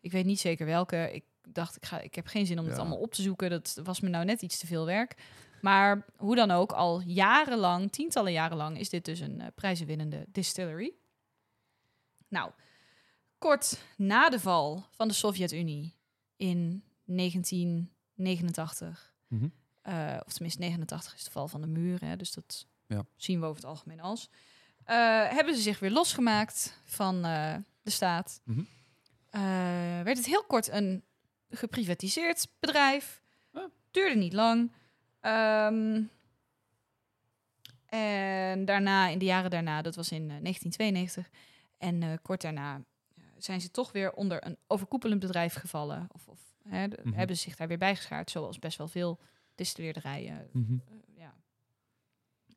Ik 0.00 0.12
weet 0.12 0.24
niet 0.24 0.40
zeker 0.40 0.66
welke. 0.66 1.10
Ik 1.12 1.24
dacht, 1.48 1.76
ik, 1.76 1.86
ga, 1.86 2.00
ik 2.00 2.14
heb 2.14 2.26
geen 2.26 2.46
zin 2.46 2.58
om 2.58 2.66
het 2.66 2.78
allemaal 2.78 2.98
op 2.98 3.14
te 3.14 3.22
zoeken. 3.22 3.50
Dat 3.50 3.80
was 3.84 4.00
me 4.00 4.08
nou 4.08 4.24
net 4.24 4.42
iets 4.42 4.58
te 4.58 4.66
veel 4.66 4.86
werk. 4.86 5.14
Maar 5.60 6.04
hoe 6.16 6.36
dan 6.36 6.50
ook, 6.50 6.72
al 6.72 7.00
jarenlang, 7.00 7.92
tientallen 7.92 8.32
jaren 8.32 8.56
lang, 8.56 8.78
is 8.78 8.88
dit 8.88 9.04
dus 9.04 9.20
een 9.20 9.40
eh, 9.40 9.46
prijzenwinnende 9.54 10.24
distillery. 10.28 10.92
Nou, 12.28 12.50
kort 13.38 13.82
na 13.96 14.28
de 14.28 14.40
val 14.40 14.86
van 14.90 15.08
de 15.08 15.14
Sovjet-Unie 15.14 15.94
in 16.36 16.82
1989, 17.04 19.16
Mhm. 19.28 19.48
Eh, 19.82 20.16
of 20.26 20.32
tenminste 20.32 20.60
89 20.60 21.14
is 21.14 21.24
de 21.24 21.30
val 21.30 21.48
van 21.48 21.60
de 21.60 21.66
muur, 21.66 22.00
hè, 22.04 22.16
dus 22.16 22.32
dat 22.32 22.66
Ja. 22.86 23.04
zien 23.16 23.40
we 23.40 23.46
over 23.46 23.60
het 23.60 23.70
algemeen 23.70 24.00
als. 24.00 24.28
eh, 24.84 24.96
hebben 25.28 25.54
ze 25.54 25.60
zich 25.60 25.78
weer 25.78 25.90
losgemaakt 25.90 26.80
van 26.84 27.24
eh, 27.24 27.54
de 27.82 27.90
staat. 27.90 28.40
Mhm. 28.44 28.62
Werd 30.04 30.16
het 30.16 30.26
heel 30.26 30.44
kort 30.44 30.68
een 30.68 31.04
geprivatiseerd 31.50 32.48
bedrijf. 32.60 33.22
Duurde 33.90 34.16
niet 34.16 34.32
lang. 34.32 34.72
Ehm, 35.20 36.02
en 37.86 38.64
daarna, 38.64 39.06
in 39.08 39.18
de 39.18 39.24
jaren 39.24 39.50
daarna, 39.50 39.82
dat 39.82 39.94
was 39.94 40.10
in 40.10 40.30
eh, 40.30 40.36
1992. 40.40 41.28
En 41.78 42.18
kort 42.22 42.40
daarna 42.40 42.82
zijn 43.36 43.60
ze 43.60 43.70
toch 43.70 43.92
weer 43.92 44.12
onder 44.12 44.46
een 44.46 44.56
overkoepelend 44.66 45.20
bedrijf 45.20 45.54
gevallen. 45.54 46.08
Of, 46.12 46.28
of 46.28 46.38
hè, 46.68 46.86
Mhm. 46.86 47.12
hebben 47.12 47.36
ze 47.36 47.42
zich 47.42 47.56
daar 47.56 47.68
weer 47.68 47.78
bijgeschaard, 47.78 48.30
zoals 48.30 48.58
best 48.58 48.78
wel 48.78 48.88
veel 48.88 49.18
distilleerderijen 49.58 50.48
Mhm. 50.52 50.72
eh, 50.72 51.16
ja. 51.16 51.34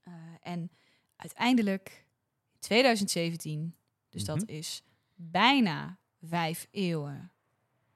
Eh, 0.03 0.13
en 0.41 0.71
uiteindelijk 1.15 2.05
in 2.53 2.59
2017, 2.59 3.75
dus 4.09 4.23
dat 4.25 4.37
Mhm. 4.41 4.49
is 4.49 4.83
bijna 5.15 5.97
vijf 6.21 6.67
eeuwen 6.71 7.31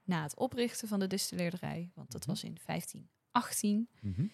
na 0.04 0.22
het 0.22 0.36
oprichten 0.36 0.88
van 0.88 0.98
de 1.00 1.06
distilleerderij, 1.06 1.90
want 1.94 2.10
dat 2.10 2.20
Mhm. 2.20 2.30
was 2.30 2.44
in 2.44 2.58
1518, 2.64 3.88
Mhm. 4.00 4.26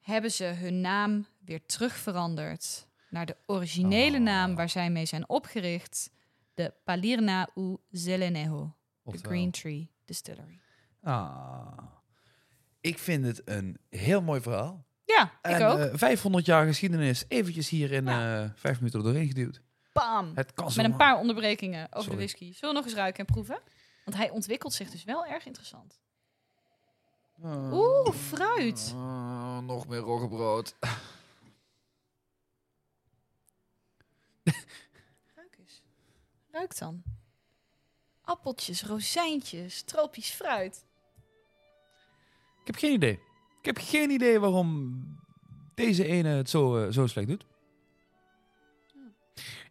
hebben 0.00 0.32
ze 0.32 0.44
hun 0.44 0.80
naam 0.80 1.26
weer 1.44 1.66
terugveranderd 1.66 2.88
naar 3.10 3.26
de 3.26 3.36
originele 3.46 4.16
Ah. 4.16 4.22
naam 4.22 4.54
waar 4.54 4.68
zij 4.68 4.90
mee 4.90 5.06
zijn 5.06 5.28
opgericht, 5.28 6.10
de 6.54 6.74
Palirna 6.84 7.48
u 7.54 7.76
Zeleneho, 7.90 8.74
de. 9.02 9.18
Green 9.18 9.50
Tree 9.50 9.90
Distillery. 10.04 10.58
Ah. 11.02 11.78
Ik 12.86 12.98
vind 12.98 13.24
het 13.26 13.42
een 13.44 13.78
heel 13.90 14.22
mooi 14.22 14.40
verhaal. 14.40 14.84
Ja, 15.04 15.32
ik 15.42 15.60
ook. 15.60 15.78
eh, 15.78 15.90
500 15.92 16.46
jaar 16.46 16.66
geschiedenis 16.66 17.24
eventjes 17.28 17.68
hier 17.68 17.92
in 17.92 18.04
Ja. 18.04 18.42
eh, 18.44 18.50
vijf 18.54 18.76
minuten 18.80 19.02
doorheen 19.02 19.26
geduwd. 19.26 19.60
Bam! 19.92 20.32
Het 20.34 20.52
kan 20.54 20.64
Met 20.76 20.84
een 20.84 20.96
paar 20.96 21.18
onderbrekingen 21.18 21.86
over 21.86 22.00
Sorry. 22.02 22.10
de 22.10 22.16
whisky. 22.16 22.52
Zullen 22.54 22.74
we 22.74 22.80
nog 22.80 22.84
eens 22.90 22.94
ruiken 22.98 23.26
en 23.26 23.32
proeven? 23.32 23.58
Want 24.04 24.16
hij 24.16 24.30
ontwikkelt 24.30 24.72
zich 24.72 24.90
dus 24.90 25.04
wel 25.04 25.26
erg 25.26 25.46
interessant. 25.46 25.98
Ah. 27.42 27.72
Oeh, 27.72 28.10
fruit. 28.14 28.92
Nog 29.62 29.86
meer 29.88 29.98
roggebrood. 29.98 30.74
Ruik 35.34 35.56
eens. 35.58 35.82
Ruik 36.50 36.78
dan. 36.78 37.02
Appeltjes, 38.20 38.82
rozijntjes, 38.82 39.82
tropisch 39.82 40.30
fruit. 40.30 40.84
Ik 42.66 42.74
heb 42.74 42.80
geen 42.80 42.92
idee. 42.92 43.20
Ik 43.58 43.64
heb 43.64 43.78
geen 43.78 44.10
idee 44.10 44.40
waarom 44.40 45.00
deze 45.74 46.04
ene 46.04 46.28
het 46.28 46.50
zo, 46.50 46.76
eh, 46.76 46.92
zo 46.92 47.06
slecht 47.06 47.28
doet. 47.28 47.46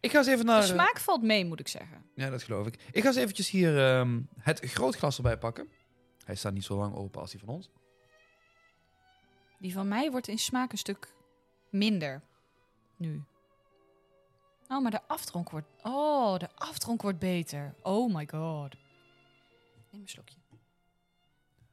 Ik 0.00 0.10
ga 0.10 0.18
eens 0.18 0.26
even 0.26 0.44
naar... 0.44 0.60
De 0.60 0.66
smaak 0.66 0.98
valt 0.98 1.22
mee, 1.22 1.44
moet 1.44 1.60
ik 1.60 1.68
zeggen. 1.68 2.04
Ja, 2.14 2.30
dat 2.30 2.42
geloof 2.42 2.66
ik. 2.66 2.74
Ik 2.92 3.02
ga 3.02 3.08
eens 3.08 3.16
eventjes 3.16 3.50
hier 3.50 3.78
ehm, 3.78 4.20
het 4.38 4.60
grootglas 4.60 5.16
erbij 5.16 5.38
pakken. 5.38 5.68
Hij 6.24 6.34
staat 6.34 6.52
niet 6.52 6.64
zo 6.64 6.76
lang 6.76 6.94
open 6.94 7.20
als 7.20 7.30
die 7.30 7.40
van 7.40 7.48
ons. 7.48 7.70
Die 9.58 9.72
van 9.72 9.88
mij 9.88 10.10
wordt 10.10 10.28
in 10.28 10.38
smaak 10.38 10.72
een 10.72 10.78
stuk 10.78 11.12
minder. 11.70 12.22
Nu. 12.96 13.22
Oh, 14.68 14.82
maar 14.82 14.90
de 14.90 15.08
aftronk 15.08 15.50
wordt... 15.50 15.66
Oh, 15.82 16.38
de 16.38 16.48
aftronk 16.54 17.02
wordt 17.02 17.18
beter. 17.18 17.74
Oh 17.82 18.14
my 18.14 18.28
god. 18.30 18.74
Neem 19.90 20.02
een 20.02 20.08
slokje. 20.08 20.36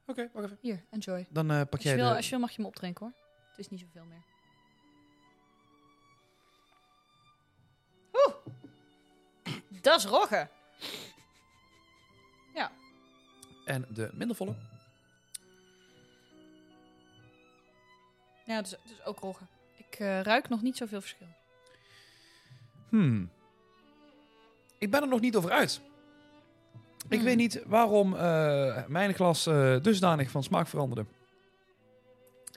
Oké, 0.06 0.30
wacht 0.34 0.46
even. 0.46 0.58
Hier, 0.62 0.84
enjoy. 0.90 1.28
Dan 1.30 1.52
eh, 1.52 1.60
pak 1.60 1.72
Als 1.72 1.82
je, 1.82 1.88
jij 1.88 1.98
wil, 1.98 2.10
de... 2.10 2.16
als 2.16 2.26
je 2.26 2.32
wil 2.32 2.40
mag 2.40 2.50
je 2.50 2.56
hem 2.56 2.66
opdrinken 2.66 3.06
hoor. 3.06 3.16
Het 3.50 3.60
is 3.60 3.70
niet 3.70 3.80
zoveel 3.80 4.06
meer. 4.06 4.24
Oeh. 8.14 8.36
Dat 9.82 9.98
is 9.98 10.06
rogge. 10.06 10.50
En 13.66 13.86
de 13.90 14.10
minder 14.14 14.36
volle. 14.36 14.56
Ja, 18.46 18.62
dus, 18.62 18.76
dus 18.86 19.04
ook 19.06 19.20
rogge. 19.20 19.44
Ik 19.78 20.00
eh, 20.00 20.22
ruik 20.22 20.50
nog 20.50 20.62
niet 20.62 20.78
zoveel 20.78 21.02
verschil. 21.02 21.28
Hmm. 22.90 23.32
Ik 24.78 24.92
ben 24.92 25.02
er 25.02 25.08
nog 25.08 25.20
niet 25.20 25.36
over 25.36 25.52
uit. 25.52 25.82
Ik 27.10 27.22
weet 27.22 27.38
niet 27.38 27.64
waarom 27.66 28.16
eh, 28.16 28.88
mijn 28.88 29.14
glas 29.14 29.46
eh, 29.46 29.76
dusdanig 29.82 30.32
van 30.32 30.44
smaak 30.44 30.68
veranderde. 30.68 31.06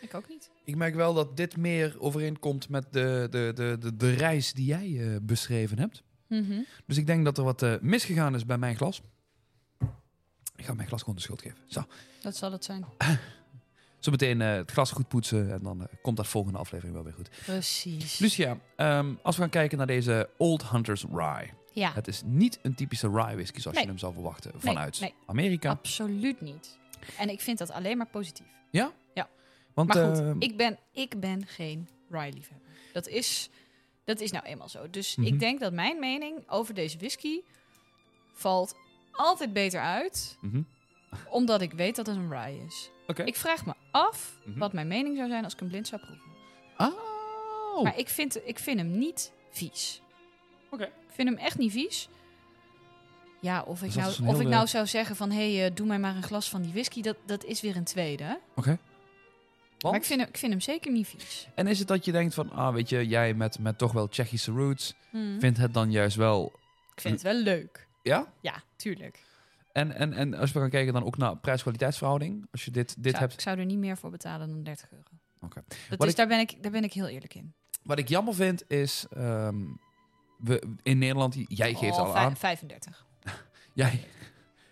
Ik 0.01 0.15
ook 0.15 0.29
niet. 0.29 0.51
Ik 0.65 0.77
merk 0.77 0.95
wel 0.95 1.15
dat 1.15 1.37
dit 1.37 1.57
meer 1.57 1.97
overeenkomt 1.99 2.69
met 2.69 2.87
de, 2.91 3.27
de, 3.31 3.53
de, 3.55 3.77
de, 3.81 3.97
de 3.97 4.13
reis 4.13 4.53
die 4.53 4.67
jij 4.67 4.99
eh, 5.01 5.17
beschreven 5.23 5.79
hebt. 5.79 6.03
Mhm. 6.27 6.61
Dus 6.87 6.97
ik 6.97 7.07
denk 7.07 7.25
dat 7.25 7.39
er 7.39 7.45
wat 7.45 7.81
misgegaan 7.81 8.35
is 8.35 8.47
bij 8.47 8.59
mijn 8.59 8.77
glas. 8.77 9.03
Ik 10.57 10.65
ga 10.65 10.75
mijn 10.75 10.89
glas 10.89 11.01
gewoon 11.01 11.17
de 11.17 11.23
schuld 11.23 11.43
geven. 11.43 11.59
Zo. 11.67 11.85
Dat 12.21 12.37
zal 12.37 12.53
het 12.53 12.65
zijn. 12.65 12.85
Zometeen 14.07 14.41
eh 14.41 14.53
het 14.53 14.71
glas 14.71 14.91
goed 14.91 15.09
poetsen 15.09 15.53
en 15.53 15.63
dan 15.63 15.81
eh, 15.81 15.87
komt 16.03 16.17
dat 16.17 16.27
volgende 16.27 16.59
aflevering 16.59 16.95
wel 16.95 17.05
weer 17.05 17.13
goed. 17.13 17.31
Precies. 17.45 18.19
Lucia, 18.19 18.59
ehm, 18.77 19.15
als 19.23 19.37
we 19.37 19.41
gaan 19.43 19.51
kijken 19.51 19.79
naar 19.79 19.87
deze 19.87 20.29
Old 20.37 20.71
Hunters 20.71 21.05
Rye. 21.13 21.51
Ja, 21.81 21.93
Het 21.93 22.09
is 22.09 22.23
niet 22.25 22.59
een 22.63 22.75
typische 22.75 23.09
rye 23.09 23.35
whisky 23.35 23.61
zoals 23.61 23.77
Nee. 23.77 23.85
je 23.85 23.91
hem 23.91 23.99
zou 24.01 24.13
verwachten 24.13 24.53
vanuit 24.57 25.01
nee. 25.01 25.15
Amerika. 25.27 25.71
absoluut 25.71 26.41
niet. 26.41 26.79
En 27.19 27.29
ik 27.29 27.41
vind 27.41 27.59
dat 27.59 27.71
alleen 27.71 27.97
maar 27.97 28.07
positief. 28.09 28.47
Want, 29.75 29.95
Maar 29.95 30.07
goed, 30.09 30.19
ehm, 30.19 30.37
ik, 30.39 30.57
ben, 30.57 30.79
ik 30.93 31.21
ben 31.21 31.47
geen 31.47 31.89
rye-liefhebber. 32.11 32.69
Dat 32.93 33.09
is, 33.09 33.51
dat 34.05 34.21
is 34.21 34.31
nou 34.31 34.45
eenmaal 34.45 34.69
zo. 34.69 34.91
Dus 34.91 35.17
Mhm. 35.17 35.27
ik 35.27 35.41
denk 35.41 35.61
dat 35.61 35.73
mijn 35.73 35.99
mening 35.99 36.49
over 36.51 36.75
deze 36.75 36.99
whisky 36.99 37.41
valt 38.33 38.75
altijd 39.13 39.53
beter 39.53 39.81
uit, 39.81 40.37
mhm. 40.41 40.63
omdat 41.31 41.61
ik 41.61 41.73
weet 41.73 41.97
dat 41.97 42.07
het 42.07 42.17
een 42.17 42.31
rye 42.31 42.65
is. 42.67 42.91
Oké. 43.07 43.23
Ik 43.23 43.37
vraag 43.37 43.67
me 43.67 43.75
af 43.91 44.39
Mhm. 44.45 44.59
wat 44.59 44.73
mijn 44.73 44.89
mening 44.89 45.17
zou 45.17 45.29
zijn 45.29 45.45
als 45.45 45.53
ik 45.53 45.59
hem 45.59 45.69
blind 45.69 45.89
zou 45.89 46.01
proeven. 46.03 46.31
Oh. 46.79 47.83
Maar 47.83 47.99
ik 47.99 48.09
vind, 48.09 48.47
ik 48.47 48.59
vind 48.59 48.79
hem 48.79 48.99
niet 48.99 49.33
vies. 49.51 50.03
Oké. 50.71 50.85
Ik 50.85 51.13
vind 51.13 51.29
hem 51.29 51.39
echt 51.39 51.59
niet 51.59 51.73
vies. 51.73 52.09
Ja, 53.41 53.63
of 53.63 53.83
ik, 53.83 53.93
Dus 53.93 54.19
nou, 54.19 54.35
of 54.35 54.41
ik 54.41 54.47
nou 54.49 54.67
zou 54.67 54.87
zeggen 54.87 55.17
van... 55.17 55.31
hé, 55.31 55.55
hey, 55.57 55.67
eh, 55.67 55.75
doe 55.75 55.87
mij 55.87 55.99
maar 55.99 56.17
een 56.17 56.23
glas 56.23 56.49
van 56.49 56.63
die 56.63 56.73
whisky. 56.73 57.03
Dat, 57.03 57.17
dat 57.27 57.45
is 57.45 57.61
weer 57.61 57.77
een 57.77 57.85
tweede. 57.85 58.41
Oké. 58.55 58.79
Maar 59.81 59.95
ik 59.95 60.05
vind, 60.05 60.21
hem, 60.21 60.29
ik 60.29 60.37
vind 60.37 60.53
hem 60.53 60.61
zeker 60.61 60.93
niet 60.93 61.07
vies. 61.07 61.49
En 61.55 61.67
is 61.67 61.79
het 61.79 61.89
dat 61.89 62.05
je 62.05 62.13
denkt 62.13 62.35
van, 62.35 62.51
ah, 62.53 62.75
weet 62.75 62.89
je, 62.89 63.07
jij 63.07 63.35
met, 63.35 63.59
met 63.59 63.79
toch 63.79 63.93
wel 63.93 64.09
Tsjechische 64.09 64.53
roots, 64.53 64.95
Hmm. 65.11 65.41
vindt 65.41 65.59
het 65.59 65.75
dan 65.75 65.91
juist 65.91 66.17
wel, 66.17 66.53
Ik 66.95 67.01
vind 67.01 67.15
het 67.15 67.23
wel 67.23 67.43
leuk. 67.43 67.87
ja? 68.03 68.33
Ja, 68.41 68.63
tuurlijk. 68.77 69.25
En, 69.73 69.93
en, 69.93 70.13
en 70.13 70.35
als 70.35 70.53
we 70.53 70.61
gaan 70.61 70.71
kijken 70.71 70.93
dan 70.93 71.05
ook 71.05 71.17
naar 71.17 71.37
prijs-kwaliteitsverhouding, 71.37 72.47
als 72.53 72.65
je 72.65 72.71
dit, 72.71 72.95
dit 73.03 73.11
zou, 73.11 73.17
hebt. 73.19 73.33
Ik 73.33 73.41
zou 73.41 73.59
er 73.59 73.65
niet 73.65 73.79
meer 73.79 73.97
voor 73.97 74.11
betalen 74.11 74.49
dan 74.49 74.63
30 74.63 74.91
euro. 74.93 75.05
Oké. 75.41 75.65
Dat 75.89 75.99
Wat 75.99 76.03
is, 76.07 76.11
ik- 76.11 76.17
daar, 76.17 76.27
ben 76.29 76.39
ik, 76.41 76.63
daar 76.63 76.73
ben 76.73 76.85
ik 76.85 76.93
heel 76.93 77.07
eerlijk 77.09 77.35
in. 77.35 77.55
Wat 77.83 77.99
ik 77.99 78.09
jammer 78.09 78.35
vind 78.35 78.71
is, 78.71 79.07
ehm, 79.11 79.57
we, 80.39 80.63
in 80.83 80.99
Nederland, 80.99 81.37
jij 81.49 81.75
geeft 81.75 81.99
Oh, 81.99 82.07
al 82.07 82.17
aan, 82.17 82.37
35. 82.37 83.05
jij, 83.73 84.01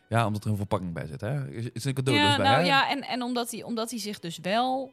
ja, 0.09 0.27
omdat 0.27 0.45
er 0.45 0.51
een 0.51 0.57
verpakking 0.57 0.93
bij 0.93 1.07
zit, 1.07 1.21
hè? 1.21 1.51
Is 1.51 1.85
een 1.85 1.95
cadeau 1.95 2.19
Ja, 2.19 2.27
dus 2.27 2.37
bij, 2.37 2.47
nou 2.47 2.59
hè? 2.61 2.67
ja, 2.67 2.89
en, 2.91 3.03
en 3.03 3.23
omdat, 3.23 3.51
hij, 3.51 3.63
omdat 3.63 3.91
hij 3.91 4.01
zich 4.01 4.19
dus 4.21 4.39
wel 4.39 4.93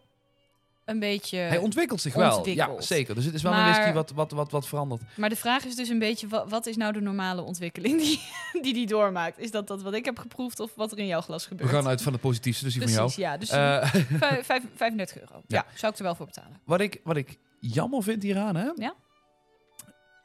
een 0.85 0.99
beetje... 0.99 1.37
Hij 1.37 1.57
ontwikkelt 1.57 2.01
zich 2.01 2.13
wel, 2.13 2.49
ja, 2.49 2.81
zeker. 2.81 3.15
Dus 3.15 3.25
het 3.25 3.33
is 3.33 3.41
wel 3.41 3.53
een 3.53 3.63
whisky 3.63 3.91
wat, 3.91 4.11
wat, 4.11 4.31
wat, 4.31 4.51
wat 4.51 4.67
verandert. 4.67 5.01
Maar 5.17 5.29
de 5.29 5.35
vraag 5.35 5.65
is 5.65 5.75
dus 5.75 5.89
een 5.89 5.99
beetje, 5.99 6.27
wat, 6.27 6.49
wat 6.49 6.65
is 6.65 6.77
nou 6.77 6.93
de 6.93 7.01
normale 7.01 7.41
ontwikkeling 7.41 8.01
die, 8.01 8.21
die 8.63 8.73
die 8.73 8.87
doormaakt? 8.87 9.39
Is 9.39 9.51
dat 9.51 9.67
dat 9.67 9.81
wat 9.81 9.93
ik 9.93 10.05
heb 10.05 10.19
geproefd 10.19 10.59
of 10.59 10.75
wat 10.75 10.91
er 10.91 10.97
in 10.97 11.05
jouw 11.07 11.21
glas 11.21 11.43
We 11.43 11.47
gebeurt? 11.49 11.69
gaan 11.69 11.87
uit 11.87 12.01
van 12.01 12.11
het 12.13 12.21
positiefste, 12.21 12.63
dus 12.63 12.73
die 12.73 12.81
van 12.83 12.91
jou. 12.91 13.11
Ja. 13.15 13.37
Dus 13.37 13.49
Eh, 13.49 13.83
vijf- 14.19 14.45
vijf- 14.45 14.63
35 14.75 15.19
euro. 15.19 15.41
Ja. 15.47 15.65
zou 15.75 15.91
ik 15.91 15.97
er 15.97 16.03
wel 16.05 16.15
voor 16.15 16.25
betalen. 16.25 16.59
wat, 16.63 16.81
ik, 16.81 16.99
wat 17.03 17.17
ik 17.17 17.37
jammer 17.59 18.03
vind 18.03 18.23
hieraan, 18.23 18.55
hè? 18.55 18.69
Ja? 18.75 18.93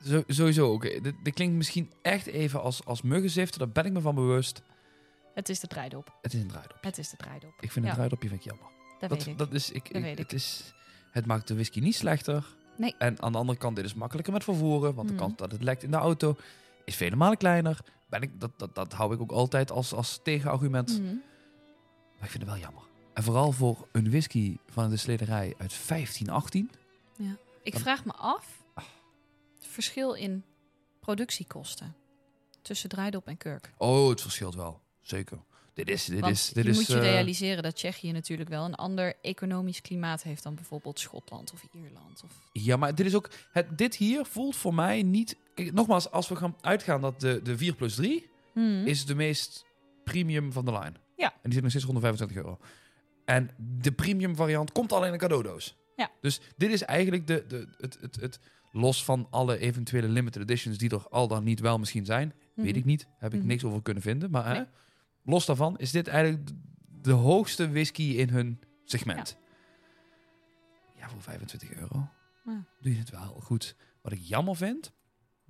Zo, 0.04 0.22
sowieso 0.26 0.70
ook. 0.72 0.82
Dit, 0.82 1.14
dit 1.22 1.34
klinkt 1.34 1.54
misschien 1.56 1.92
echt 2.02 2.26
even 2.26 2.62
als, 2.62 2.84
als 2.84 3.02
muggenziften, 3.02 3.58
daar 3.58 3.68
ben 3.70 3.84
ik 3.84 3.92
me 3.92 4.00
van 4.00 4.14
bewust. 4.14 4.62
Het 5.34 5.48
is 5.48 5.60
de 5.60 5.66
draaidop. 5.66 6.18
Het 6.22 6.34
is 6.34 6.40
een 6.40 6.48
draaidop. 6.48 6.78
Het 6.80 6.98
is 6.98 7.08
de 7.10 7.16
draaidop. 7.16 7.50
Ik 7.60 7.72
vind 7.72 7.76
een 7.76 7.90
Ja. 7.90 7.92
draaidopje 7.92 8.28
vind 8.28 8.40
ik 8.40 8.46
jammer. 8.46 8.66
Dat, 9.00 9.08
Dat, 9.10 9.18
weet 9.18 9.26
ik. 9.26 9.38
dat 9.38 9.52
is, 9.52 9.70
ik, 9.70 9.84
Dat 9.86 9.96
ik- 9.96 10.02
weet 10.02 10.18
het, 10.18 10.32
ik. 10.32 10.38
is, 10.38 10.74
het 11.10 11.26
maakt 11.26 11.48
de 11.48 11.54
whisky 11.54 11.80
niet 11.80 11.94
slechter. 11.94 12.46
Nee. 12.76 12.94
En 12.98 13.22
aan 13.22 13.32
de 13.32 13.38
andere 13.38 13.58
kant, 13.58 13.76
dit 13.76 13.84
is 13.84 13.94
makkelijker 13.94 14.32
met 14.32 14.44
vervoeren. 14.44 14.94
Want 14.94 15.08
Mhm. 15.08 15.16
de 15.16 15.22
kans 15.22 15.36
dat 15.36 15.52
het 15.52 15.62
lekt 15.62 15.82
in 15.82 15.90
de 15.90 15.96
auto 15.96 16.36
is 16.84 16.94
vele 16.96 17.16
malen 17.16 17.36
kleiner. 17.38 17.80
Ben 18.08 18.20
ik, 18.22 18.40
dat, 18.40 18.50
dat, 18.56 18.74
dat 18.74 18.92
hou 18.92 19.14
ik 19.14 19.20
ook 19.20 19.30
altijd 19.32 19.70
als, 19.70 19.92
als 19.92 20.20
tegenargument. 20.22 20.88
Mhm. 21.00 21.14
Maar 22.14 22.24
ik 22.24 22.30
vind 22.30 22.42
het 22.42 22.52
wel 22.52 22.60
jammer. 22.62 22.82
En 23.14 23.22
vooral 23.22 23.52
voor 23.52 23.88
een 23.92 24.10
whisky 24.10 24.56
van 24.68 24.84
de 24.84 24.90
destilleerderij 24.90 25.54
uit 25.58 25.72
1518. 25.86 26.70
Ik 27.62 27.72
Dan- 27.72 27.80
vraag 27.80 28.04
me 28.04 28.12
af 28.12 28.46
het 28.46 28.65
verschil 29.66 30.12
in 30.12 30.44
productiekosten 31.00 31.94
tussen 32.62 32.88
draaidop 32.88 33.26
en 33.26 33.36
kurk. 33.36 33.72
Oh, 33.76 34.08
het 34.08 34.20
verschilt 34.20 34.54
wel. 34.54 34.80
Zeker. 35.00 35.38
Dit 35.74 35.88
is... 35.88 36.04
Dit 36.04 36.20
Want 36.20 36.32
is, 36.32 36.48
dit 36.48 36.64
je 36.64 36.70
is 36.70 36.76
moet 36.76 36.86
je 36.86 36.94
eh, 36.94 37.00
realiseren 37.00 37.62
dat 37.62 37.76
Tsjechië 37.76 38.12
natuurlijk 38.12 38.48
wel 38.48 38.64
een 38.64 38.74
ander 38.74 39.14
economisch 39.22 39.80
klimaat 39.80 40.22
heeft 40.22 40.42
dan 40.42 40.54
bijvoorbeeld 40.54 40.98
Schotland 40.98 41.52
of 41.52 41.66
Ierland. 41.72 42.22
Of... 42.24 42.30
Ja, 42.52 42.76
maar 42.76 42.94
dit 42.94 43.06
is 43.06 43.14
ook... 43.14 43.30
Het, 43.52 43.78
dit 43.78 43.96
hier 43.96 44.24
voelt 44.24 44.56
voor 44.56 44.74
mij 44.74 45.02
niet... 45.02 45.36
Kijk, 45.54 45.72
nogmaals, 45.72 46.10
als 46.10 46.28
we 46.28 46.36
gaan 46.36 46.56
uitgaan 46.60 47.00
dat 47.00 47.20
de, 47.20 47.40
de 47.42 47.56
4 47.56 47.74
plus 47.74 47.94
3 47.94 48.34
Mhm. 48.56 48.86
is 48.86 49.06
de 49.06 49.14
meest 49.14 49.64
premium 50.04 50.52
van 50.52 50.64
de 50.64 50.72
line. 50.72 50.92
Ja. 51.16 51.32
En 51.32 51.38
die 51.42 51.52
zit 51.52 51.62
nog 51.62 51.70
steeds 51.70 51.84
rond 51.84 51.96
de 51.96 52.02
25 52.02 52.36
euro. 52.36 52.58
En 53.24 53.50
de 53.80 53.92
premium 53.92 54.36
variant 54.36 54.72
komt 54.72 54.92
al 54.92 55.04
in 55.06 55.12
een 55.12 55.18
cadeaudoos. 55.18 55.76
Ja. 55.96 56.10
Dus 56.20 56.40
dit 56.56 56.70
is 56.70 56.82
eigenlijk 56.82 57.26
de, 57.26 57.44
de, 57.48 57.68
het, 57.78 57.98
het, 58.00 58.16
het... 58.20 58.38
Los 58.76 59.04
van 59.04 59.26
alle 59.30 59.58
eventuele 59.58 60.08
limited 60.08 60.42
editions 60.42 60.78
die 60.78 60.90
er 60.90 61.08
al 61.08 61.28
dan 61.28 61.44
niet 61.44 61.60
wel 61.60 61.78
misschien 61.78 62.04
zijn. 62.04 62.32
Weet 62.54 62.66
Mhm. 62.66 62.76
ik 62.76 62.84
niet. 62.84 63.08
Heb 63.18 63.32
ik 63.32 63.38
Mhm. 63.38 63.48
niks 63.48 63.64
over 63.64 63.82
kunnen 63.82 64.02
vinden. 64.02 64.30
Maar 64.30 64.46
hè, 64.46 64.52
Nee. 64.52 64.64
los 65.22 65.46
daarvan 65.46 65.78
is 65.78 65.90
dit 65.90 66.08
eigenlijk 66.08 66.48
de, 67.02 67.12
hoogste 67.12 67.70
whisky 67.70 68.02
in 68.02 68.28
hun 68.28 68.60
segment. 68.84 69.36
Ja, 70.98 71.08
voor 71.08 71.22
25 71.22 71.72
euro 71.74 72.08
Ja. 72.44 72.64
doe 72.80 72.92
je 72.92 72.98
het 72.98 73.10
wel 73.10 73.40
goed. 73.42 73.76
Wat 74.02 74.12
ik 74.12 74.20
jammer 74.20 74.56
vind, 74.56 74.92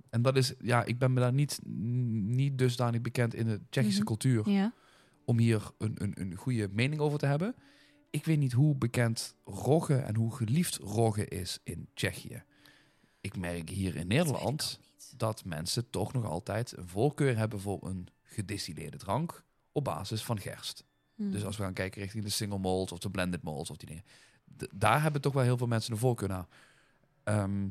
en 0.09 0.21
dat 0.21 0.37
is, 0.37 0.53
ja, 0.59 0.83
ik 0.83 0.99
ben 0.99 1.13
me 1.13 1.19
daar 1.19 1.33
niet, 1.33 1.59
niet 1.63 2.57
dusdanig 2.57 3.01
bekend 3.01 3.33
in 3.33 3.45
de 3.47 3.61
Tsjechische 3.69 3.97
Mhm. 3.99 4.07
cultuur 4.07 4.49
Ja. 4.49 4.73
om 5.25 5.37
hier 5.39 5.71
een, 5.77 5.93
een, 6.03 6.21
een 6.21 6.35
goede 6.35 6.69
mening 6.71 7.01
over 7.01 7.19
te 7.19 7.25
hebben. 7.25 7.55
Ik 8.09 8.25
weet 8.25 8.39
niet 8.39 8.53
hoe 8.53 8.75
bekend 8.75 9.35
Rogge 9.43 9.95
en 9.95 10.15
hoe 10.15 10.35
geliefd 10.35 10.75
Rogge 10.75 11.25
is 11.27 11.59
in 11.63 11.89
Tsjechië. 11.93 12.43
Ik 13.27 13.37
merk 13.37 13.69
hier 13.69 13.95
in 13.95 14.07
Nederland 14.07 14.79
Dat 15.17 15.45
mensen 15.45 15.89
toch 15.89 16.13
nog 16.13 16.25
altijd 16.25 16.77
een 16.77 16.87
voorkeur 16.87 17.37
hebben 17.37 17.59
voor 17.59 17.79
een 17.87 18.07
gedistilleerde 18.23 18.97
drank 18.97 19.43
op 19.71 19.83
basis 19.83 20.23
van 20.23 20.39
gerst. 20.39 20.83
Mhm. 21.15 21.31
Dus 21.31 21.45
als 21.45 21.57
we 21.57 21.63
gaan 21.63 21.73
kijken 21.73 22.01
richting 22.01 22.23
de 22.23 22.29
single 22.29 22.57
malt 22.57 22.91
of 22.91 22.99
de 22.99 23.09
blended 23.09 23.43
malt 23.43 23.69
of 23.69 23.77
die 23.77 23.87
dingen. 23.87 24.03
daar 24.75 25.01
hebben 25.01 25.21
toch 25.21 25.33
wel 25.33 25.43
heel 25.43 25.57
veel 25.57 25.67
mensen 25.67 25.91
een 25.91 25.97
voorkeur 25.97 26.27
naar. 26.29 26.47
Ehm, 27.23 27.67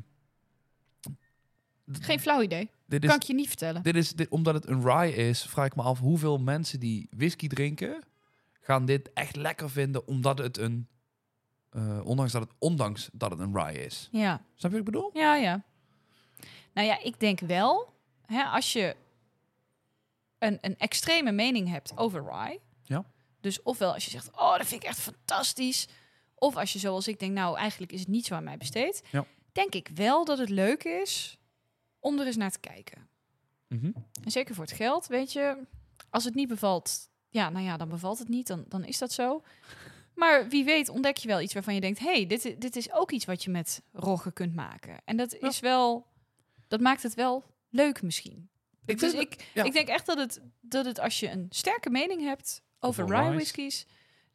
Geen 1.91 2.19
flauw 2.19 2.41
idee. 2.41 2.69
dit 2.85 2.99
kan 2.99 3.09
is, 3.09 3.15
ik 3.15 3.21
je 3.21 3.33
niet 3.33 3.47
vertellen. 3.47 3.83
dit 3.83 3.95
is 3.95 4.13
dit, 4.13 4.29
omdat 4.29 4.53
het 4.53 4.67
een 4.67 4.81
rye 4.81 5.15
is, 5.15 5.41
vraag 5.43 5.65
ik 5.65 5.75
me 5.75 5.81
af 5.81 5.99
hoeveel 5.99 6.37
mensen 6.37 6.79
die 6.79 7.07
whisky 7.11 7.47
drinken, 7.47 8.03
gaan 8.61 8.85
dit 8.85 9.13
echt 9.13 9.35
lekker 9.35 9.69
vinden 9.69 10.07
omdat 10.07 10.37
het 10.37 10.57
een, 10.57 10.87
eh, 11.69 12.05
ondanks 12.05 12.31
dat 12.31 12.41
het, 12.41 12.51
ondanks 12.57 13.09
dat 13.13 13.31
het 13.31 13.39
een 13.39 13.57
rye 13.57 13.85
is. 13.85 14.09
Ja. 14.11 14.41
Snap 14.55 14.71
je 14.71 14.77
wat 14.77 14.87
ik 14.87 14.93
bedoel? 14.93 15.09
Ja, 15.13 15.35
ja. 15.35 15.63
Nou 16.73 16.87
ja, 16.87 17.03
ik 17.03 17.19
denk 17.19 17.39
wel, 17.39 17.93
hè, 18.25 18.43
als 18.43 18.73
je 18.73 18.95
een, 20.39 20.57
een 20.61 20.77
extreme 20.77 21.31
mening 21.31 21.69
hebt 21.69 21.97
over 21.97 22.23
rye. 22.23 22.59
Ja. 22.83 23.05
Dus 23.41 23.63
ofwel 23.63 23.93
als 23.93 24.05
je 24.05 24.11
zegt, 24.11 24.31
oh, 24.31 24.57
dat 24.57 24.65
vind 24.65 24.83
ik 24.83 24.89
echt 24.89 24.99
fantastisch. 24.99 25.87
Of 26.35 26.55
als 26.55 26.73
je 26.73 26.79
zoals 26.79 27.07
ik 27.07 27.19
denk, 27.19 27.33
nou, 27.33 27.57
eigenlijk 27.57 27.91
is 27.91 27.99
het 27.99 28.09
niet 28.09 28.25
zo 28.25 28.35
aan 28.35 28.43
mij 28.43 28.57
besteed. 28.57 29.03
Ja. 29.11 29.25
Denk 29.51 29.73
ik 29.73 29.89
wel 29.93 30.25
dat 30.25 30.37
het 30.37 30.49
leuk 30.49 30.83
is 30.83 31.39
om 31.99 32.19
er 32.19 32.25
eens 32.25 32.35
naar 32.35 32.51
te 32.51 32.59
kijken. 32.59 33.07
Mhm. 33.67 33.91
En 34.23 34.31
zeker 34.31 34.55
voor 34.55 34.63
het 34.63 34.73
geld, 34.73 35.07
weet 35.07 35.33
je. 35.33 35.57
Als 36.09 36.23
het 36.23 36.35
niet 36.35 36.47
bevalt, 36.47 37.09
ja, 37.29 37.49
nou 37.49 37.65
ja, 37.65 37.77
dan 37.77 37.89
bevalt 37.89 38.19
het 38.19 38.27
niet. 38.27 38.47
Dan, 38.47 38.65
dan 38.67 38.83
is 38.83 38.97
dat 38.97 39.11
zo. 39.11 39.43
Maar 40.17 40.49
wie 40.49 40.65
weet 40.65 40.89
ontdek 40.89 41.17
je 41.17 41.27
wel 41.27 41.41
iets 41.41 41.53
waarvan 41.53 41.73
je 41.73 41.81
denkt... 41.81 41.99
hey, 41.99 42.25
dit, 42.25 42.55
dit 42.57 42.75
is 42.75 42.91
ook 42.91 43.11
iets 43.11 43.25
wat 43.25 43.43
je 43.43 43.49
met 43.49 43.81
roggen 43.91 44.33
kunt 44.33 44.55
maken. 44.55 44.97
En 45.05 45.17
dat 45.17 45.35
is 45.39 45.59
wel... 45.59 46.07
Dat 46.67 46.79
maakt 46.79 47.03
het 47.03 47.13
wel 47.13 47.43
leuk 47.69 48.01
misschien. 48.01 48.49
Ik 48.85 48.99
dus 48.99 49.13
ik, 49.13 49.51
ja. 49.53 49.63
ik 49.63 49.73
denk 49.73 49.87
echt 49.87 50.05
dat 50.05 50.17
het, 50.17 50.41
dat 50.61 50.85
het 50.85 50.99
als 50.99 51.19
je 51.19 51.29
een 51.29 51.45
sterke 51.49 51.89
mening 51.89 52.21
hebt 52.21 52.61
over 52.79 53.05
rye 53.05 53.29
whiskies... 53.29 53.85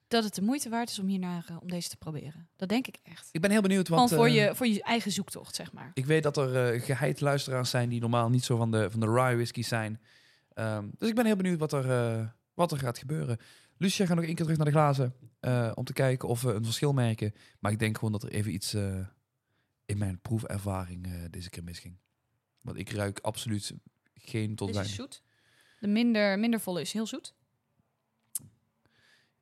dat 0.09 0.24
het 0.24 0.35
de 0.35 0.43
moeite 0.43 0.68
waard 0.68 0.91
is 0.91 0.99
om 0.99 1.07
hiernaar 1.07 1.45
eh, 1.49 1.57
om 1.61 1.70
deze 1.70 1.89
te 1.89 1.97
proberen. 1.97 2.49
Dat 2.57 2.68
denk 2.68 2.87
ik 2.87 2.97
echt. 3.03 3.28
Ik 3.33 3.41
ben 3.41 3.51
heel 3.51 3.61
benieuwd, 3.61 3.87
Gewoon 3.87 4.09
want 4.09 4.20
voor, 4.20 4.26
eh, 4.26 4.35
je, 4.35 4.55
voor 4.55 4.66
je 4.66 4.83
eigen 4.83 5.11
zoektocht, 5.11 5.55
zeg 5.55 5.72
maar. 5.72 5.91
ik 5.95 6.07
weet 6.07 6.22
dat 6.22 6.37
er 6.37 6.74
uh, 6.74 6.83
geheid 6.83 7.20
luisteraars 7.20 7.70
zijn 7.70 7.89
die 7.89 8.01
normaal 8.01 8.28
niet 8.28 8.45
zo 8.45 8.57
van 8.57 8.70
de, 8.70 8.91
van 8.91 9.01
de 9.01 9.07
rye 9.07 9.35
whisky 9.35 9.62
zijn. 9.62 10.01
Ehm, 10.55 10.87
dus 10.99 11.09
ik 11.09 11.14
ben 11.14 11.26
heel 11.26 11.37
benieuwd 11.37 11.59
wat 11.59 11.72
er, 11.72 11.91
eh, 11.91 12.26
wat 12.55 12.72
er 12.72 12.78
gaat 12.78 12.99
gebeuren. 12.99 13.39
Lucia 13.83 14.07
gaat 14.07 14.16
nog 14.16 14.24
één 14.24 14.35
keer 14.35 14.45
terug 14.45 14.61
naar 14.61 14.72
de 14.72 14.78
glazen 14.78 15.14
eh, 15.41 15.72
om 15.74 15.85
te 15.85 15.93
kijken 15.93 16.28
of 16.28 16.43
we 16.43 16.53
een 16.53 16.64
verschil 16.64 16.93
merken. 16.93 17.35
Maar 17.59 17.72
ik 17.72 17.78
denk 17.78 17.99
gewoon 17.99 18.12
dat 18.12 18.22
er 18.22 18.33
even 18.33 18.55
iets 18.55 18.74
eh, 18.74 19.07
in 19.85 19.99
mijn 19.99 20.20
proefervaring 20.20 21.07
eh, 21.07 21.12
deze 21.30 21.51
keer 21.51 21.64
misging. 21.64 21.97
Want 22.61 22.78
ik 22.78 22.91
ruik 22.91 23.18
absoluut 23.18 23.72
geen 24.14 24.55
tot 24.55 24.68
Deze 24.68 24.80
is 24.80 24.95
zoet. 24.95 25.22
De 25.80 25.89
minder, 25.89 26.39
minder 26.39 26.61
volle 26.61 26.80
is 26.80 26.93
heel 26.93 27.07
zoet. 27.07 27.35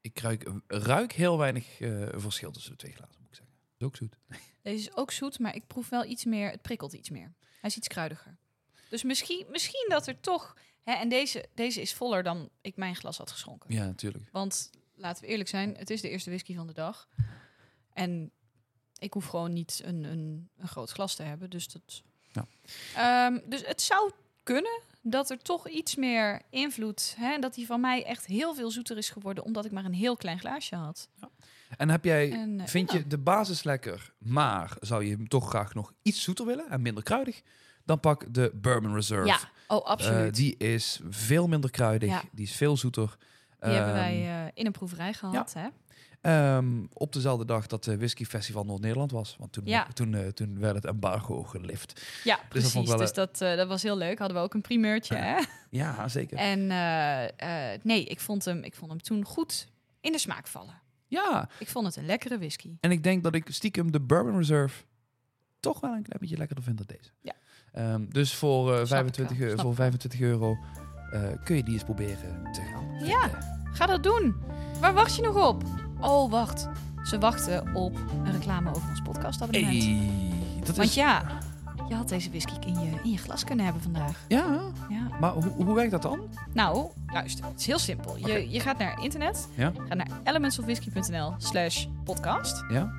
Ik 0.00 0.18
ruik, 0.18 0.50
ruik 0.66 1.12
heel 1.12 1.38
weinig 1.38 1.80
eh, 1.80 2.08
verschil 2.12 2.50
tussen 2.50 2.72
de 2.72 2.78
twee 2.78 2.92
glazen, 2.92 3.16
moet 3.20 3.28
ik 3.28 3.34
zeggen. 3.34 3.54
Dat 3.78 3.80
is 3.80 3.86
ook 3.86 3.96
zoet. 3.96 4.16
Deze 4.62 4.88
is 4.88 4.96
ook 4.96 5.10
zoet, 5.10 5.38
maar 5.38 5.54
ik 5.54 5.66
proef 5.66 5.88
wel 5.88 6.04
iets 6.04 6.24
meer. 6.24 6.50
Het 6.50 6.62
prikkelt 6.62 6.92
iets 6.92 7.10
meer. 7.10 7.32
Hij 7.40 7.70
is 7.70 7.76
iets 7.76 7.88
kruidiger. 7.88 8.36
Dus 8.88 9.02
misschien, 9.02 9.46
misschien 9.50 9.86
dat 9.88 10.06
er 10.06 10.20
toch. 10.20 10.56
Hè, 10.82 10.92
en 10.92 11.08
deze, 11.08 11.48
deze 11.54 11.80
is 11.80 11.94
voller 11.94 12.22
dan 12.22 12.48
ik 12.60 12.76
mijn 12.76 12.96
glas 12.96 13.18
had 13.18 13.30
geschonken. 13.30 13.74
Ja, 13.74 13.84
natuurlijk. 13.84 14.28
Want 14.32 14.70
laten 14.94 15.22
we 15.22 15.28
eerlijk 15.28 15.48
zijn, 15.48 15.76
het 15.76 15.90
is 15.90 16.00
de 16.00 16.08
eerste 16.08 16.30
whisky 16.30 16.54
van 16.54 16.66
de 16.66 16.72
dag. 16.72 17.08
En 17.92 18.30
ik 18.98 19.12
hoef 19.12 19.26
gewoon 19.26 19.52
niet 19.52 19.80
een, 19.84 20.04
een, 20.04 20.48
een 20.56 20.68
groot 20.68 20.90
glas 20.90 21.14
te 21.14 21.22
hebben. 21.22 21.50
Dus, 21.50 21.68
dat... 21.68 22.02
Ja. 22.32 22.46
Ehm, 22.94 23.40
dus 23.48 23.66
het 23.66 23.82
zou 23.82 24.10
kunnen 24.42 24.80
dat 25.02 25.30
er 25.30 25.38
toch 25.38 25.68
iets 25.68 25.96
meer 25.96 26.42
invloed... 26.50 27.14
Hè, 27.18 27.38
dat 27.38 27.54
die 27.54 27.66
van 27.66 27.80
mij 27.80 28.04
echt 28.04 28.26
heel 28.26 28.54
veel 28.54 28.70
zoeter 28.70 28.96
is 28.96 29.10
geworden... 29.10 29.44
omdat 29.44 29.64
ik 29.64 29.72
maar 29.72 29.84
een 29.84 29.94
heel 29.94 30.16
klein 30.16 30.38
glaasje 30.38 30.76
had. 30.76 31.08
En 31.76 31.88
heb 31.88 32.04
jij, 32.04 32.32
En, 32.32 32.60
eh, 32.60 32.66
vind 32.66 32.92
ja. 32.92 32.98
je 32.98 33.06
de 33.06 33.18
basis 33.18 33.62
lekker, 33.62 34.12
maar 34.18 34.76
zou 34.80 35.04
je 35.04 35.10
hem 35.10 35.28
toch 35.28 35.48
graag 35.48 35.74
nog 35.74 35.92
iets 36.02 36.22
zoeter 36.22 36.46
willen 36.46 36.68
en 36.70 36.82
minder 36.82 37.02
kruidig? 37.02 37.42
Dan 37.84 38.00
pak 38.00 38.34
de 38.34 38.50
Bourbon 38.54 38.94
Reserve. 38.94 39.46
Ja, 39.70 39.76
oh, 39.76 39.84
Eh, 39.84 39.90
absoluut. 39.90 40.34
die 40.34 40.56
die 40.58 40.68
is 40.68 41.00
veel 41.10 41.48
minder 41.48 41.70
kruidig, 41.70 42.08
Ja. 42.08 42.22
die 42.32 42.44
is 42.46 42.56
veel 42.56 42.76
zoeter. 42.76 43.16
hebben 43.58 43.82
Ehm, 43.84 43.92
wij 43.92 44.44
eh, 44.44 44.50
in 44.54 44.66
een 44.66 44.72
proeverij 44.72 45.12
gehad. 45.12 45.52
Hè? 45.54 45.68
ehm, 46.20 46.84
op 46.92 47.12
dezelfde 47.12 47.44
dag 47.44 47.66
dat 47.66 47.84
de 47.84 47.96
Whisky 47.96 48.24
Festival 48.24 48.64
Noord-Nederland 48.64 49.10
was. 49.10 49.36
Want 49.38 49.52
toen, 49.52 49.66
Ja. 49.66 49.86
toen, 49.92 50.14
eh, 50.14 50.26
toen 50.28 50.58
werd 50.58 50.74
het 50.74 50.84
embargo 50.84 51.42
gelift. 51.42 52.02
Ja, 52.24 52.38
precies. 52.48 52.88
wel, 52.88 52.96
Dus 52.96 53.12
dat, 53.12 53.40
eh, 53.40 53.56
dat 53.56 53.68
was 53.68 53.82
heel 53.82 53.96
leuk. 53.96 54.18
Hadden 54.18 54.36
we 54.36 54.42
ook 54.42 54.54
een 54.54 54.60
primeurtje. 54.60 55.14
Hè? 55.14 55.40
Ja, 55.70 56.08
zeker. 56.08 56.38
En 56.38 56.66
nee, 57.82 58.04
ik 58.04 58.20
vond, 58.20 58.44
hem, 58.44 58.62
ik 58.62 58.74
vond 58.74 58.90
hem 58.90 59.02
toen 59.02 59.24
goed 59.24 59.66
in 60.00 60.12
de 60.12 60.18
smaak 60.18 60.46
vallen. 60.46 60.80
Ja, 61.06 61.48
Ik 61.58 61.68
vond 61.68 61.86
het 61.86 61.96
een 61.96 62.06
lekkere 62.06 62.38
whisky. 62.38 62.76
en 62.80 62.90
ik 62.90 63.02
denk 63.02 63.22
dat 63.22 63.34
ik 63.34 63.46
stiekem 63.50 63.92
de 63.92 64.00
Bourbon 64.00 64.36
Reserve 64.36 64.82
toch 65.60 65.80
wel 65.80 65.90
een 65.94 66.02
klein 66.02 66.20
beetje 66.20 66.36
lekkerder 66.36 66.64
vind 66.64 66.76
dan 66.76 66.86
deze. 66.98 67.10
Ja. 67.20 67.32
Ehm, 67.72 68.04
dus 68.08 68.34
voor, 68.34 68.74
eh, 68.74 68.80
ik 68.80 68.86
25, 68.86 69.38
wel, 69.38 69.46
eu- 69.46 69.52
snap 69.52 69.62
voor 69.62 69.72
ik 69.72 69.76
wel. 69.78 69.86
25 69.88 70.20
euro 70.20 70.56
eh, 71.12 71.20
kun 71.44 71.56
je 71.56 71.62
die 71.62 71.74
eens 71.74 71.84
proberen 71.84 72.52
te 72.52 72.60
gaan 72.60 73.06
Ja. 73.06 73.28
Ga 73.72 73.86
dat 73.86 74.02
doen. 74.02 74.34
Waar 74.80 74.94
wacht 74.94 75.16
je 75.16 75.22
nog 75.22 75.48
op? 75.48 75.62
Oh, 76.00 76.30
wacht. 76.30 76.68
Ze 77.04 77.18
wachten 77.18 77.74
op 77.74 77.96
een 78.24 78.32
reclame 78.32 78.70
over 78.74 78.88
ons 78.88 79.00
podcastabonnement. 79.02 79.82
Hey, 79.84 80.10
dat 80.64 80.76
Want 80.76 80.88
is... 80.88 80.94
ja, 80.94 81.22
je 81.88 81.94
had 81.94 82.08
deze 82.08 82.28
whisky 82.30 82.54
in 82.66 82.80
je, 82.80 82.90
in 83.02 83.10
je 83.10 83.16
glas 83.18 83.44
kunnen 83.44 83.64
hebben 83.64 83.82
vandaag. 83.82 84.24
Ja, 84.28 84.60
Ja. 84.88 85.08
maar 85.20 85.30
hoe, 85.32 85.44
hoe 85.64 85.74
werkt 85.74 85.90
dat 85.90 86.02
dan? 86.02 86.20
Nou, 86.52 86.86
luister. 87.06 87.44
Het 87.44 87.60
is 87.60 87.66
heel 87.66 87.78
simpel. 87.78 88.16
Je, 88.16 88.50
je 88.50 88.60
gaat 88.60 88.78
naar 88.78 89.02
internet. 89.02 89.48
Ja. 89.54 89.72
Ga 89.88 89.94
naar 89.94 90.08
elementsofwhisky.nl 90.24 91.34
slash 91.38 91.86
podcast. 92.04 92.64
Ja. 92.68 92.92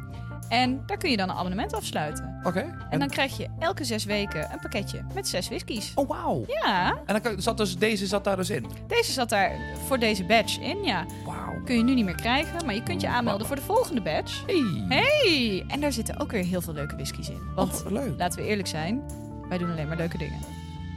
En 0.51 0.83
daar 0.85 0.97
kun 0.97 1.09
je 1.09 1.17
dan 1.17 1.29
een 1.29 1.35
abonnement 1.35 1.73
afsluiten. 1.73 2.39
Oké. 2.43 2.77
En 2.89 2.99
dan 2.99 3.07
krijg 3.07 3.37
je 3.37 3.47
elke 3.59 3.83
zes 3.83 4.03
weken 4.03 4.51
een 4.51 4.59
pakketje 4.59 5.01
met 5.13 5.27
zes 5.27 5.47
whiskies. 5.47 5.91
Oh, 5.95 6.07
wauw. 6.07 6.43
Ja, 6.47 6.97
En 7.05 7.21
dan 7.21 7.41
zat 7.41 7.57
dus, 7.57 7.77
deze 7.77 8.05
zat 8.07 8.23
daar 8.23 8.35
dus 8.35 8.49
in. 8.49 8.65
deze 8.87 9.11
zat 9.11 9.29
daar 9.29 9.51
voor 9.87 9.99
deze 9.99 10.23
badge 10.25 10.61
in, 10.61 10.83
ja. 10.83 11.05
Wauw. 11.25 11.61
Kun 11.65 11.75
je 11.77 11.83
nu 11.83 11.93
niet 11.93 12.05
meer 12.05 12.15
krijgen, 12.15 12.65
maar 12.65 12.75
je 12.75 12.83
kunt 12.83 13.01
je 13.01 13.07
aanmelden 13.07 13.47
voor 13.47 13.55
de 13.55 13.61
volgende 13.61 14.01
badge. 14.01 14.45
Hey. 14.45 14.97
Hey! 14.97 15.65
En 15.67 15.79
daar 15.79 15.91
zitten 15.91 16.19
ook 16.19 16.31
weer 16.31 16.43
heel 16.43 16.61
veel 16.61 16.73
leuke 16.73 16.95
whiskies 16.95 17.29
in. 17.29 17.41
Want 17.55 17.83
Oh, 17.85 17.91
leuk. 17.91 18.13
laten 18.17 18.39
we 18.39 18.45
eerlijk 18.47 18.67
zijn, 18.67 19.01
wij 19.49 19.57
doen 19.57 19.71
alleen 19.71 19.87
maar 19.87 19.97
leuke 19.97 20.17
dingen. 20.17 20.39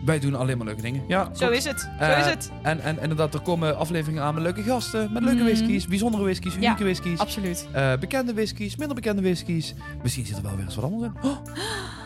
Wij 0.05 0.19
doen 0.19 0.35
alleen 0.35 0.57
maar 0.57 0.67
leuke 0.67 0.83
dingen. 0.83 1.03
Ja, 1.09 1.29
Zo 1.35 1.47
goed. 1.47 1.57
is 1.57 1.65
het. 1.65 1.81
Zo 1.81 2.05
Eh, 2.05 2.19
is 2.19 2.25
het. 2.27 2.51
En, 2.63 2.81
en 2.81 2.99
inderdaad, 3.01 3.35
er 3.35 3.41
komen 3.41 3.79
afleveringen 3.79 4.23
aan 4.23 4.35
met 4.35 4.43
leuke 4.43 4.63
gasten, 4.63 5.13
met 5.13 5.23
leuke 5.23 5.37
Mhm. 5.43 5.45
whiskies, 5.45 5.87
bijzondere 5.87 6.23
whiskies, 6.23 6.55
unieke 6.55 6.79
Ja. 6.79 6.85
whiskies, 6.85 7.19
Absoluut. 7.19 7.67
eh, 7.73 7.93
bekende 8.01 8.35
whiskies, 8.35 8.77
minder 8.77 8.95
bekende 8.95 9.23
whiskies. 9.23 9.75
Misschien 10.03 10.27
zit 10.27 10.37
er 10.37 10.43
wel 10.43 10.57
weer 10.57 10.65
eens 10.65 10.75
wat 10.75 10.85
anders 10.85 11.13
in. 11.23 11.31
Oh. 11.31 11.37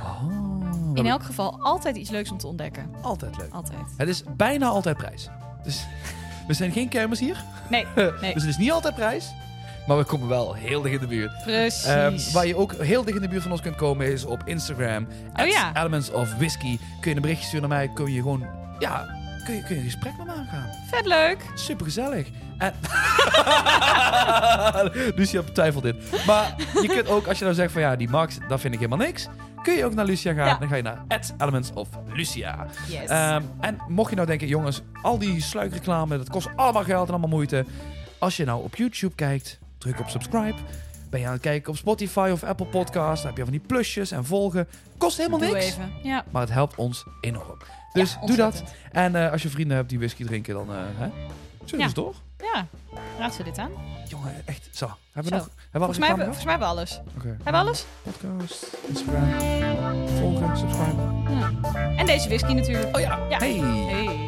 Oh, 0.03 0.93
we 0.93 0.99
In 0.99 1.07
elk 1.07 1.23
geval 1.23 1.59
altijd 1.63 1.97
iets 1.97 2.11
leuks 2.11 2.31
om 2.31 2.39
te 2.39 2.47
ontdekken. 2.47 2.91
altijd 3.03 3.37
leuk. 3.37 3.53
Altijd. 3.53 3.79
Het 3.97 4.09
is 4.09 4.23
bijna 4.37 4.67
altijd 4.67 4.97
prijs. 4.97 5.29
Dus 5.65 5.87
we 6.49 6.55
zijn 6.55 6.73
geen 6.73 6.89
kermis 6.89 7.21
hier. 7.21 7.45
Nee, 7.71 7.87
nee. 8.21 8.33
Dus 8.35 8.43
het 8.43 8.51
is 8.51 8.57
niet 8.59 8.71
altijd 8.73 8.95
prijs. 8.95 9.33
Maar 9.89 9.97
we 9.97 10.05
komen 10.05 10.29
wel 10.29 10.55
heel 10.55 10.83
dicht 10.83 10.95
in 10.95 11.01
de 11.01 11.07
buurt. 11.07 11.43
precies. 11.43 11.85
Ehm, 11.85 12.33
waar 12.33 12.47
je 12.47 12.57
ook 12.57 12.73
heel 12.73 13.05
dicht 13.05 13.17
in 13.17 13.23
de 13.23 13.29
buurt 13.29 13.43
van 13.43 13.53
ons 13.53 13.61
kunt 13.61 13.77
komen 13.77 14.13
is 14.13 14.25
op 14.25 14.43
Instagram. 14.45 15.07
Oh 15.41 15.47
ja. 15.47 15.77
Elements 15.77 16.11
of 16.11 16.35
Whisky. 16.35 16.79
Kun 17.01 17.11
je 17.11 17.17
een 17.17 17.23
berichtje 17.23 17.47
sturen 17.47 17.69
naar 17.69 17.79
mij. 17.79 17.91
Kun 17.95 18.13
je 18.13 18.21
gewoon, 18.21 18.47
ja, 18.79 19.07
kun 19.45 19.55
je, 19.55 19.63
kun 19.63 19.75
je 19.75 19.81
een 19.81 19.91
gesprek 19.91 20.13
met 20.17 20.27
me 20.27 20.33
aangaan. 20.33 20.69
Vet 20.91 21.07
leuk. 21.07 21.45
Super 21.55 21.85
gezellig. 21.85 22.29
En... 22.59 22.75
Lucia 25.19 25.43
twijfelt 25.53 25.83
dit. 25.83 26.27
Maar 26.27 26.55
je 26.59 26.89
kunt 26.89 27.09
ook, 27.09 27.27
als 27.27 27.39
je 27.39 27.45
nou 27.45 27.57
zegt 27.57 27.73
van 27.73 27.83
ja, 27.83 27.97
die 27.97 28.09
Max, 28.09 28.39
dat 28.49 28.61
vind 28.61 28.75
ik 28.75 28.81
helemaal 28.81 29.07
niks. 29.07 29.29
Kun 29.63 29.75
je 29.75 29.85
ook 29.85 29.95
naar 29.95 30.05
Lucia 30.05 30.33
gaan. 30.33 30.47
Ja. 30.47 30.59
Dan 30.59 30.69
ga 30.69 30.77
je 30.77 30.83
naar 30.83 31.05
Elements 31.39 31.71
of 31.75 31.89
Lucia. 32.13 32.67
Yes. 32.89 33.09
Ehm, 33.09 33.43
en 33.61 33.79
mocht 33.89 34.11
je 34.11 34.17
nou 34.17 34.29
denken, 34.29 34.47
jongens, 34.47 34.83
al 35.03 35.19
die 35.19 35.43
sluikreclame, 35.43 36.17
dat 36.17 36.31
kost 36.31 36.49
allemaal 36.57 36.85
geld 36.85 37.07
en 37.07 37.11
allemaal 37.11 37.31
moeite. 37.31 37.65
Als 38.19 38.37
je 38.37 38.45
nou 38.45 38.65
op 38.65 38.77
YouTube 38.77 39.15
kijkt, 39.15 39.59
druk 39.79 40.01
op 40.01 40.09
subscribe. 40.09 40.55
Ben 41.11 41.21
je 41.21 41.27
aan 41.27 41.33
het 41.33 41.41
kijken 41.43 41.71
op 41.71 41.77
Spotify 41.77 42.31
of 42.33 42.43
Apple 42.45 42.67
Podcast, 42.67 43.17
dan 43.17 43.27
heb 43.27 43.37
je 43.37 43.43
van 43.43 43.53
die 43.53 43.61
plusjes 43.67 44.11
en 44.11 44.25
volgen. 44.25 44.69
Kost 44.99 45.17
helemaal 45.17 45.39
Doe 45.39 45.49
niks, 45.53 45.65
even. 45.65 45.93
Ja. 46.03 46.25
maar 46.31 46.43
het 46.43 46.51
helpt 46.51 46.75
ons 46.77 47.05
enorm. 47.21 47.59
Dus 47.93 48.17
Ja, 48.21 48.27
doe 48.27 48.37
dat. 48.37 48.63
En 48.93 49.15
eh, 49.25 49.33
als 49.33 49.43
je 49.43 49.49
vrienden 49.49 49.77
hebt 49.77 49.89
die 49.89 49.99
whisky 49.99 50.25
drinken, 50.25 50.55
dan 50.55 50.71
eh 50.71 50.77
hè? 50.97 51.09
Zullen 51.65 51.85
Ja. 51.85 51.89
ze 51.89 51.95
toch? 51.95 52.17
Ja. 52.55 52.67
Raad 53.19 53.35
ze 53.35 53.43
dit 53.43 53.59
aan. 53.59 53.71
Jongen, 54.09 54.35
echt. 54.45 54.69
Zo. 54.73 54.87
Hebben 55.13 55.33
we 55.33 55.39
Zo. 55.39 55.45
nog? 55.45 55.55
Hebben 55.71 55.73
we 55.73 55.79
Volgens 55.79 55.99
mij, 55.99 56.09
hebben, 56.09 56.27
alles 56.27 56.37
volgens 56.37 56.59
mij 56.59 56.69
hebben 56.69 56.69
we 56.69 56.75
alles. 56.75 57.01
Oké. 57.17 57.29
Hebben 57.29 57.53
we 57.53 57.59
alles? 57.59 57.85
Podcast, 58.03 58.67
Instagram, 58.89 60.09
volgen, 60.09 60.57
subscriben. 60.57 61.23
Ja. 61.31 61.51
En 61.97 62.07
deze 62.07 62.29
whisky 62.29 62.53
natuurlijk. 62.53 62.97
Oh 62.97 63.03
ja. 63.03 63.19
Ja. 63.29 63.39
Hey. 63.39 63.53
Hey. 63.59 64.28